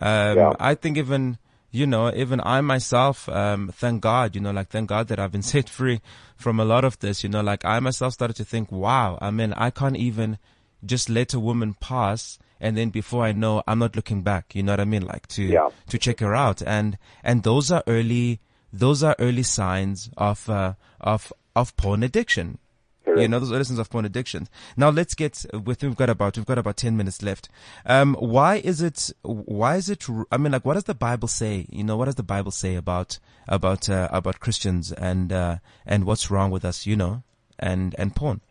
Um, 0.00 0.36
Yeah. 0.38 0.52
I 0.60 0.74
think 0.76 0.96
even, 0.96 1.38
you 1.72 1.86
know, 1.86 2.12
even 2.14 2.40
I 2.44 2.60
myself, 2.60 3.28
um, 3.28 3.72
thank 3.74 4.02
God, 4.02 4.36
you 4.36 4.40
know, 4.40 4.52
like 4.52 4.68
thank 4.68 4.88
God 4.88 5.08
that 5.08 5.18
I've 5.18 5.32
been 5.32 5.42
set 5.54 5.68
free 5.68 6.00
from 6.36 6.60
a 6.60 6.64
lot 6.64 6.84
of 6.84 6.98
this, 7.00 7.24
you 7.24 7.28
know, 7.28 7.40
like 7.40 7.64
I 7.64 7.80
myself 7.80 8.12
started 8.12 8.36
to 8.36 8.44
think, 8.44 8.70
wow, 8.70 9.18
I 9.20 9.30
mean, 9.32 9.52
I 9.54 9.70
can't 9.70 9.96
even 9.96 10.38
just 10.84 11.08
let 11.10 11.34
a 11.34 11.40
woman 11.40 11.74
pass 11.74 12.38
and 12.60 12.76
then 12.76 12.90
before 12.90 13.24
I 13.24 13.32
know, 13.32 13.62
I'm 13.66 13.80
not 13.80 13.96
looking 13.96 14.22
back, 14.22 14.54
you 14.54 14.62
know 14.62 14.72
what 14.72 14.80
I 14.80 14.84
mean? 14.84 15.04
Like 15.06 15.26
to, 15.28 15.42
Yeah. 15.42 15.68
to 15.88 15.98
check 15.98 16.20
her 16.20 16.34
out. 16.36 16.62
And, 16.62 16.98
and 17.24 17.42
those 17.42 17.70
are 17.72 17.82
early, 17.86 18.40
those 18.72 19.02
are 19.02 19.16
early 19.18 19.42
signs 19.42 20.10
of, 20.16 20.48
uh, 20.48 20.74
of, 21.00 21.32
of 21.56 21.76
porn 21.76 22.02
addiction. 22.02 22.58
Correct. 23.04 23.20
You 23.22 23.28
know, 23.28 23.38
those 23.40 23.52
are 23.52 23.64
signs 23.64 23.78
of 23.78 23.88
porn 23.88 24.04
addiction. 24.04 24.48
Now 24.76 24.90
let's 24.90 25.14
get 25.14 25.44
with, 25.52 25.82
we've 25.82 25.96
got 25.96 26.10
about, 26.10 26.36
we've 26.36 26.46
got 26.46 26.58
about 26.58 26.76
10 26.76 26.96
minutes 26.96 27.22
left. 27.22 27.48
Um, 27.86 28.14
why 28.14 28.56
is 28.56 28.82
it, 28.82 29.10
why 29.22 29.76
is 29.76 29.88
it, 29.88 30.04
I 30.30 30.36
mean, 30.36 30.52
like, 30.52 30.64
what 30.64 30.74
does 30.74 30.84
the 30.84 30.94
Bible 30.94 31.28
say? 31.28 31.66
You 31.70 31.84
know, 31.84 31.96
what 31.96 32.06
does 32.06 32.16
the 32.16 32.22
Bible 32.22 32.50
say 32.50 32.74
about, 32.74 33.18
about, 33.46 33.88
uh, 33.88 34.08
about 34.12 34.40
Christians 34.40 34.92
and, 34.92 35.32
uh, 35.32 35.56
and 35.86 36.04
what's 36.04 36.30
wrong 36.30 36.50
with 36.50 36.64
us, 36.64 36.86
you 36.86 36.96
know, 36.96 37.22
and, 37.58 37.94
and 37.98 38.14
porn? 38.14 38.42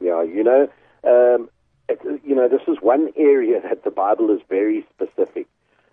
Yeah, 0.00 0.22
you 0.22 0.44
know, 0.44 0.68
um, 1.04 1.48
it, 1.88 2.00
you 2.24 2.34
know, 2.34 2.48
this 2.48 2.62
is 2.68 2.78
one 2.82 3.08
area 3.16 3.60
that 3.68 3.84
the 3.84 3.90
Bible 3.90 4.30
is 4.30 4.40
very 4.48 4.86
specific 4.94 5.46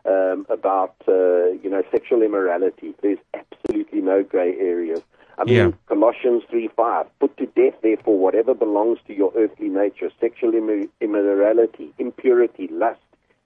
um, 0.05 0.45
about. 0.49 0.95
Uh, 1.07 1.39
you 1.63 1.69
know, 1.69 1.81
sexual 1.91 2.21
immorality. 2.21 2.93
There's 3.01 3.17
absolutely 3.33 4.01
no 4.01 4.23
gray 4.23 4.55
areas. 4.57 5.01
I 5.37 5.43
mean, 5.45 5.55
Yeah. 5.55 5.71
Colossians 5.87 6.43
three 6.49 6.69
five. 6.75 7.07
Put 7.19 7.35
to 7.37 7.45
death, 7.47 7.75
therefore, 7.81 8.17
whatever 8.19 8.53
belongs 8.53 8.99
to 9.07 9.13
your 9.15 9.31
earthly 9.35 9.69
nature: 9.69 10.11
sexual 10.19 10.51
immor- 10.51 10.89
immorality, 11.01 11.93
impurity, 11.97 12.67
lust, 12.71 12.99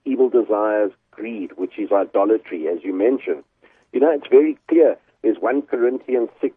evil 0.04 0.28
desires, 0.28 0.92
greed, 1.10 1.52
which 1.56 1.78
is 1.78 1.90
idolatry, 1.92 2.68
as 2.68 2.82
you 2.84 2.92
mentioned. 2.92 3.42
You 3.92 4.00
know, 4.00 4.10
it's 4.10 4.26
very 4.28 4.58
clear. 4.68 4.96
There's 5.22 5.38
one 5.38 5.62
Corinthians 5.62 6.28
six 6.40 6.56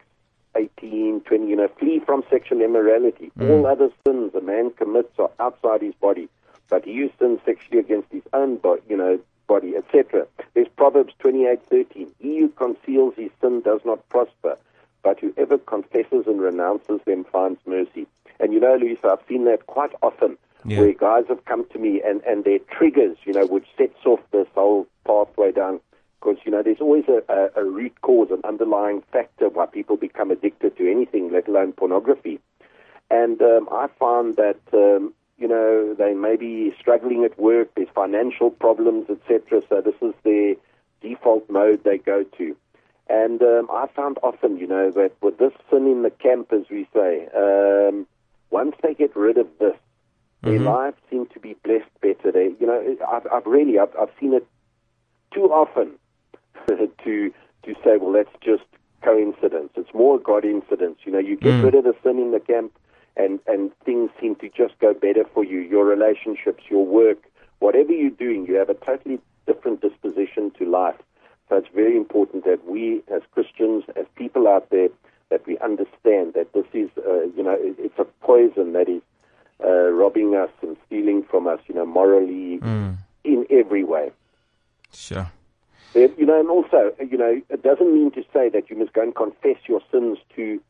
18, 0.56 1.22
20, 1.22 1.48
you 1.48 1.56
know, 1.56 1.68
flee 1.80 2.00
from 2.06 2.24
sexual 2.30 2.62
immorality. 2.62 3.32
All 3.40 3.66
other 3.68 3.90
sins 4.06 4.34
a 4.34 4.42
man 4.42 4.72
commits 4.72 5.14
are 5.20 5.30
outside 5.40 5.82
his 5.84 5.94
body, 5.96 6.30
but 6.68 6.84
he 6.84 6.98
who 6.98 7.10
sins 7.20 7.40
sexually 7.46 7.80
against 7.80 8.12
his 8.12 8.24
own 8.34 8.58
body, 8.58 8.82
you 8.90 8.98
know, 8.98 9.20
body, 9.48 9.76
etc. 9.76 10.28
There's 10.54 10.68
Proverbs 10.76 11.14
28, 11.20 11.60
13. 11.70 12.08
He 12.20 12.40
who 12.40 12.50
conceals 12.50 13.16
his 13.16 13.32
sin 13.42 13.62
does 13.62 13.82
not 13.86 14.08
prosper, 14.10 14.58
but 15.04 15.20
whoever 15.20 15.58
confesses 15.58 16.28
and 16.28 16.42
renounces 16.42 17.00
them 17.06 17.24
finds 17.24 17.60
mercy. 17.66 18.08
And 18.40 18.54
you 18.54 18.60
know, 18.60 18.78
Loyiso, 18.78 19.10
I've 19.12 19.26
seen 19.28 19.46
that 19.46 19.66
quite 19.68 19.94
often 20.02 20.38
Yeah. 20.66 20.80
where 20.82 20.94
guys 20.94 21.26
have 21.30 21.46
come 21.46 21.66
to 21.74 21.80
me 21.80 22.02
and, 22.04 22.22
and 22.24 22.44
their 22.44 22.60
triggers, 22.60 23.18
you 23.26 23.34
know, 23.34 23.46
which 23.46 23.68
sets 23.78 24.06
off 24.06 24.20
this 24.32 24.48
whole 24.54 24.86
pathway 25.06 25.52
down 25.52 25.80
because 26.20 26.38
you 26.46 26.52
know 26.52 26.64
there's 26.64 26.82
always 26.82 27.06
a, 27.08 27.22
a, 27.32 27.62
a 27.62 27.64
root 27.64 27.94
cause, 28.02 28.30
an 28.32 28.42
underlying 28.44 29.02
factor 29.14 29.50
why 29.50 29.66
people 29.68 29.96
become 29.98 30.32
addicted 30.32 30.76
to 30.78 30.90
anything, 30.92 31.32
let 31.32 31.48
alone 31.48 31.72
pornography. 31.74 32.40
And 33.10 33.42
um, 33.42 33.70
I 33.72 33.88
found 34.00 34.36
that 34.36 34.60
um, 34.74 35.14
you 35.38 35.48
know 35.48 35.94
they 35.98 36.14
may 36.14 36.36
be 36.36 36.74
struggling 36.80 37.24
at 37.24 37.40
work, 37.40 37.70
there's 37.76 37.90
financial 37.94 38.50
problems, 38.50 39.08
etc. 39.10 39.62
So 39.70 39.82
this 39.82 39.96
is 40.02 40.14
their 40.24 40.56
default 41.02 41.50
mode 41.50 41.84
they 41.84 41.98
go 41.98 42.24
to. 42.38 42.56
And 43.10 43.42
um, 43.42 43.70
I 43.72 43.88
found 43.96 44.18
often, 44.22 44.58
you 44.58 44.68
know, 44.68 44.92
that 44.92 45.12
with 45.22 45.38
this 45.38 45.54
sin 45.70 45.88
in 45.88 46.04
the 46.04 46.10
camp, 46.10 46.52
as 46.52 46.64
we 46.70 46.88
say, 46.94 47.28
um, 47.34 48.06
once 48.50 48.76
they 48.84 48.94
get 48.94 49.16
rid 49.16 49.38
of 49.38 49.48
this, 49.60 49.76
their 50.44 50.60
lives 50.60 50.98
seem 51.10 51.26
to 51.28 51.40
be 51.40 51.56
blessed 51.64 51.90
better. 52.02 52.32
They, 52.32 52.50
you 52.60 52.68
know, 52.68 52.98
I've, 53.10 53.26
I've 53.32 53.46
really, 53.46 53.80
I've, 53.80 53.96
I've 54.00 54.12
seen 54.20 54.34
it 54.34 54.46
too 55.34 55.44
often 55.46 55.92
to 56.68 57.34
to 57.64 57.74
say, 57.84 57.98
well, 57.98 58.12
that's 58.14 58.36
just 58.42 58.64
coincidence. 59.04 59.70
It's 59.76 59.94
more 59.94 60.20
God 60.20 60.44
incidence. 60.46 61.00
You 61.06 61.12
know, 61.14 61.20
you 61.20 61.36
get 61.38 61.54
Mm. 61.56 61.64
rid 61.64 61.76
of 61.76 61.84
the 61.86 61.96
sin 62.04 62.20
in 62.20 62.32
the 62.32 62.40
camp, 62.40 62.72
and 63.18 63.40
and 63.48 63.72
things 63.84 64.10
seem 64.20 64.36
to 64.36 64.50
just 64.50 64.78
go 64.80 64.94
better 64.94 65.26
for 65.34 65.44
you. 65.44 65.60
Your 65.60 65.86
relationships, 65.86 66.64
your 66.70 66.86
work, 66.86 67.18
whatever 67.60 67.92
you're 67.92 68.10
doing, 68.12 68.46
you 68.48 68.56
have 68.56 68.70
a 68.70 68.74
totally 68.74 69.20
different 69.46 69.82
disposition 69.82 70.52
to 70.60 70.66
life. 70.66 70.96
So 71.50 71.56
it's 71.56 71.70
very 71.74 71.96
important 71.96 72.44
that 72.46 72.66
we, 72.68 73.02
as 73.14 73.22
Christians, 73.32 73.86
as 73.96 74.06
people 74.16 74.48
out 74.48 74.70
there, 74.70 74.90
that 75.30 75.46
we 75.48 75.58
understand 75.60 76.34
that 76.34 76.52
this 76.54 76.66
is, 76.74 76.90
uh, 76.98 77.24
you 77.36 77.44
know, 77.44 77.56
it, 77.58 77.76
it's 77.80 77.98
a 77.98 78.06
poison 78.22 78.74
that 78.74 78.90
is 78.90 79.02
uh, 79.64 79.90
robbing 79.90 80.36
us 80.36 80.50
and 80.62 80.76
stealing 80.86 81.24
from 81.24 81.48
us, 81.48 81.60
you 81.68 81.76
know, 81.76 81.86
morally 81.86 82.60
in 83.24 83.46
every 83.50 83.84
way. 83.84 84.12
Sure. 84.94 85.30
You 85.94 86.26
know, 86.26 86.40
and 86.40 86.50
also, 86.50 86.94
you 87.00 87.18
know, 87.18 87.42
it 87.50 87.64
doesn't 87.64 87.94
mean 87.94 88.12
to 88.12 88.24
say 88.34 88.50
that 88.50 88.70
you 88.70 88.78
must 88.78 88.94
go 88.94 89.02
and 89.02 89.16
confess 89.16 89.58
your 89.68 89.82
sins 89.92 90.20
to 90.36 90.62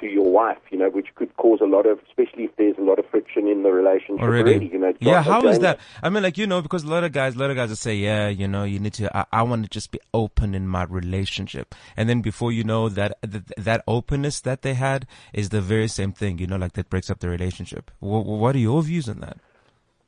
to 0.00 0.06
your 0.06 0.30
wife, 0.30 0.58
you 0.70 0.78
know, 0.78 0.90
which 0.90 1.14
could 1.14 1.36
cause 1.36 1.60
a 1.60 1.66
lot 1.66 1.86
of, 1.86 2.00
especially 2.08 2.44
if 2.44 2.56
there's 2.56 2.76
a 2.78 2.82
lot 2.82 2.98
of 2.98 3.06
friction 3.10 3.46
in 3.46 3.62
the 3.62 3.70
relationship 3.70 4.22
already. 4.22 4.66
you 4.66 4.78
know, 4.78 4.92
yeah, 5.00 5.22
how 5.22 5.46
is 5.46 5.60
that? 5.60 5.78
I 6.02 6.10
mean, 6.10 6.22
like, 6.22 6.38
you 6.38 6.46
know, 6.46 6.60
because 6.60 6.84
a 6.84 6.88
lot 6.88 7.04
of 7.04 7.12
guys, 7.12 7.36
a 7.36 7.38
lot 7.38 7.50
of 7.50 7.56
guys 7.56 7.68
will 7.68 7.76
say, 7.76 7.94
yeah, 7.94 8.28
you 8.28 8.48
know, 8.48 8.64
you 8.64 8.78
need 8.78 8.94
to, 8.94 9.16
I, 9.16 9.26
I 9.32 9.42
want 9.42 9.64
to 9.64 9.68
just 9.68 9.90
be 9.90 10.00
open 10.12 10.54
in 10.54 10.66
my 10.66 10.84
relationship. 10.84 11.74
And 11.96 12.08
then 12.08 12.20
before 12.20 12.52
you 12.52 12.64
know 12.64 12.88
that, 12.88 13.18
that, 13.22 13.52
that 13.56 13.84
openness 13.86 14.40
that 14.40 14.62
they 14.62 14.74
had 14.74 15.06
is 15.32 15.50
the 15.50 15.60
very 15.60 15.88
same 15.88 16.12
thing, 16.12 16.38
you 16.38 16.46
know, 16.46 16.56
like 16.56 16.72
that 16.72 16.90
breaks 16.90 17.10
up 17.10 17.20
the 17.20 17.28
relationship. 17.28 17.90
What, 18.00 18.26
what 18.26 18.56
are 18.56 18.60
your 18.60 18.82
views 18.82 19.08
on 19.08 19.20
that? 19.20 19.38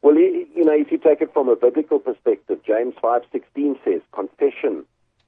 Well, 0.03 0.17
you 0.17 0.47
you 0.55 0.65
know, 0.65 0.73
if 0.73 0.93
you 0.93 0.99
take 0.99 1.21
it 1.21 1.33
from 1.33 1.49
a 1.49 1.57
biblical 1.57 1.99
perspective, 1.99 2.61
James 2.67 2.95
five 3.01 3.23
sixteen 3.33 3.77
says 3.85 4.01
confession 4.13 4.85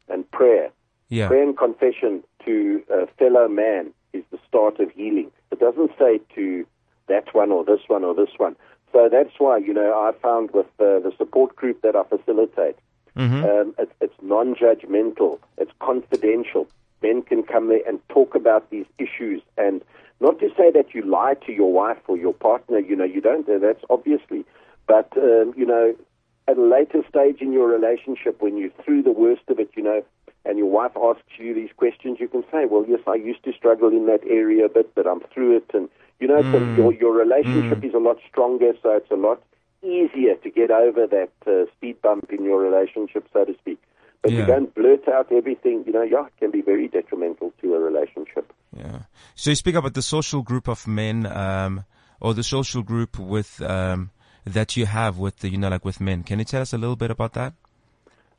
and 0.09 0.31
prayer. 0.31 0.71
Yeah. 1.09 1.29
Prayer 1.29 1.43
and 1.43 1.57
confession 1.57 2.23
to 2.45 2.83
a 2.91 3.07
fellow 3.19 3.49
man 3.49 3.93
is 4.17 4.25
the 4.31 4.39
start 4.49 4.81
of 4.81 4.91
healing. 4.93 5.31
It 5.53 5.61
doesn't 5.61 5.93
say 5.99 6.21
to 6.35 6.67
that 7.09 7.35
one 7.35 7.51
or 7.53 7.65
this 7.65 7.81
one 7.87 8.05
or 8.05 8.15
this 8.15 8.35
one. 8.37 8.57
So 8.93 9.09
that's 9.11 9.35
why, 9.39 9.59
you 9.59 9.75
know, 9.75 9.93
I 9.93 10.13
found 10.21 10.51
with 10.53 10.67
uh, 10.79 11.01
the 11.01 11.13
support 11.19 11.55
group 11.55 11.83
that 11.83 11.95
I 11.97 12.05
facilitate, 12.05 12.77
um, 13.45 13.75
it, 13.79 13.91
it's 14.01 14.15
non-judgmental, 14.23 15.39
it's 15.59 15.73
confidential. 15.81 16.67
Men 17.03 17.23
can 17.23 17.43
come 17.43 17.69
there 17.69 17.87
and 17.87 18.01
talk 18.09 18.35
about 18.35 18.71
these 18.71 18.87
issues 18.99 19.43
and 19.57 19.83
not 20.21 20.39
to 20.41 20.49
say 20.57 20.71
that 20.71 20.95
you 20.95 21.03
lie 21.03 21.35
to 21.47 21.53
your 21.53 21.73
wife 21.73 21.99
or 22.09 22.17
your 22.17 22.33
partner, 22.33 22.79
you 22.79 22.97
know, 22.97 23.05
you 23.05 23.21
don't, 23.21 23.49
uh, 23.49 23.59
that's 23.59 23.85
obviously. 23.91 24.45
But, 24.87 25.13
um, 25.17 25.53
you 25.57 25.67
know, 25.67 25.95
at 26.49 26.57
a 26.57 26.63
later 26.63 27.03
stage 27.09 27.41
in 27.41 27.53
your 27.53 27.69
relationship, 27.69 28.41
when 28.41 28.57
you're 28.57 28.71
through 28.85 29.03
the 29.03 29.13
worst 29.13 29.43
of 29.49 29.59
it, 29.59 29.71
you 29.77 29.83
know, 29.83 30.03
and 30.47 30.59
your 30.59 30.69
wife 30.69 30.93
asks 30.97 31.39
you 31.39 31.55
these 31.55 31.71
questions, 31.77 32.19
you 32.21 32.29
can 32.29 32.43
say, 32.53 32.65
well, 32.71 32.85
yes, 32.89 33.01
I 33.07 33.15
used 33.15 33.43
to 33.45 33.53
struggle 33.53 33.89
in 33.89 34.07
that 34.07 34.25
area 34.29 34.67
a 34.67 34.69
bit, 34.69 34.95
but 34.95 35.07
I'm 35.07 35.21
through 35.33 35.57
it. 35.59 35.71
And, 35.75 35.89
you 36.21 36.29
know, 36.29 36.43
so 36.53 36.59
your, 36.77 36.93
your 36.95 37.13
relationship 37.13 37.85
is 37.85 37.95
a 37.95 37.99
lot 37.99 38.19
stronger, 38.31 38.73
so 38.83 38.91
it's 38.97 39.11
a 39.11 39.17
lot 39.17 39.43
easier 39.83 40.35
to 40.37 40.51
get 40.51 40.71
over 40.71 41.07
that 41.07 41.33
uh, 41.47 41.71
speed 41.77 42.01
bump 42.03 42.31
in 42.31 42.45
your 42.45 42.61
relationship, 42.61 43.27
so 43.33 43.45
to 43.45 43.55
speak. 43.59 43.81
But 44.23 44.33
Yeah. 44.33 44.41
you 44.41 44.47
don't 44.47 44.75
blurt 44.75 45.07
out 45.09 45.31
everything, 45.31 45.85
you 45.87 45.93
know, 45.93 46.03
yeah, 46.03 46.27
it 46.27 46.33
can 46.41 46.51
be 46.51 46.63
very 46.63 46.89
detrimental 46.89 47.53
to 47.61 47.75
a 47.75 47.79
relationship. 47.79 48.53
Yeah. 48.77 49.01
So 49.35 49.51
you 49.51 49.57
speak 49.57 49.75
about 49.75 49.95
the 49.95 50.03
social 50.03 50.43
group 50.43 50.69
of 50.69 50.87
men, 50.87 51.27
um, 51.27 51.85
or 52.21 52.35
the 52.35 52.43
social 52.43 52.83
group 52.83 53.19
with, 53.19 53.61
um, 53.63 54.11
that 54.45 54.77
you 54.77 54.87
have 54.87 55.19
with 55.19 55.39
the, 55.41 55.49
you 55.51 55.59
know, 55.59 55.69
like 55.69 55.85
with 55.85 56.01
men. 56.01 56.23
Can 56.23 56.39
you 56.39 56.45
tell 56.45 56.63
us 56.63 56.73
a 56.73 56.79
little 56.79 56.97
bit 56.97 57.11
about 57.11 57.35
that? 57.35 57.53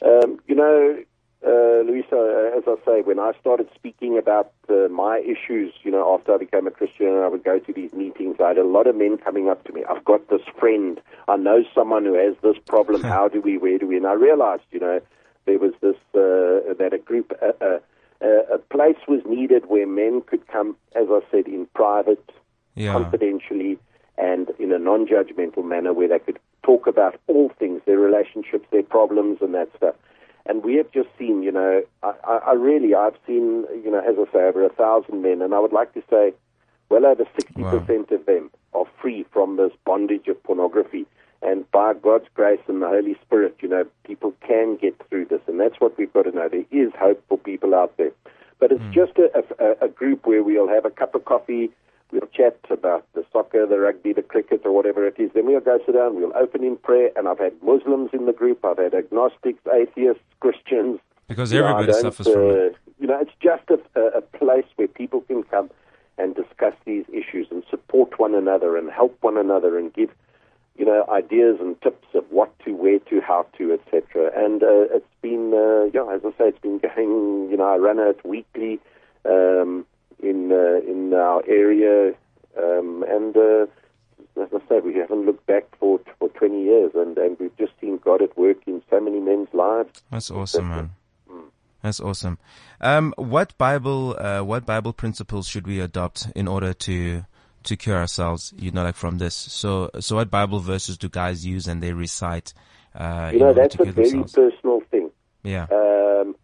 Um, 0.01 0.39
you 0.47 0.55
know, 0.55 1.03
uh, 1.48 1.84
Loyiso, 1.84 2.20
uh, 2.54 2.58
as 2.58 2.64
I 2.68 2.76
say, 2.86 3.02
when 3.02 3.20
I 3.20 3.32
started 3.39 3.68
speaking 3.74 4.18
about 4.18 4.52
uh, 4.70 4.88
my 4.89 5.20
issues, 5.20 5.74
you 5.84 5.91
know, 5.91 6.14
after 6.14 6.34
I 6.34 6.38
became 6.38 6.68
a 6.68 6.72
Christian 6.72 7.08
and 7.08 7.24
I 7.24 7.28
would 7.28 7.43
go 7.43 7.60
to 7.60 7.74
these 7.74 7.93
meetings, 7.93 8.38
I 8.43 8.50
had 8.50 8.58
a 8.58 8.64
lot 8.64 8.88
of 8.88 8.95
men 8.95 9.18
coming 9.18 9.50
up 9.50 9.64
to 9.66 9.74
me. 9.74 9.84
I've 9.89 10.06
got 10.06 10.30
this 10.30 10.41
friend. 10.60 11.00
I 11.28 11.38
know 11.38 11.64
someone 11.74 12.06
who 12.06 12.16
has 12.16 12.36
this 12.43 12.58
problem. 12.66 13.02
How 13.02 13.28
do 13.28 13.39
we, 13.41 13.58
where 13.58 13.78
do 13.78 13.88
we? 13.88 13.98
And 13.98 14.08
I 14.08 14.14
realized, 14.14 14.64
you 14.72 14.80
know, 14.80 15.00
there 15.45 15.60
was 15.60 15.74
this, 15.82 15.95
uh, 16.14 16.74
that 16.78 16.91
a 16.93 16.98
group, 16.98 17.32
uh, 17.41 17.54
uh, 17.64 17.80
uh, 18.22 18.56
a 18.56 18.58
place 18.58 18.98
was 19.08 19.22
needed 19.26 19.64
where 19.68 19.88
men 19.88 20.22
could 20.22 20.48
come, 20.48 20.76
as 20.95 21.08
I 21.10 21.22
said, 21.32 21.48
in 21.48 21.68
private, 21.74 22.32
Yeah. 22.76 22.93
confidentially 22.93 23.80
and 24.18 24.50
in 24.60 24.72
a 24.72 24.80
non-judgmental 24.80 25.64
manner 25.64 25.93
where 25.93 26.08
they 26.08 26.20
could 26.20 26.39
talk 26.64 26.88
about 26.88 27.20
all 27.28 27.50
things, 27.60 27.82
their 27.86 28.00
relationships, 28.00 28.66
their 28.72 28.84
problems 28.84 29.38
and 29.41 29.54
that 29.54 29.70
stuff. 29.78 29.95
And 30.48 30.64
we 30.64 30.76
have 30.76 30.91
just 30.91 31.10
seen, 31.20 31.43
you 31.43 31.52
know, 31.52 31.84
I, 32.04 32.39
I 32.48 32.54
really, 32.54 32.95
I've 32.95 33.18
seen, 33.26 33.66
you 33.84 33.91
know, 33.91 34.00
as 34.00 34.16
I 34.18 34.32
say, 34.32 34.39
over 34.39 34.66
a 34.66 34.70
thousand 34.70 35.22
men, 35.22 35.41
and 35.41 35.54
I 35.54 35.60
would 35.60 35.74
like 35.74 35.93
to 35.93 36.04
say, 36.10 36.34
well 36.89 37.06
over 37.06 37.26
60% 37.26 38.12
of 38.12 38.26
them 38.26 38.50
are 38.74 38.86
free 39.02 39.26
from 39.32 39.58
this 39.58 39.72
bondage 39.86 40.28
of 40.28 40.41
pornography. 40.43 41.06
And 41.41 41.70
by 41.72 41.93
God's 41.93 42.28
grace 42.34 42.62
and 42.68 42.82
the 42.82 42.88
Holy 42.88 43.16
Spirit, 43.26 43.58
you 43.62 43.70
know, 43.70 43.86
people 44.06 44.34
can 44.45 44.78
get 44.78 44.95
through 45.08 45.26
this. 45.26 45.41
And 45.48 45.60
that's 45.60 45.80
what 45.80 45.98
we've 45.98 46.12
got 46.12 46.24
to 46.24 46.32
know. 46.32 46.50
There 46.50 46.64
is 46.72 46.91
hope 46.98 47.24
for 47.28 47.38
people 47.38 47.76
out 47.76 47.95
there. 47.98 48.12
But 48.60 48.72
it's 48.72 48.82
hmm. 48.82 48.91
just 48.91 49.14
a, 49.18 49.43
a, 49.60 49.86
a 49.86 49.88
group 49.88 50.26
where 50.26 50.41
we'll 50.43 50.68
have 50.68 50.86
a 50.86 50.89
cup 50.89 51.14
of 51.14 51.26
coffee, 51.26 51.70
we'll 52.12 52.28
chat 52.34 52.58
about 52.70 53.05
the 53.14 53.26
soccer, 53.32 53.66
the 53.66 53.80
rugby, 53.80 54.14
the 54.14 54.22
cricket, 54.22 54.62
or 54.66 54.72
whatever 54.72 55.05
it 55.08 55.16
is. 55.18 55.32
Then 55.34 55.45
we'll 55.45 55.60
go 55.60 55.80
sit 55.86 55.93
down, 55.93 56.16
we'll 56.16 56.36
open 56.36 56.64
in 56.64 56.78
prayer. 56.78 57.10
And 57.16 57.28
I've 57.28 57.39
had 57.39 57.53
Muslims 57.62 58.12
in 58.14 58.26
the 58.26 58.34
group, 58.34 58.64
I've 58.64 58.78
had 58.78 58.93
agnostics, 58.93 59.60
atheists, 59.74 60.24
Christians. 60.39 60.99
Because 61.28 61.51
You 61.51 61.60
know, 61.62 61.68
everybody 61.68 61.93
suffers 61.99 62.28
from 62.28 62.49
it. 62.51 62.74
uh, 62.74 62.78
You 62.99 63.08
know, 63.08 63.20
it's 63.20 63.32
just 63.41 63.64
a, 63.70 63.80
a, 63.99 64.20
a 64.20 64.22
place 64.22 64.66
where 64.78 64.88
people 64.88 65.22
can 65.22 65.43
come 65.43 65.70
and 66.18 66.36
discuss 66.36 66.74
these 66.86 67.05
issues 67.14 67.47
and 67.51 67.64
support 67.70 68.18
one 68.20 68.34
another 68.34 68.78
and 68.78 68.89
help 68.89 69.16
one 69.22 69.38
another 69.38 69.78
and 69.78 69.93
give, 69.93 70.10
you 70.78 70.86
know, 70.86 71.05
ideas 71.10 71.58
and 71.60 71.80
tips 71.82 72.08
of 72.16 72.24
what 72.32 72.58
to, 72.60 72.72
where 72.72 72.99
to, 72.99 73.22
how 73.22 73.45
to, 73.58 73.74
etc. 73.74 74.32
And 74.36 74.64
uh, 74.64 74.95
it's 74.95 75.05
been, 75.22 75.53
uh, 75.53 75.91
yeah, 75.93 76.12
as 76.16 76.22
I 76.26 76.30
say, 76.38 76.47
it's 76.49 76.60
been 76.60 76.80
going. 76.80 77.49
You 77.51 77.58
know, 77.58 77.66
I 77.66 77.76
run 77.78 77.99
it 77.99 78.26
weekly 78.26 78.80
um, 79.26 79.86
in 80.20 80.51
uh, 80.51 80.80
in 80.89 81.13
our 81.13 81.43
area, 81.47 82.13
um, 82.57 83.03
and 83.07 83.36
uh, 83.38 83.65
as 84.41 84.49
I 84.53 84.59
say, 84.70 84.80
we 84.80 84.95
haven't 84.95 85.26
looked 85.26 85.45
back 85.45 85.65
for 85.80 85.99
for 86.20 86.30
20 86.30 86.63
years, 86.63 86.91
and, 86.95 87.18
and 87.18 87.38
we've 87.39 87.55
just 87.57 87.74
seen 87.82 87.97
God 87.97 88.22
at 88.22 88.38
work 88.38 88.57
in 88.68 88.82
so 88.89 88.99
many 88.99 89.20
men's 89.20 89.49
lives. 89.53 90.01
That's 90.11 90.32
awesome, 90.32 90.70
man. 90.70 90.91
That's 91.84 91.99
awesome. 91.99 92.38
Um, 92.82 93.13
what 93.18 93.57
Bible, 93.57 94.15
uh, 94.20 94.41
what 94.41 94.65
Bible 94.65 94.93
principles 94.93 95.47
should 95.47 95.68
we 95.68 95.80
adopt 95.80 96.28
in 96.36 96.47
order 96.47 96.74
to 96.74 97.26
to 97.63 97.76
cure 97.78 97.97
ourselves? 97.97 98.53
You 98.57 98.72
know, 98.72 98.84
like 98.84 98.95
from 98.95 99.20
this. 99.20 99.36
So, 99.36 99.91
so 99.99 100.15
what 100.15 100.30
Bible 100.32 100.59
verses 100.59 100.97
do 100.97 101.07
guys 101.07 101.45
use 101.45 101.68
and 101.68 101.82
they 101.82 101.93
recite? 101.93 102.53
Uh, 102.95 103.30
You 103.32 103.39
know, 103.39 103.53
that's 103.53 103.76
a 103.76 103.86
very 103.86 104.09
themselves? 104.09 104.34
personal 104.34 104.82
thing. 104.89 105.11
Yeah. 105.43 105.68
Um, 105.72 106.36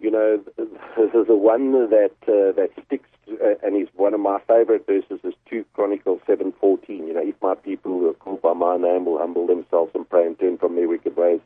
you 0.00 0.10
know, 0.10 0.40
there's 0.56 1.28
a 1.28 1.36
one 1.36 1.72
that 1.90 2.10
uh, 2.26 2.52
that 2.56 2.70
sticks, 2.86 3.08
uh, 3.40 3.54
and 3.66 3.76
is 3.80 3.88
one 3.94 4.14
of 4.14 4.20
my 4.20 4.38
favorite 4.48 4.86
verses 4.86 5.20
is 5.24 5.34
two 5.48 5.64
Chronicles 5.74 6.20
seven 6.26 6.52
fourteen. 6.60 7.06
You 7.06 7.14
know, 7.14 7.22
if 7.22 7.34
my 7.42 7.54
people 7.54 7.92
who 7.92 8.08
are 8.10 8.14
called 8.14 8.42
by 8.42 8.52
my 8.52 8.76
name 8.76 9.04
will 9.04 9.18
humble 9.18 9.46
themselves 9.46 9.92
and 9.94 10.08
pray 10.08 10.26
and 10.26 10.38
turn 10.38 10.58
from 10.58 10.76
their 10.76 10.88
wicked 10.88 11.16
ways, 11.16 11.40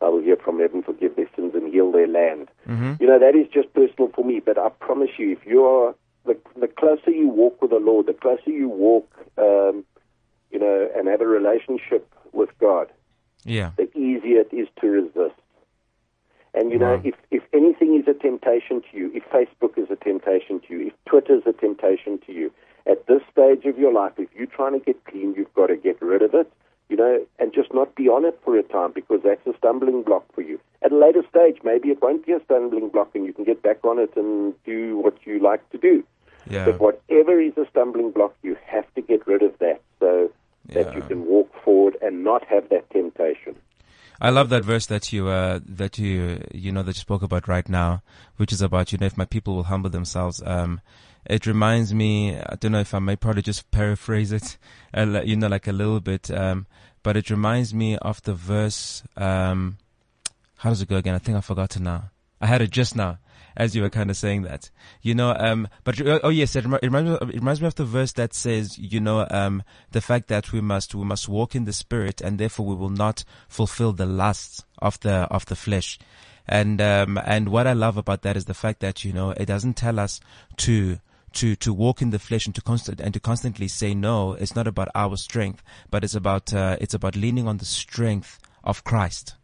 I 0.00 0.08
will 0.08 0.20
hear 0.22 0.36
from 0.36 0.60
heaven, 0.60 0.82
forgive 0.82 1.16
their 1.16 1.28
sins, 1.34 1.54
and 1.54 1.72
heal 1.72 1.90
their 1.92 2.06
land. 2.06 2.48
You 3.00 3.06
know, 3.06 3.18
that 3.18 3.34
is 3.34 3.46
just 3.52 3.72
personal 3.74 4.10
for 4.14 4.24
me. 4.24 4.40
But 4.40 4.58
I 4.58 4.68
promise 4.68 5.10
you, 5.18 5.32
if 5.32 5.46
you 5.46 5.64
are 5.64 5.94
the 6.24 6.36
the 6.60 6.68
closer 6.68 7.10
you 7.10 7.28
walk 7.28 7.60
with 7.62 7.70
the 7.70 7.78
Lord, 7.78 8.06
the 8.06 8.12
closer 8.14 8.50
you 8.50 8.68
walk, 8.68 9.08
um, 9.38 9.84
you 10.50 10.58
know, 10.58 10.88
and 10.96 11.08
have 11.08 11.20
a 11.20 11.26
relationship 11.26 12.12
with 12.32 12.50
God, 12.58 12.88
Yeah. 13.44 13.70
the 13.76 13.88
easier 13.96 14.40
it 14.40 14.52
is 14.52 14.68
to 14.80 14.86
resist. 14.88 15.34
And 16.54 16.70
you 16.70 16.78
know, 16.78 17.00
if 17.04 17.14
if 17.30 17.42
anything 17.52 18.00
is 18.00 18.08
a 18.08 18.18
temptation 18.18 18.82
to 18.90 18.96
you, 18.96 19.12
if 19.14 19.24
Facebook 19.30 19.78
is 19.78 19.90
a 19.90 19.96
temptation 19.96 20.60
to 20.66 20.74
you, 20.74 20.86
if 20.88 20.92
Twitter 21.06 21.36
is 21.36 21.42
a 21.46 21.52
temptation 21.52 22.18
to 22.26 22.32
you, 22.32 22.52
at 22.86 23.06
this 23.06 23.22
stage 23.30 23.64
of 23.66 23.78
your 23.78 23.92
life, 23.92 24.12
if 24.16 24.28
you're 24.34 24.46
trying 24.46 24.72
to 24.72 24.84
get 24.84 25.04
clean, 25.04 25.34
you've 25.36 25.52
got 25.54 25.66
to 25.66 25.76
get 25.76 26.00
rid 26.00 26.22
of 26.22 26.34
it, 26.34 26.50
you 26.88 26.96
know, 26.96 27.24
and 27.38 27.52
just 27.52 27.72
not 27.74 27.94
be 27.94 28.08
on 28.08 28.24
it 28.24 28.38
for 28.44 28.56
a 28.56 28.62
time 28.62 28.92
because 28.92 29.20
that's 29.22 29.46
a 29.46 29.56
stumbling 29.58 30.02
block 30.02 30.24
for 30.34 30.40
you. 30.40 30.58
At 30.82 30.92
a 30.92 30.96
later 30.96 31.22
stage, 31.28 31.58
maybe 31.62 31.88
it 31.88 32.00
won't 32.00 32.24
be 32.24 32.32
a 32.32 32.40
stumbling 32.44 32.88
block 32.88 33.10
and 33.14 33.26
you 33.26 33.32
can 33.32 33.44
get 33.44 33.62
back 33.62 33.84
on 33.84 33.98
it 33.98 34.16
and 34.16 34.54
do 34.64 34.98
what 34.98 35.14
you 35.24 35.38
like 35.38 35.68
to 35.70 35.78
do. 35.78 36.02
Yeah. 36.48 36.64
But 36.64 36.80
whatever 36.80 37.40
is 37.40 37.56
a 37.58 37.66
stumbling 37.70 38.10
block, 38.10 38.34
you 38.42 38.56
have 38.66 38.86
to 38.94 39.02
get 39.02 39.26
rid 39.26 39.42
of 39.42 39.58
that 39.58 39.82
so 40.00 40.30
that 40.70 40.94
you 40.94 41.02
can 41.02 41.26
walk 41.26 41.52
forward 41.62 41.96
and 42.00 42.24
not 42.24 42.44
have 42.46 42.68
that 42.70 42.88
temptation. 42.90 43.54
I 44.20 44.30
love 44.30 44.48
that 44.48 44.64
verse 44.64 44.86
that 44.86 45.12
you 45.12 45.28
uh, 45.28 45.60
that 45.64 45.98
you 45.98 46.42
you 46.52 46.72
know 46.72 46.82
that 46.82 46.96
you 46.96 47.00
spoke 47.00 47.22
about 47.22 47.46
right 47.46 47.68
now, 47.68 48.02
which 48.36 48.52
is 48.52 48.60
about 48.60 48.90
you 48.92 48.98
know 48.98 49.06
if 49.06 49.16
my 49.16 49.24
people 49.24 49.54
will 49.54 49.64
humble 49.64 49.90
themselves. 49.90 50.42
Um, 50.44 50.80
it 51.26 51.46
reminds 51.46 51.94
me. 51.94 52.36
I 52.36 52.56
don't 52.58 52.72
know 52.72 52.80
if 52.80 52.94
I 52.94 52.98
may 52.98 53.16
probably 53.16 53.42
just 53.42 53.70
paraphrase 53.70 54.32
it, 54.32 54.56
you 54.96 55.36
know, 55.36 55.48
like 55.48 55.66
a 55.66 55.72
little 55.72 56.00
bit. 56.00 56.30
Um, 56.30 56.66
but 57.02 57.16
it 57.16 57.30
reminds 57.30 57.72
me 57.72 57.96
of 57.98 58.22
the 58.22 58.34
verse. 58.34 59.02
Um, 59.16 59.78
how 60.56 60.70
does 60.70 60.82
it 60.82 60.88
go 60.88 60.96
again? 60.96 61.14
I 61.14 61.18
think 61.18 61.36
I 61.36 61.40
forgot 61.40 61.76
it 61.76 61.80
now. 61.80 62.10
I 62.40 62.46
had 62.46 62.62
it 62.62 62.70
just 62.70 62.96
now, 62.96 63.18
as 63.58 63.74
you 63.74 63.82
were 63.82 63.90
kind 63.90 64.08
of 64.08 64.16
saying 64.16 64.42
that, 64.42 64.70
you 65.02 65.14
know, 65.14 65.34
um, 65.36 65.66
but, 65.82 66.00
oh 66.22 66.28
yes, 66.28 66.54
it, 66.54 66.64
me, 66.64 66.78
it 66.80 66.90
reminds 66.90 67.60
me 67.60 67.66
of 67.66 67.74
the 67.74 67.84
verse 67.84 68.12
that 68.12 68.32
says, 68.32 68.78
you 68.78 69.00
know, 69.00 69.26
um, 69.30 69.64
the 69.90 70.00
fact 70.00 70.28
that 70.28 70.52
we 70.52 70.60
must, 70.60 70.94
we 70.94 71.04
must 71.04 71.28
walk 71.28 71.56
in 71.56 71.64
the 71.64 71.72
spirit 71.72 72.20
and 72.20 72.38
therefore 72.38 72.64
we 72.64 72.76
will 72.76 72.88
not 72.88 73.24
fulfill 73.48 73.92
the 73.92 74.06
lusts 74.06 74.64
of 74.78 75.00
the, 75.00 75.26
of 75.30 75.44
the 75.46 75.56
flesh. 75.56 75.98
And, 76.46 76.80
um, 76.80 77.18
and 77.18 77.48
what 77.48 77.66
I 77.66 77.72
love 77.72 77.96
about 77.96 78.22
that 78.22 78.36
is 78.36 78.44
the 78.44 78.54
fact 78.54 78.78
that, 78.78 79.04
you 79.04 79.12
know, 79.12 79.32
it 79.32 79.46
doesn't 79.46 79.74
tell 79.74 79.98
us 79.98 80.20
to, 80.58 81.00
to, 81.32 81.56
to 81.56 81.74
walk 81.74 82.00
in 82.00 82.10
the 82.10 82.20
flesh 82.20 82.46
and 82.46 82.54
to 82.54 82.62
constant, 82.62 83.00
and 83.00 83.12
to 83.12 83.20
constantly 83.20 83.66
say 83.66 83.92
no. 83.92 84.34
It's 84.34 84.54
not 84.54 84.68
about 84.68 84.88
our 84.94 85.16
strength, 85.16 85.64
but 85.90 86.04
it's 86.04 86.14
about, 86.14 86.54
uh, 86.54 86.76
it's 86.80 86.94
about 86.94 87.16
leaning 87.16 87.48
on 87.48 87.58
the 87.58 87.64
strength 87.64 88.38
of 88.62 88.84
Christ. 88.84 89.34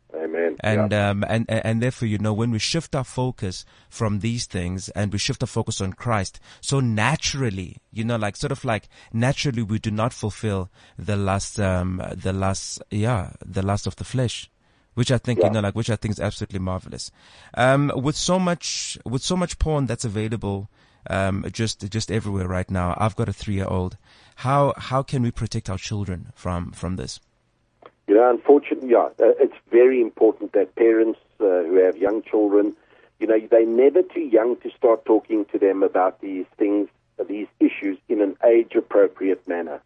And, 0.61 0.93
yeah. 0.93 1.11
um, 1.11 1.25
and, 1.29 1.45
and 1.49 1.65
and 1.65 1.83
therefore, 1.83 2.09
you 2.09 2.19
know, 2.19 2.33
when 2.33 2.51
we 2.51 2.59
shift 2.59 2.95
our 2.95 3.05
focus 3.05 3.65
from 3.89 4.21
these 4.21 4.47
things 4.47 4.89
and 4.91 5.13
we 5.13 5.19
shift 5.19 5.43
our 5.43 5.47
focus 5.47 5.81
on 5.81 5.93
Christ, 5.93 6.41
so 6.61 6.81
naturally, 6.81 7.79
you 7.93 8.05
know, 8.05 8.17
like 8.17 8.37
sort 8.37 8.53
of 8.53 8.65
like 8.65 8.89
naturally 9.13 9.63
we 9.63 9.79
do 9.79 9.91
not 9.91 10.13
fulfill 10.13 10.71
the 10.99 11.17
last, 11.17 11.59
um, 11.61 12.03
the 12.15 12.33
last, 12.33 12.83
yeah, 12.91 13.31
the 13.45 13.63
last 13.63 13.87
of 13.87 13.97
the 13.97 14.05
flesh. 14.05 14.51
Which 14.95 15.11
I 15.11 15.19
think, 15.19 15.41
Yeah. 15.41 15.47
you 15.47 15.53
know, 15.55 15.61
like, 15.61 15.75
which 15.75 15.91
I 15.91 15.97
think 15.97 16.13
is 16.13 16.21
absolutely 16.21 16.61
marvelous. 16.61 17.11
Um, 17.55 17.91
with 17.97 18.15
so 18.15 18.39
much, 18.39 18.97
with 19.05 19.23
so 19.23 19.37
much 19.37 19.59
porn 19.59 19.87
that's 19.87 20.05
available, 20.05 20.71
um, 21.11 21.45
just, 21.51 21.91
just 21.91 22.13
everywhere 22.13 22.47
right 22.47 22.71
now. 22.71 22.95
I've 22.97 23.17
got 23.17 23.29
a 23.29 23.33
three 23.33 23.55
year 23.55 23.67
old. 23.67 23.97
How, 24.37 24.73
how 24.77 25.03
can 25.03 25.23
we 25.23 25.33
protect 25.33 25.69
our 25.69 25.79
children 25.79 26.31
from, 26.37 26.71
from 26.71 26.95
this? 26.95 27.19
You 28.07 28.15
know, 28.17 28.29
unfortunately, 28.31 28.91
yeah, 28.91 29.09
uh, 29.19 29.33
it's 29.41 29.57
very 29.71 30.01
important 30.01 30.53
that 30.53 30.75
parents 30.75 31.19
uh, 31.41 31.45
who 31.45 31.77
have 31.77 31.97
young 31.97 32.23
children, 32.23 32.77
you 33.19 33.27
know, 33.27 33.39
they're 33.51 33.67
never 33.67 34.03
too 34.03 34.21
young 34.21 34.57
to 34.57 34.71
start 34.71 35.05
talking 35.07 35.47
to 35.47 35.59
them 35.59 35.83
about 35.83 36.21
these 36.21 36.45
things, 36.59 36.89
these 37.29 37.47
issues 37.61 37.97
in 38.09 38.21
an 38.21 38.37
age-appropriate 38.45 39.47
manner. 39.49 39.81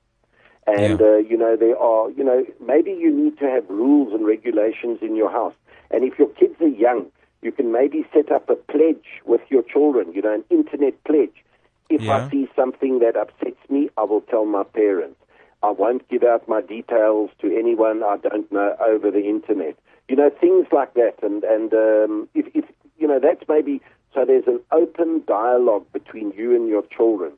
And, 0.66 1.00
Yeah. 1.00 1.06
uh, 1.06 1.16
you 1.18 1.36
know, 1.36 1.56
there 1.56 1.78
are, 1.78 2.10
you 2.10 2.24
know, 2.24 2.44
maybe 2.60 2.90
you 2.90 3.10
need 3.10 3.38
to 3.38 3.48
have 3.48 3.68
rules 3.70 4.12
and 4.12 4.26
regulations 4.26 4.98
in 5.00 5.14
your 5.14 5.30
house. 5.30 5.54
And 5.90 6.04
if 6.04 6.18
your 6.18 6.28
kids 6.28 6.60
are 6.60 6.66
young, 6.66 7.06
you 7.40 7.52
can 7.52 7.70
maybe 7.70 8.04
set 8.12 8.32
up 8.32 8.50
a 8.50 8.56
pledge 8.56 9.06
with 9.24 9.42
your 9.48 9.62
children, 9.62 10.12
you 10.12 10.22
know, 10.22 10.34
an 10.34 10.44
internet 10.50 11.02
pledge. 11.04 11.44
If 11.88 12.02
Yeah. 12.02 12.26
I 12.26 12.30
see 12.30 12.48
something 12.56 12.98
that 12.98 13.16
upsets 13.16 13.70
me, 13.70 13.88
I 13.96 14.02
will 14.02 14.22
tell 14.22 14.44
my 14.44 14.64
parents. 14.64 15.18
I 15.62 15.70
won't 15.70 16.09
give 16.09 16.22
out 16.22 16.48
my 16.48 16.61
details 16.61 17.30
to 17.40 17.56
anyone 17.56 18.02
I 18.02 18.16
don't 18.16 18.50
know 18.52 18.76
over 18.80 19.11
the 19.11 19.24
internet. 19.24 19.76
You 20.09 20.16
know, 20.16 20.30
things 20.30 20.66
like 20.72 20.94
that. 20.94 21.14
And, 21.22 21.44
and 21.44 21.72
um, 21.74 22.28
if, 22.34 22.46
if, 22.54 22.64
you 22.98 23.06
know, 23.06 23.18
that's 23.20 23.42
maybe, 23.48 23.82
so 24.14 24.24
there's 24.24 24.46
an 24.46 24.61
open 24.72 25.22
dialogue 25.26 25.86
between 25.92 26.32
you 26.36 26.54
and 26.54 26.68
your 26.68 26.82
children. 26.96 27.32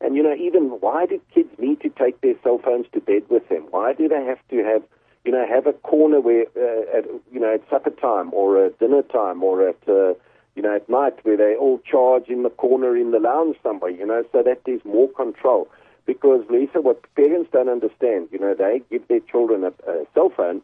And, 0.00 0.16
you 0.16 0.22
know, 0.22 0.34
even 0.34 0.64
why 0.80 1.06
do 1.06 1.20
kids 1.32 1.50
need 1.58 1.80
to 1.82 1.88
take 1.88 2.20
their 2.20 2.34
cell 2.42 2.58
phones 2.62 2.86
to 2.92 3.00
bed 3.00 3.22
with 3.28 3.48
them? 3.48 3.66
Why 3.70 3.92
do 3.92 4.08
they 4.08 4.24
have 4.24 4.40
to 4.50 4.64
have, 4.64 4.82
you 5.24 5.32
know, 5.32 5.46
have 5.46 5.66
a 5.66 5.72
corner 5.72 6.20
where, 6.20 6.46
uh, 6.56 6.98
at, 6.98 7.04
you 7.32 7.40
know, 7.40 7.54
at 7.54 7.68
supper 7.70 7.90
time 7.90 8.30
or 8.32 8.64
at 8.64 8.78
dinner 8.78 9.02
time 9.02 9.42
or 9.42 9.68
at, 9.68 9.78
uh, 9.88 10.14
you 10.54 10.62
know, 10.62 10.74
at 10.74 10.88
night 10.88 11.14
where 11.22 11.36
they 11.36 11.54
all 11.54 11.78
charge 11.90 12.28
in 12.28 12.42
the 12.42 12.50
corner 12.50 12.96
in 12.96 13.10
the 13.10 13.20
lounge 13.20 13.56
somewhere, 13.62 13.90
you 13.90 14.06
know, 14.06 14.24
so 14.32 14.42
that 14.42 14.62
there's 14.66 14.84
more 14.84 15.08
control. 15.10 15.68
Because, 16.06 16.44
Loyiso, 16.44 16.82
what 16.82 17.02
parents 17.14 17.50
don't 17.52 17.68
understand, 17.68 18.28
you 18.30 18.38
know, 18.38 18.54
they 18.54 18.80
give 18.90 19.06
their 19.08 19.20
children 19.20 19.64
a, 19.64 19.90
a 19.90 20.06
cell 20.14 20.30
phone. 20.30 20.62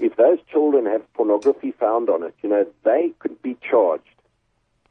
If 0.00 0.16
those 0.16 0.38
children 0.50 0.86
have 0.86 1.02
pornography 1.14 1.72
found 1.72 2.08
on 2.10 2.22
it, 2.24 2.34
you 2.42 2.48
know, 2.48 2.66
they 2.84 3.12
could 3.20 3.40
be 3.42 3.56
charged 3.62 4.04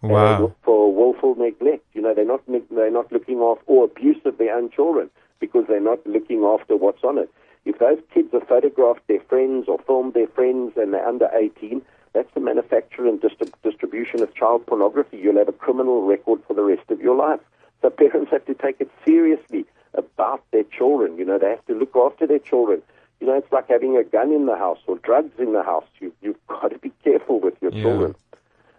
uh, 0.04 0.48
for 0.64 0.94
willful 0.94 1.36
neglect. 1.36 1.84
You 1.94 2.02
know, 2.02 2.14
they're 2.14 2.26
not 2.26 2.42
they're 2.48 2.92
not 2.92 3.12
looking 3.12 3.40
after 3.40 3.64
or 3.66 3.86
abuse 3.86 4.22
of 4.26 4.38
their 4.38 4.56
own 4.56 4.70
children 4.70 5.10
because 5.40 5.66
they're 5.68 5.80
not 5.80 6.06
looking 6.06 6.44
after 6.44 6.76
what's 6.78 7.04
on 7.04 7.18
it. 7.18 7.30
If 7.66 7.80
those 7.80 8.00
kids 8.14 8.30
have 8.32 8.48
photographed 8.48 9.08
their 9.08 9.20
friends 9.22 9.68
or 9.68 9.80
filmed 9.80 10.14
their 10.14 10.28
friends 10.28 10.74
and 10.78 10.94
they're 10.94 11.08
under 11.08 11.30
18, 11.34 11.82
that's 12.14 12.34
the 12.34 12.40
manufacture 12.40 13.06
and 13.06 13.20
distri- 13.20 13.52
distribution 13.64 14.22
of 14.22 14.34
child 14.34 14.66
pornography. 14.66 15.18
You'll 15.18 15.38
have 15.38 15.50
a 15.50 15.54
criminal 15.54 16.04
record 16.04 16.42
for 16.48 16.54
the 16.54 16.64
rest 16.64 16.90
of 16.90 17.02
your 17.02 17.16
life. 17.16 17.42
So 17.82 17.90
parents 17.90 18.32
have 18.32 18.46
to 18.46 18.54
take 18.54 18.80
it 18.80 18.90
seriously 19.06 19.66
about 20.00 20.44
their 20.52 20.64
children. 20.64 21.18
You 21.18 21.26
know, 21.26 21.38
they 21.38 21.50
have 21.52 21.66
to 21.68 21.74
look 21.76 21.96
after 21.96 22.26
their 22.26 22.40
children. 22.40 22.82
You 23.20 23.28
know, 23.28 23.38
it's 23.38 23.52
like 23.52 23.68
having 23.70 23.98
a 23.98 24.04
gun 24.04 24.32
in 24.32 24.46
the 24.46 24.56
house 24.56 24.80
or 24.88 24.98
drugs 24.98 25.34
in 25.38 25.54
the 25.54 25.64
house. 25.64 25.86
You, 26.00 26.14
you've 26.22 26.44
got 26.48 26.70
to 26.72 26.80
be 26.80 26.92
careful 27.04 27.40
with 27.40 27.56
your 27.62 27.72
Yeah. 27.72 27.82
children. 27.82 28.16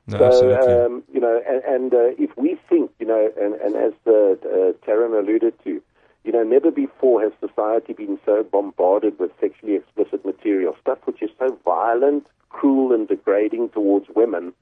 No, 0.07 0.19
So, 0.19 0.27
absolutely. 0.27 0.87
um, 0.87 1.03
you 1.13 1.21
know, 1.21 1.41
and, 1.49 1.63
and 1.65 1.95
uh, 1.95 2.15
if 2.19 2.37
we 2.37 2.59
think, 2.69 2.91
you 2.99 3.07
know, 3.07 3.31
and, 3.41 3.55
and 3.55 3.77
as 3.77 3.93
uh, 4.07 4.13
uh, 4.13 4.73
Taryn 4.85 5.19
alluded 5.19 5.55
to, 5.65 5.81
you 6.25 6.33
know, 6.33 6.43
never 6.43 6.71
before 6.71 7.23
has 7.23 7.33
society 7.41 7.93
been 7.93 8.19
so 8.27 8.43
bombarded 8.43 9.19
with 9.19 9.31
sexually 9.41 9.77
explicit 9.77 10.25
material, 10.25 10.77
stuff 10.81 10.99
which 11.05 11.23
is 11.23 11.31
so 11.39 11.57
violent, 11.65 12.27
cruel, 12.51 12.93
and 12.93 13.09
degrading 13.09 13.71
towards 13.71 14.07
women. 14.15 14.53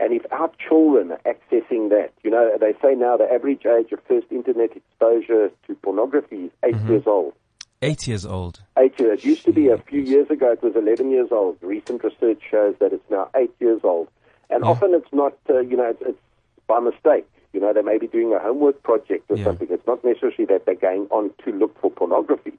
And 0.00 0.14
if 0.14 0.24
our 0.32 0.50
children 0.66 1.12
are 1.12 1.20
accessing 1.26 1.90
that, 1.90 2.10
you 2.24 2.30
know, 2.30 2.56
they 2.58 2.72
say 2.82 2.94
now 2.94 3.16
the 3.18 3.30
average 3.30 3.66
age 3.66 3.92
of 3.92 4.00
first 4.08 4.26
internet 4.30 4.74
exposure 4.74 5.50
to 5.66 5.74
pornography 5.76 6.46
is 6.46 6.50
8 6.64 6.74
Mm-hmm. 6.74 6.88
years 6.90 7.02
old. 7.06 7.34
Eight 7.82 8.06
years 8.08 8.24
old. 8.26 8.60
Eight 8.78 8.98
years. 8.98 9.20
It 9.20 9.24
used 9.26 9.44
to 9.44 9.52
be 9.52 9.68
a 9.68 9.76
few 9.78 10.00
years 10.00 10.28
ago, 10.30 10.52
it 10.52 10.62
was 10.62 10.74
11 10.74 11.10
years 11.10 11.28
old. 11.30 11.58
Recent 11.60 12.02
research 12.02 12.40
shows 12.50 12.74
that 12.80 12.92
it's 12.92 13.10
now 13.10 13.28
eight 13.36 13.54
years 13.60 13.80
old. 13.84 14.08
And 14.48 14.64
Yeah. 14.64 14.70
often 14.70 14.94
it's 14.94 15.12
not, 15.12 15.34
uh, 15.48 15.60
you 15.60 15.76
know, 15.76 15.84
it's, 15.90 16.02
it's 16.02 16.18
by 16.66 16.80
mistake. 16.80 17.26
You 17.52 17.60
know, 17.60 17.72
they 17.72 17.82
may 17.82 17.98
be 17.98 18.06
doing 18.06 18.32
a 18.32 18.38
homework 18.38 18.82
project 18.82 19.30
or 19.30 19.36
Yeah. 19.36 19.44
something. 19.44 19.68
It's 19.70 19.86
not 19.86 20.02
necessarily 20.04 20.44
that 20.46 20.64
they're 20.66 20.74
going 20.74 21.08
on 21.10 21.30
to 21.44 21.52
look 21.52 21.78
for 21.80 21.90
pornography, 21.90 22.52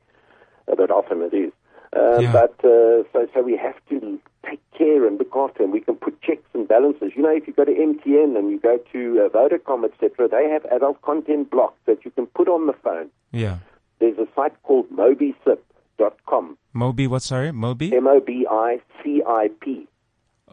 uh, 0.67 0.75
but 0.75 0.91
often 0.91 1.21
it 1.23 1.33
is. 1.33 1.51
Um, 1.93 2.21
Yeah. 2.21 2.31
But 2.31 2.55
uh, 2.63 3.03
so, 3.11 3.27
so 3.33 3.41
we 3.41 3.57
have 3.57 3.75
to 3.89 4.19
take 4.47 4.61
care 4.77 5.05
and 5.05 5.17
look 5.19 5.35
after 5.35 5.63
them. 5.63 5.71
We 5.71 5.81
can 5.81 5.95
put 5.95 6.21
checks 6.21 6.47
and 6.53 6.67
balances. 6.67 7.11
You 7.15 7.23
know, 7.23 7.35
if 7.35 7.47
you 7.47 7.53
go 7.53 7.65
to 7.65 7.71
MTN 7.71 8.37
and 8.37 8.49
you 8.49 8.59
go 8.59 8.77
to 8.93 9.25
uh, 9.25 9.29
Vodacom, 9.29 9.85
etc., 9.85 10.27
they 10.29 10.49
have 10.49 10.65
adult 10.65 11.01
content 11.01 11.51
blocks 11.51 11.79
that 11.85 12.03
you 12.05 12.11
can 12.11 12.27
put 12.27 12.47
on 12.47 12.67
the 12.67 12.73
phone. 12.73 13.09
Yeah. 13.31 13.57
There's 13.99 14.17
a 14.17 14.27
site 14.35 14.53
called 14.63 14.89
mobicip.com. 14.89 16.57
Moby, 16.73 17.07
what, 17.07 17.21
sorry? 17.21 17.51
Moby? 17.51 17.95
M 17.95 18.07
O 18.07 18.19
B 18.19 18.47
I 18.49 18.79
C 19.03 19.21
I 19.27 19.49
P. 19.61 19.87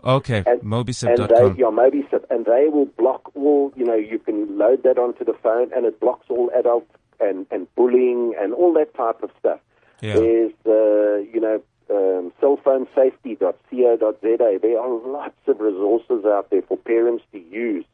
Okay. 0.04 0.44
And, 0.46 0.62
and 0.62 1.28
they, 1.28 1.60
yeah, 1.60 1.66
Mobicip, 1.66 2.24
and 2.30 2.44
they 2.44 2.68
will 2.70 2.86
block 2.86 3.30
all. 3.34 3.72
You 3.76 3.84
know, 3.84 3.94
you 3.94 4.18
can 4.18 4.58
load 4.58 4.82
that 4.84 4.98
onto 4.98 5.24
the 5.24 5.34
phone, 5.42 5.70
and 5.74 5.86
it 5.86 5.98
blocks 6.00 6.26
all 6.28 6.50
adult 6.56 6.86
and 7.20 7.46
and 7.50 7.66
bullying 7.74 8.34
and 8.38 8.52
all 8.52 8.72
that 8.74 8.94
type 8.94 9.22
of 9.22 9.30
stuff. 9.38 9.60
Yeah. 10.00 10.14
There's 10.14 10.52
uh, 10.66 11.16
you 11.32 11.40
know 11.40 11.62
um, 11.90 12.32
cellphonesafety.co.za. 12.40 14.58
There 14.62 14.78
are 14.78 15.08
lots 15.08 15.36
of 15.46 15.60
resources 15.60 16.24
out 16.24 16.50
there 16.50 16.62
for 16.62 16.76
parents 16.76 17.24
to 17.32 17.38
use. 17.38 17.84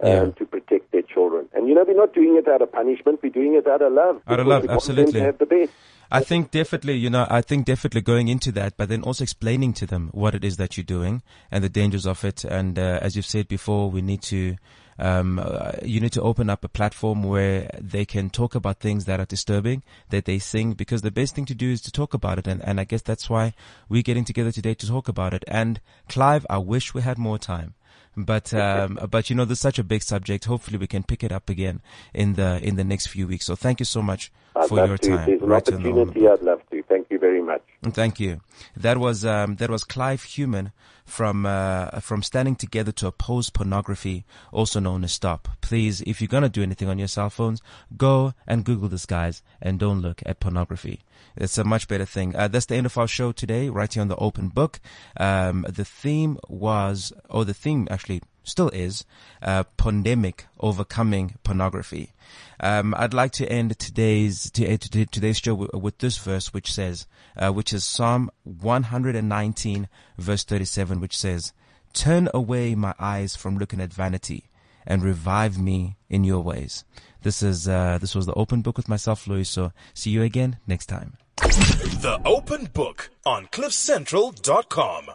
Um, 0.00 0.08
Yeah. 0.08 0.24
To 0.38 0.46
protect 0.46 0.90
their 0.90 1.02
children, 1.02 1.48
and 1.54 1.68
you 1.68 1.74
know 1.74 1.84
we're 1.86 1.94
not 1.94 2.12
doing 2.12 2.36
it 2.36 2.48
out 2.48 2.60
of 2.60 2.72
punishment. 2.72 3.20
We're 3.22 3.30
doing 3.30 3.54
it 3.54 3.68
out 3.68 3.82
of 3.82 3.92
love. 3.92 4.20
Out 4.26 4.40
of 4.40 4.46
love, 4.48 4.66
absolutely. 4.68 5.20
Have 5.20 5.38
the 5.38 5.46
best. 5.46 5.70
I 6.10 6.20
think 6.24 6.50
definitely, 6.50 6.94
you 6.96 7.08
know, 7.08 7.24
I 7.30 7.40
think 7.40 7.66
definitely 7.66 8.00
going 8.00 8.26
into 8.28 8.50
that, 8.52 8.76
but 8.76 8.88
then 8.88 9.02
also 9.02 9.22
explaining 9.22 9.72
to 9.74 9.86
them 9.86 10.08
what 10.12 10.34
it 10.34 10.42
is 10.44 10.56
that 10.56 10.76
you're 10.76 10.82
doing 10.84 11.22
and 11.52 11.62
the 11.64 11.68
dangers 11.70 12.04
of 12.04 12.24
it. 12.24 12.42
And 12.44 12.76
uh, 12.78 12.98
as 13.00 13.14
you've 13.16 13.24
said 13.26 13.46
before, 13.48 13.90
we 13.90 14.02
need 14.02 14.20
to, 14.22 14.56
um, 14.98 15.38
uh, 15.38 15.72
you 15.82 16.00
need 16.00 16.12
to 16.12 16.22
open 16.22 16.50
up 16.50 16.64
a 16.64 16.68
platform 16.68 17.22
where 17.22 17.70
they 17.80 18.04
can 18.04 18.30
talk 18.30 18.54
about 18.54 18.80
things 18.80 19.04
that 19.06 19.20
are 19.20 19.24
disturbing, 19.24 19.82
that 20.10 20.24
they 20.24 20.38
think, 20.38 20.76
because 20.76 21.02
the 21.02 21.10
best 21.10 21.34
thing 21.34 21.44
to 21.46 21.54
do 21.54 21.70
is 21.70 21.80
to 21.82 21.92
talk 21.92 22.14
about 22.14 22.38
it. 22.38 22.46
And, 22.46 22.62
and 22.64 22.80
I 22.80 22.84
guess 22.84 23.02
that's 23.02 23.28
why 23.28 23.54
we're 23.88 24.02
getting 24.02 24.24
together 24.24 24.52
today 24.52 24.74
to 24.74 24.86
talk 24.86 25.08
about 25.08 25.34
it. 25.34 25.44
And 25.48 25.80
Clive, 26.08 26.46
I 26.50 26.58
wish 26.58 26.94
we 26.94 27.02
had 27.02 27.18
more 27.18 27.38
time. 27.38 27.74
But 28.16 28.52
um, 28.54 28.98
but 29.10 29.30
you 29.30 29.36
know, 29.36 29.44
there's 29.44 29.60
such 29.60 29.78
a 29.78 29.84
big 29.84 30.02
subject. 30.02 30.44
Hopefully, 30.44 30.76
we 30.76 30.86
can 30.86 31.02
pick 31.02 31.24
it 31.24 31.32
up 31.32 31.48
again 31.48 31.80
in 32.12 32.34
the 32.34 32.60
in 32.62 32.76
the 32.76 32.84
next 32.84 33.06
few 33.06 33.26
weeks. 33.26 33.46
So 33.46 33.56
thank 33.56 33.80
you 33.80 33.86
so 33.86 34.02
much 34.02 34.30
I'd 34.54 34.68
for 34.68 34.86
your 34.86 34.98
time. 34.98 35.28
An 35.28 35.38
right 35.40 35.66
opportunity, 35.66 36.28
I'd 36.28 36.42
love. 36.42 36.62
Thank 36.92 37.10
you 37.10 37.18
very 37.18 37.40
much. 37.40 37.62
Thank 37.82 38.20
you. 38.20 38.42
That 38.76 38.98
was 38.98 39.24
um, 39.24 39.56
that 39.56 39.70
was 39.70 39.82
Clive 39.82 40.24
Human 40.24 40.72
from 41.06 41.46
uh, 41.46 42.00
from 42.00 42.22
standing 42.22 42.54
together 42.54 42.92
to 42.92 43.06
oppose 43.06 43.48
pornography, 43.48 44.26
also 44.52 44.78
known 44.78 45.02
as 45.02 45.12
STOP. 45.12 45.48
Please, 45.62 46.02
if 46.02 46.20
you're 46.20 46.28
gonna 46.28 46.50
do 46.50 46.62
anything 46.62 46.90
on 46.90 46.98
your 46.98 47.08
cell 47.08 47.30
phones, 47.30 47.62
go 47.96 48.34
and 48.46 48.66
Google 48.66 48.90
this, 48.90 49.06
guys, 49.06 49.42
and 49.62 49.78
don't 49.78 50.02
look 50.02 50.22
at 50.26 50.38
pornography. 50.38 51.00
It's 51.34 51.56
a 51.56 51.64
much 51.64 51.88
better 51.88 52.04
thing. 52.04 52.36
Uh, 52.36 52.48
that's 52.48 52.66
the 52.66 52.76
end 52.76 52.84
of 52.84 52.98
our 52.98 53.08
show 53.08 53.32
today, 53.32 53.70
right 53.70 53.90
here 53.90 54.02
on 54.02 54.08
the 54.08 54.16
Open 54.16 54.48
Book. 54.48 54.78
Um, 55.16 55.64
the 55.66 55.86
theme 55.86 56.36
was, 56.46 57.10
or 57.30 57.46
the 57.46 57.54
theme 57.54 57.88
actually 57.90 58.20
still 58.44 58.68
is, 58.70 59.04
uh, 59.42 59.64
Porndemic 59.78 60.42
overcoming 60.60 61.36
pornography. 61.42 62.12
Um, 62.60 62.94
I'd 62.96 63.14
like 63.14 63.32
to 63.32 63.50
end 63.50 63.78
today's 63.78 64.50
to, 64.52 64.78
to- 64.78 65.06
today's 65.06 65.38
show 65.38 65.54
with, 65.54 65.74
with 65.74 65.98
this 65.98 66.18
verse, 66.18 66.54
which 66.54 66.72
says, 66.72 67.06
uh, 67.36 67.50
which 67.52 67.72
is 67.72 67.84
Psalm 67.84 68.30
119, 68.44 69.88
verse 70.18 70.44
37, 70.44 71.00
which 71.00 71.16
says, 71.16 71.52
"Turn 71.92 72.28
away 72.32 72.74
my 72.74 72.94
eyes 72.98 73.36
from 73.36 73.58
looking 73.58 73.80
at 73.80 73.92
vanity, 73.92 74.48
and 74.86 75.02
revive 75.02 75.58
me 75.58 75.96
in 76.08 76.24
your 76.24 76.40
ways. 76.40 76.84
This 77.22 77.42
is, 77.42 77.68
uh, 77.68 77.98
this 78.00 78.14
was 78.14 78.26
the 78.26 78.34
open 78.34 78.62
book 78.62 78.76
with 78.76 78.88
myself, 78.88 79.26
Louis. 79.26 79.48
So 79.48 79.72
see 79.94 80.10
you 80.10 80.22
again 80.22 80.58
next 80.66 80.86
time. 80.86 81.16
The 81.36 82.20
Open 82.24 82.66
Book 82.72 83.10
on 83.24 83.46
CliffCentral.com. 83.46 85.10